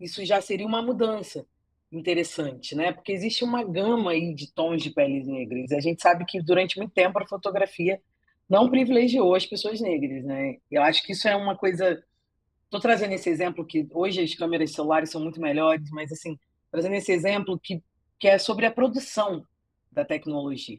Isso 0.00 0.24
já 0.24 0.40
seria 0.40 0.66
uma 0.66 0.82
mudança 0.82 1.46
interessante, 1.92 2.74
né? 2.74 2.92
Porque 2.92 3.12
existe 3.12 3.44
uma 3.44 3.64
gama 3.64 4.12
aí 4.12 4.34
de 4.34 4.52
tons 4.52 4.82
de 4.82 4.90
peles 4.90 5.26
negras. 5.26 5.72
A 5.72 5.80
gente 5.80 6.00
sabe 6.00 6.24
que 6.24 6.40
durante 6.40 6.78
muito 6.78 6.92
tempo 6.92 7.18
a 7.18 7.26
fotografia 7.26 8.00
não 8.48 8.70
privilegiou 8.70 9.34
as 9.34 9.46
pessoas 9.46 9.80
negras, 9.80 10.24
né? 10.24 10.56
Eu 10.70 10.82
acho 10.82 11.02
que 11.02 11.12
isso 11.12 11.28
é 11.28 11.34
uma 11.36 11.56
coisa. 11.56 12.02
Estou 12.64 12.80
trazendo 12.80 13.12
esse 13.14 13.28
exemplo 13.28 13.66
que 13.66 13.86
hoje 13.92 14.22
as 14.22 14.34
câmeras 14.34 14.72
celulares 14.72 15.10
são 15.10 15.20
muito 15.20 15.40
melhores, 15.40 15.90
mas 15.90 16.12
assim 16.12 16.38
trazendo 16.70 16.94
esse 16.94 17.10
exemplo 17.12 17.58
que 17.58 17.82
que 18.20 18.28
é 18.28 18.38
sobre 18.38 18.66
a 18.66 18.70
produção 18.70 19.46
da 19.90 20.04
tecnologia, 20.04 20.78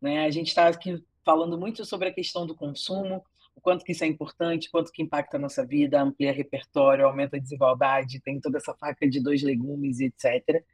né? 0.00 0.26
A 0.26 0.30
gente 0.30 0.48
está 0.48 0.68
aqui 0.68 1.02
falando 1.24 1.58
muito 1.58 1.82
sobre 1.86 2.08
a 2.08 2.12
questão 2.12 2.46
do 2.46 2.54
consumo, 2.54 3.24
o 3.56 3.60
quanto 3.60 3.84
que 3.84 3.92
isso 3.92 4.04
é 4.04 4.06
importante, 4.06 4.70
quanto 4.70 4.92
que 4.92 5.02
impacta 5.02 5.36
a 5.36 5.40
nossa 5.40 5.64
vida, 5.64 6.00
amplia 6.00 6.32
repertório, 6.32 7.06
aumenta 7.06 7.36
a 7.36 7.40
desigualdade, 7.40 8.20
tem 8.20 8.40
toda 8.40 8.58
essa 8.58 8.74
faca 8.74 9.08
de 9.08 9.20
dois 9.20 9.42
legumes, 9.42 10.00
etc. 10.00 10.64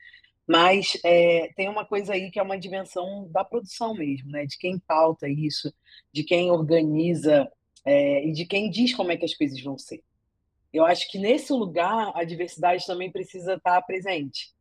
Mas 0.46 0.98
é, 1.04 1.52
tem 1.54 1.68
uma 1.68 1.84
coisa 1.84 2.14
aí 2.14 2.30
que 2.30 2.38
é 2.38 2.42
uma 2.42 2.58
dimensão 2.58 3.28
da 3.30 3.44
produção 3.44 3.94
mesmo, 3.94 4.30
né? 4.30 4.46
de 4.46 4.58
quem 4.58 4.78
pauta 4.78 5.28
isso, 5.28 5.72
de 6.12 6.24
quem 6.24 6.50
organiza 6.50 7.50
é, 7.84 8.26
e 8.26 8.32
de 8.32 8.44
quem 8.46 8.70
diz 8.70 8.94
como 8.94 9.12
é 9.12 9.16
que 9.16 9.24
as 9.24 9.34
coisas 9.34 9.60
vão 9.62 9.78
ser. 9.78 10.02
Eu 10.72 10.84
acho 10.84 11.10
que 11.10 11.18
nesse 11.18 11.52
lugar 11.52 12.12
a 12.14 12.24
diversidade 12.24 12.86
também 12.86 13.10
precisa 13.10 13.54
estar 13.54 13.80
presente, 13.82 14.52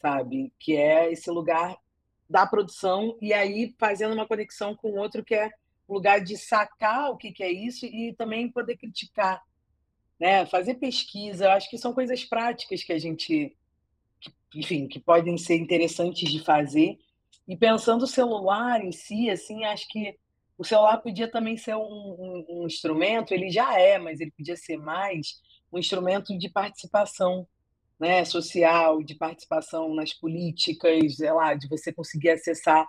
sabe? 0.00 0.52
Que 0.58 0.76
é 0.76 1.12
esse 1.12 1.30
lugar 1.30 1.76
da 2.28 2.46
produção 2.46 3.16
e 3.20 3.32
aí 3.32 3.74
fazendo 3.78 4.14
uma 4.14 4.26
conexão 4.26 4.74
com 4.74 4.98
outro 4.98 5.24
que 5.24 5.34
é 5.34 5.50
lugar 5.88 6.20
de 6.20 6.36
sacar 6.36 7.10
o 7.10 7.16
que, 7.16 7.32
que 7.32 7.42
é 7.42 7.50
isso 7.50 7.86
e 7.86 8.12
também 8.14 8.50
poder 8.50 8.76
criticar, 8.76 9.42
né? 10.18 10.44
fazer 10.46 10.74
pesquisa. 10.74 11.46
Eu 11.46 11.50
acho 11.52 11.70
que 11.70 11.78
são 11.78 11.92
coisas 11.92 12.24
práticas 12.24 12.82
que 12.82 12.92
a 12.92 12.98
gente, 12.98 13.56
que, 14.20 14.32
enfim, 14.54 14.86
que 14.86 15.00
podem 15.00 15.38
ser 15.38 15.56
interessantes 15.56 16.30
de 16.30 16.40
fazer. 16.40 16.98
E 17.46 17.56
pensando 17.56 18.02
o 18.02 18.06
celular 18.08 18.84
em 18.84 18.92
si, 18.92 19.30
assim, 19.30 19.64
acho 19.64 19.88
que 19.88 20.16
o 20.58 20.64
celular 20.64 20.98
podia 20.98 21.30
também 21.30 21.56
ser 21.56 21.76
um, 21.76 21.80
um, 21.80 22.46
um 22.48 22.66
instrumento, 22.66 23.32
ele 23.32 23.48
já 23.48 23.78
é, 23.78 23.96
mas 23.96 24.20
ele 24.20 24.32
podia 24.32 24.56
ser 24.56 24.76
mais 24.76 25.40
um 25.72 25.78
instrumento 25.78 26.36
de 26.36 26.48
participação 26.48 27.46
né, 27.98 28.24
social, 28.24 29.02
de 29.02 29.14
participação 29.14 29.94
nas 29.94 30.12
políticas, 30.12 31.16
sei 31.16 31.32
lá, 31.32 31.54
de 31.54 31.68
você 31.68 31.92
conseguir 31.92 32.30
acessar 32.30 32.88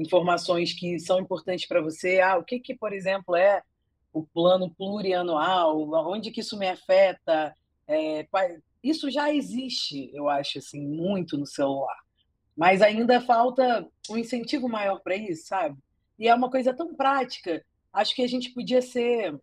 informações 0.00 0.72
que 0.72 0.98
são 0.98 1.20
importantes 1.20 1.66
para 1.66 1.80
você. 1.80 2.20
Ah, 2.20 2.38
o 2.38 2.44
que, 2.44 2.58
que, 2.58 2.74
por 2.74 2.92
exemplo, 2.92 3.36
é 3.36 3.62
o 4.12 4.24
plano 4.24 4.70
plurianual? 4.70 5.88
Onde 6.08 6.30
que 6.30 6.40
isso 6.40 6.58
me 6.58 6.68
afeta? 6.68 7.54
É, 7.86 8.26
isso 8.82 9.10
já 9.10 9.32
existe, 9.32 10.10
eu 10.14 10.28
acho, 10.28 10.58
assim, 10.58 10.80
muito 10.80 11.36
no 11.36 11.46
celular. 11.46 11.98
Mas 12.56 12.82
ainda 12.82 13.20
falta 13.20 13.86
um 14.08 14.16
incentivo 14.16 14.68
maior 14.68 15.00
para 15.00 15.16
isso, 15.16 15.46
sabe? 15.46 15.76
E 16.18 16.28
é 16.28 16.34
uma 16.34 16.50
coisa 16.50 16.74
tão 16.74 16.94
prática. 16.94 17.64
Acho 17.92 18.14
que 18.14 18.22
a 18.22 18.28
gente 18.28 18.50
podia 18.50 18.82
ser 18.82 19.38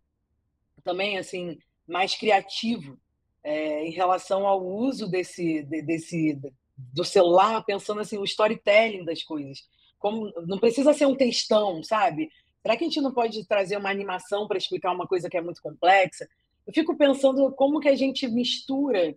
também 0.84 1.18
assim 1.18 1.58
mais 1.86 2.14
criativo 2.14 2.98
é, 3.42 3.84
em 3.84 3.90
relação 3.90 4.46
ao 4.46 4.64
uso 4.64 5.08
desse, 5.08 5.62
desse 5.62 6.38
do 6.76 7.04
celular, 7.04 7.64
pensando 7.64 8.00
assim 8.00 8.18
o 8.18 8.24
storytelling 8.24 9.04
das 9.04 9.22
coisas. 9.22 9.68
Como 9.98 10.32
não 10.46 10.58
precisa 10.58 10.92
ser 10.92 11.06
um 11.06 11.16
textão, 11.16 11.82
sabe? 11.82 12.30
Será 12.62 12.76
que 12.76 12.84
a 12.84 12.86
gente 12.86 13.00
não 13.00 13.12
pode 13.12 13.46
trazer 13.46 13.76
uma 13.76 13.90
animação 13.90 14.46
para 14.46 14.58
explicar 14.58 14.92
uma 14.92 15.06
coisa 15.06 15.28
que 15.28 15.36
é 15.36 15.40
muito 15.40 15.62
complexa? 15.62 16.28
Eu 16.66 16.72
fico 16.72 16.96
pensando 16.96 17.50
como 17.52 17.80
que 17.80 17.88
a 17.88 17.94
gente 17.94 18.28
mistura 18.28 19.14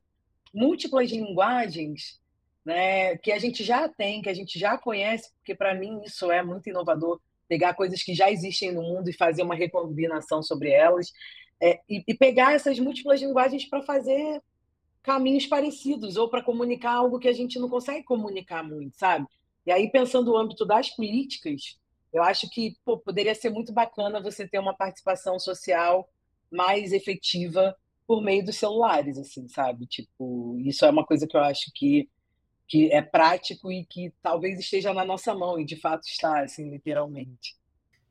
múltiplas 0.54 1.12
linguagens, 1.12 2.20
né, 2.66 3.18
que 3.18 3.32
a 3.32 3.40
gente 3.40 3.64
já 3.64 3.90
tem, 3.90 4.22
que 4.22 4.30
a 4.30 4.34
gente 4.34 4.58
já 4.60 4.78
conhece, 4.78 5.32
porque 5.38 5.56
para 5.56 5.74
mim 5.74 6.02
isso 6.06 6.32
é 6.32 6.44
muito 6.44 6.70
inovador, 6.70 7.20
pegar 7.48 7.74
coisas 7.74 8.02
que 8.04 8.14
já 8.14 8.32
existem 8.32 8.72
no 8.72 8.82
mundo 8.82 9.10
e 9.10 9.14
fazer 9.14 9.44
uma 9.44 9.56
recombinação 9.56 10.42
sobre 10.42 10.70
elas, 10.70 11.12
é, 11.62 11.80
e, 11.90 12.04
e 12.08 12.14
pegar 12.14 12.54
essas 12.54 12.80
múltiplas 12.80 13.22
linguagens 13.22 13.66
para 13.66 13.82
fazer 13.82 14.42
caminhos 15.04 15.46
parecidos 15.46 16.16
ou 16.16 16.30
para 16.30 16.44
comunicar 16.44 16.94
algo 16.94 17.20
que 17.20 17.28
a 17.28 17.34
gente 17.34 17.60
não 17.60 17.70
consegue 17.70 18.04
comunicar 18.04 18.64
muito, 18.64 18.98
sabe? 18.98 19.26
E 19.66 19.72
aí 19.72 19.90
pensando 19.92 20.32
no 20.32 20.38
âmbito 20.38 20.66
das 20.66 20.90
políticas, 20.90 21.78
eu 22.14 22.24
acho 22.24 22.50
que 22.50 22.76
pô, 22.84 22.98
poderia 22.98 23.36
ser 23.36 23.50
muito 23.50 23.72
bacana 23.72 24.22
você 24.22 24.48
ter 24.48 24.60
uma 24.60 24.76
participação 24.76 25.40
social 25.40 26.10
mais 26.52 26.92
efetiva 26.92 27.76
por 28.06 28.22
meio 28.22 28.44
dos 28.44 28.58
celulares, 28.58 29.18
assim, 29.18 29.48
sabe? 29.48 29.86
Tipo, 29.86 30.58
isso 30.60 30.84
é 30.84 30.90
uma 30.90 31.06
coisa 31.06 31.26
que 31.26 31.38
eu 31.38 31.42
acho 31.42 31.72
que, 31.74 32.10
que 32.68 32.92
é 32.92 33.02
prático 33.02 33.72
e 33.72 33.86
que 33.86 34.14
talvez 34.22 34.60
esteja 34.60 34.94
na 34.94 35.06
nossa 35.06 35.34
mão, 35.34 35.58
e 35.58 35.64
de 35.64 35.78
fato 35.78 36.06
está, 36.06 36.42
assim, 36.42 36.70
literalmente. 36.70 37.56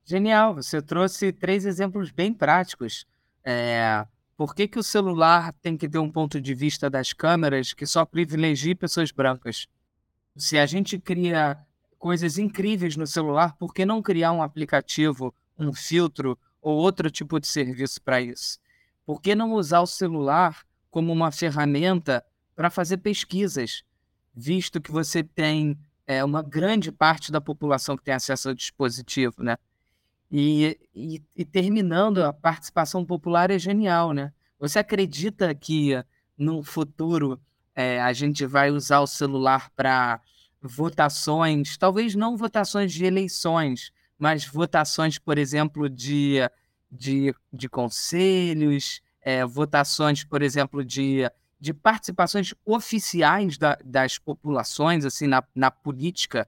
Genial, 0.03 0.55
você 0.55 0.81
trouxe 0.81 1.33
três 1.33 1.67
exemplos 1.67 2.11
bem 2.11 2.33
práticos. 2.33 3.05
É, 3.45 4.07
por 4.37 4.55
que, 4.55 4.67
que 4.67 4.79
o 4.79 4.83
celular 4.83 5.53
tem 5.61 5.77
que 5.77 5.87
ter 5.87 5.99
um 5.99 6.11
ponto 6.11 6.41
de 6.41 6.55
vista 6.55 6.89
das 6.89 7.13
câmeras 7.13 7.75
que 7.75 7.85
só 7.85 8.07
privilegie 8.07 8.75
pessoas 8.75 9.13
brancas? 9.13 9.67
Se 10.37 10.59
a 10.59 10.67
gente 10.67 10.99
cria 10.99 11.59
coisas 11.99 12.39
incríveis 12.39 12.97
no 12.97 13.07
celular, 13.07 13.57
por 13.57 13.75
que 13.75 13.85
não 13.85 14.03
criar 14.03 14.33
um 14.33 14.43
aplicativo, 14.43 15.35
um 15.59 15.73
filtro 15.73 16.39
ou 16.63 16.77
outro 16.77 17.11
tipo 17.11 17.39
de 17.39 17.47
serviço 17.47 18.01
para 18.03 18.21
isso? 18.21 18.59
Por 19.05 19.21
que 19.21 19.35
não 19.35 19.53
usar 19.53 19.81
o 19.81 19.87
celular 19.87 20.65
como 20.91 21.13
uma 21.13 21.31
ferramenta 21.31 22.25
para 22.55 22.71
fazer 22.71 22.99
pesquisas, 22.99 23.83
visto 24.35 24.81
que 24.81 24.91
você 24.91 25.23
tem 25.23 25.79
é, 26.07 26.25
uma 26.25 26.43
grande 26.43 26.91
parte 26.91 27.31
da 27.31 27.41
população 27.41 27.97
que 27.97 28.05
tem 28.05 28.15
acesso 28.15 28.49
ao 28.49 28.55
dispositivo, 28.55 29.43
né? 29.43 29.57
E, 30.31 30.79
e, 30.95 31.23
e, 31.37 31.45
terminando, 31.45 32.23
a 32.23 32.33
participação 32.33 33.05
popular 33.05 33.51
é 33.51 33.59
genial, 33.59 34.13
né? 34.13 34.33
Você 34.59 34.79
acredita 34.79 35.55
que 35.55 35.93
no 36.37 36.63
futuro 36.63 37.41
é, 37.81 37.99
a 37.99 38.13
gente 38.13 38.45
vai 38.45 38.71
usar 38.71 39.01
o 39.01 39.07
celular 39.07 39.71
para 39.75 40.21
votações, 40.61 41.79
talvez 41.79 42.15
não 42.15 42.37
votações 42.37 42.93
de 42.93 43.07
eleições, 43.07 43.91
mas 44.19 44.45
votações, 44.45 45.19
por 45.19 45.39
exemplo, 45.39 45.89
de, 45.89 46.37
de, 46.93 47.35
de 47.51 47.71
conselhos, 47.71 49.01
é, 49.23 49.47
votações, 49.47 50.23
por 50.23 50.43
exemplo, 50.43 50.85
de, 50.85 51.21
de 51.59 51.73
participações 51.73 52.53
oficiais 52.67 53.57
da, 53.57 53.79
das 53.83 54.19
populações 54.19 55.07
assim 55.07 55.27
na, 55.27 55.43
na 55.55 55.71
política? 55.71 56.47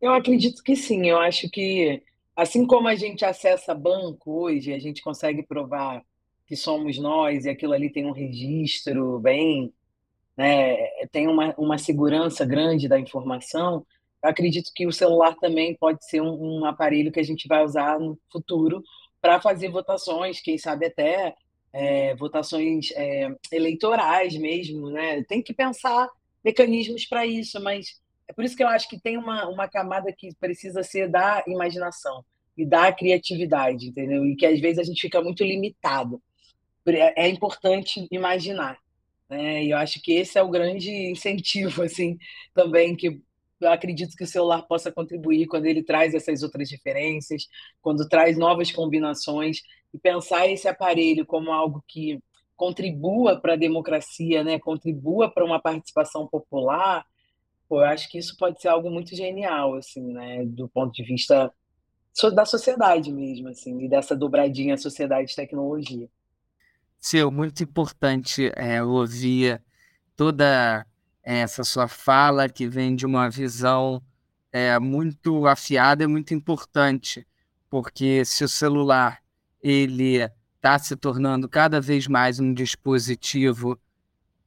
Eu 0.00 0.12
acredito 0.12 0.60
que 0.64 0.74
sim. 0.74 1.08
Eu 1.08 1.20
acho 1.20 1.48
que, 1.48 2.02
assim 2.34 2.66
como 2.66 2.88
a 2.88 2.96
gente 2.96 3.24
acessa 3.24 3.72
banco 3.76 4.42
hoje, 4.42 4.72
a 4.72 4.78
gente 4.80 5.02
consegue 5.02 5.44
provar 5.44 6.02
que 6.48 6.56
somos 6.56 6.98
nós 6.98 7.44
e 7.44 7.48
aquilo 7.48 7.74
ali 7.74 7.88
tem 7.88 8.06
um 8.06 8.12
registro 8.12 9.20
bem 9.20 9.72
né, 10.40 10.86
tem 11.12 11.28
uma, 11.28 11.54
uma 11.58 11.76
segurança 11.76 12.46
grande 12.46 12.88
da 12.88 12.98
informação, 12.98 13.84
eu 14.22 14.30
acredito 14.30 14.72
que 14.74 14.86
o 14.86 14.92
celular 14.92 15.34
também 15.34 15.74
pode 15.74 16.02
ser 16.06 16.22
um, 16.22 16.60
um 16.60 16.64
aparelho 16.64 17.12
que 17.12 17.20
a 17.20 17.24
gente 17.24 17.46
vai 17.46 17.62
usar 17.62 18.00
no 18.00 18.18
futuro 18.32 18.82
para 19.20 19.38
fazer 19.38 19.68
votações, 19.68 20.40
quem 20.40 20.56
sabe 20.56 20.86
até 20.86 21.34
é, 21.74 22.14
votações 22.16 22.90
é, 22.92 23.28
eleitorais 23.52 24.34
mesmo, 24.34 24.88
né? 24.88 25.22
Tem 25.24 25.42
que 25.42 25.52
pensar 25.52 26.08
mecanismos 26.42 27.04
para 27.04 27.26
isso, 27.26 27.62
mas 27.62 28.00
é 28.26 28.32
por 28.32 28.42
isso 28.42 28.56
que 28.56 28.62
eu 28.62 28.68
acho 28.68 28.88
que 28.88 28.98
tem 28.98 29.18
uma, 29.18 29.46
uma 29.46 29.68
camada 29.68 30.10
que 30.10 30.34
precisa 30.36 30.82
ser 30.82 31.06
da 31.06 31.44
imaginação 31.46 32.24
e 32.56 32.64
da 32.64 32.90
criatividade, 32.90 33.88
entendeu? 33.88 34.24
E 34.24 34.34
que 34.34 34.46
às 34.46 34.58
vezes 34.58 34.78
a 34.78 34.84
gente 34.84 35.02
fica 35.02 35.20
muito 35.20 35.44
limitado. 35.44 36.18
É, 36.86 37.26
é 37.26 37.28
importante 37.28 38.08
imaginar. 38.10 38.78
Né? 39.30 39.64
E 39.64 39.70
eu 39.70 39.78
acho 39.78 40.02
que 40.02 40.12
esse 40.12 40.36
é 40.38 40.42
o 40.42 40.50
grande 40.50 40.90
incentivo, 40.90 41.82
assim, 41.84 42.18
também 42.52 42.96
que 42.96 43.20
eu 43.60 43.70
acredito 43.70 44.16
que 44.16 44.24
o 44.24 44.26
celular 44.26 44.62
possa 44.62 44.90
contribuir 44.90 45.46
quando 45.46 45.66
ele 45.66 45.82
traz 45.82 46.14
essas 46.14 46.42
outras 46.42 46.68
diferenças, 46.68 47.46
quando 47.80 48.08
traz 48.08 48.36
novas 48.38 48.72
combinações 48.72 49.58
e 49.92 49.98
pensar 49.98 50.48
esse 50.48 50.66
aparelho 50.66 51.26
como 51.26 51.52
algo 51.52 51.84
que 51.86 52.18
contribua 52.56 53.40
para 53.40 53.54
a 53.54 53.56
democracia, 53.56 54.42
né? 54.42 54.58
Contribua 54.58 55.30
para 55.30 55.44
uma 55.44 55.60
participação 55.60 56.26
popular. 56.26 57.06
Pô, 57.68 57.80
eu 57.80 57.86
acho 57.86 58.08
que 58.10 58.18
isso 58.18 58.36
pode 58.36 58.60
ser 58.60 58.68
algo 58.68 58.90
muito 58.90 59.14
genial, 59.14 59.74
assim, 59.76 60.02
né? 60.12 60.44
Do 60.46 60.68
ponto 60.68 60.92
de 60.92 61.02
vista 61.04 61.52
da 62.34 62.44
sociedade 62.44 63.12
mesmo, 63.12 63.48
assim, 63.48 63.82
e 63.84 63.88
dessa 63.88 64.16
dobradinha 64.16 64.76
sociedade-tecnologia. 64.76 66.08
Seu, 67.00 67.30
muito 67.30 67.62
importante 67.62 68.52
é, 68.54 68.82
ouvir 68.82 69.62
toda 70.14 70.86
essa 71.22 71.64
sua 71.64 71.88
fala 71.88 72.46
que 72.46 72.68
vem 72.68 72.94
de 72.94 73.06
uma 73.06 73.30
visão 73.30 74.02
é, 74.52 74.78
muito 74.78 75.46
afiada 75.46 76.04
e 76.04 76.06
muito 76.06 76.34
importante, 76.34 77.26
porque 77.70 78.22
se 78.26 78.44
o 78.44 78.48
celular 78.48 79.22
ele 79.62 80.18
está 80.56 80.78
se 80.78 80.94
tornando 80.94 81.48
cada 81.48 81.80
vez 81.80 82.06
mais 82.06 82.38
um 82.38 82.52
dispositivo 82.52 83.80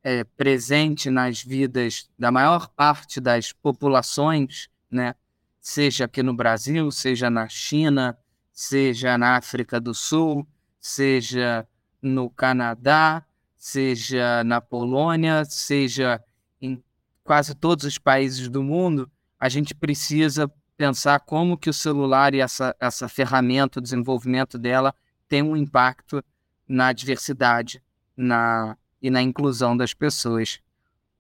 é, 0.03 0.23
presente 0.23 1.09
nas 1.09 1.41
vidas 1.41 2.07
da 2.19 2.31
maior 2.31 2.67
parte 2.67 3.19
das 3.19 3.51
populações, 3.51 4.69
né? 4.91 5.15
seja 5.59 6.05
aqui 6.05 6.21
no 6.21 6.35
Brasil, 6.35 6.91
seja 6.91 7.31
na 7.31 7.49
China, 7.49 8.15
seja 8.51 9.17
na 9.17 9.37
África 9.37 9.81
do 9.81 9.93
Sul, 9.95 10.47
seja 10.79 11.67
no 12.03 12.29
Canadá, 12.29 13.25
seja 13.55 14.43
na 14.43 14.59
Polônia, 14.59 15.45
seja 15.45 16.21
em 16.61 16.83
quase 17.23 17.55
todos 17.55 17.85
os 17.85 17.97
países 17.97 18.49
do 18.49 18.61
mundo, 18.61 19.09
a 19.39 19.47
gente 19.47 19.73
precisa 19.73 20.51
pensar 20.75 21.21
como 21.21 21.57
que 21.57 21.69
o 21.69 21.73
celular 21.73 22.33
e 22.33 22.41
essa, 22.41 22.75
essa 22.79 23.07
ferramenta, 23.07 23.79
o 23.79 23.81
desenvolvimento 23.81 24.57
dela, 24.57 24.93
tem 25.29 25.41
um 25.41 25.55
impacto 25.55 26.23
na 26.67 26.91
diversidade 26.91 27.81
na, 28.17 28.77
e 29.01 29.09
na 29.09 29.21
inclusão 29.21 29.77
das 29.77 29.93
pessoas. 29.93 30.59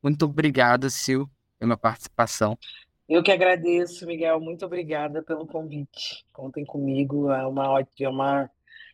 Muito 0.01 0.25
obrigado, 0.25 0.89
Sil, 0.91 1.31
pela 1.57 1.77
participação. 1.77 2.57
Eu 3.07 3.23
que 3.23 3.31
agradeço, 3.31 4.05
Miguel. 4.05 4.39
Muito 4.39 4.65
obrigada 4.65 5.21
pelo 5.21 5.45
convite. 5.45 6.25
Contem 6.33 6.65
comigo. 6.65 7.31
É 7.31 7.45
uma 7.45 7.69
ótima, 7.69 8.05
é 8.05 8.09
uma 8.09 8.49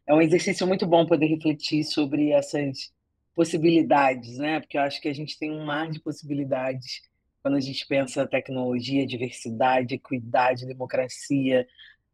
é 0.09 0.13
um 0.13 0.21
exercício 0.21 0.65
muito 0.65 0.87
bom 0.87 1.05
poder 1.05 1.27
refletir 1.27 1.83
sobre 1.83 2.31
essas 2.31 2.91
possibilidades, 3.35 4.39
né? 4.39 4.59
Porque 4.59 4.75
eu 4.75 4.81
acho 4.81 4.99
que 4.99 5.07
a 5.07 5.13
gente 5.13 5.37
tem 5.37 5.51
um 5.51 5.63
mar 5.63 5.87
de 5.87 5.99
possibilidades 5.99 7.03
quando 7.43 7.57
a 7.57 7.59
gente 7.59 7.85
pensa 7.85 8.25
tecnologia, 8.25 9.05
diversidade, 9.05 9.93
equidade, 9.93 10.65
democracia, 10.65 11.67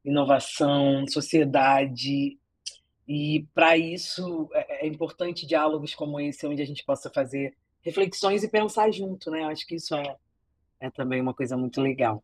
inovação, 0.04 1.08
sociedade. 1.08 2.38
E 3.08 3.48
para 3.56 3.78
isso 3.78 4.50
é, 4.54 4.86
é 4.86 4.88
importante 4.88 5.48
diálogos 5.48 5.96
como 5.96 6.20
esse, 6.20 6.46
onde 6.46 6.62
a 6.62 6.66
gente 6.66 6.84
possa 6.84 7.10
fazer 7.10 7.56
reflexões 7.82 8.44
e 8.44 8.50
pensar 8.50 8.92
junto, 8.92 9.32
né? 9.32 9.40
Eu 9.44 9.48
acho 9.48 9.66
que 9.66 9.76
isso 9.76 9.96
é, 9.96 10.18
é 10.82 10.92
também 10.92 11.22
uma 11.22 11.34
coisa 11.34 11.56
muito 11.56 11.80
legal. 11.80 12.22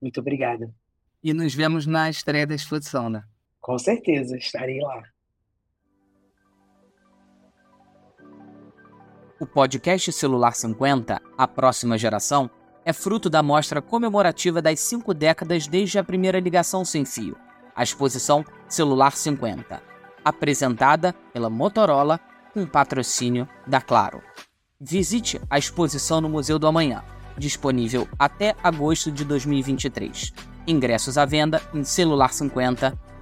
Muito 0.00 0.18
obrigada. 0.18 0.74
E 1.22 1.34
nos 1.34 1.54
vemos 1.54 1.84
na 1.84 2.08
estreia 2.08 2.46
da 2.46 2.54
exposição, 2.54 3.10
né? 3.10 3.22
Com 3.62 3.78
certeza, 3.78 4.36
estarei 4.36 4.80
lá. 4.80 5.04
O 9.40 9.46
podcast 9.46 10.12
Celular 10.12 10.52
50, 10.52 11.22
A 11.38 11.48
Próxima 11.48 11.96
Geração, 11.96 12.50
é 12.84 12.92
fruto 12.92 13.30
da 13.30 13.40
mostra 13.40 13.80
comemorativa 13.80 14.60
das 14.60 14.80
cinco 14.80 15.14
décadas 15.14 15.68
desde 15.68 15.96
a 15.96 16.02
primeira 16.02 16.40
ligação 16.40 16.84
sem 16.84 17.04
fio, 17.04 17.36
a 17.74 17.84
exposição 17.84 18.44
Celular 18.68 19.12
50, 19.12 19.80
apresentada 20.24 21.12
pela 21.32 21.48
Motorola 21.48 22.18
com 22.52 22.66
patrocínio 22.66 23.48
da 23.64 23.80
Claro. 23.80 24.20
Visite 24.80 25.40
a 25.48 25.56
exposição 25.56 26.20
no 26.20 26.28
Museu 26.28 26.58
do 26.58 26.66
Amanhã, 26.66 27.04
disponível 27.38 28.08
até 28.18 28.56
agosto 28.60 29.12
de 29.12 29.24
2023. 29.24 30.32
Ingressos 30.66 31.16
à 31.16 31.24
venda 31.24 31.62
em 31.72 31.84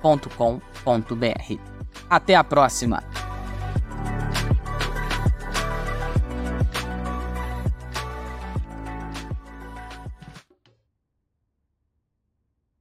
celular50.com.br. 0.02 1.58
Até 2.08 2.34
a 2.34 2.44
próxima! 2.44 3.29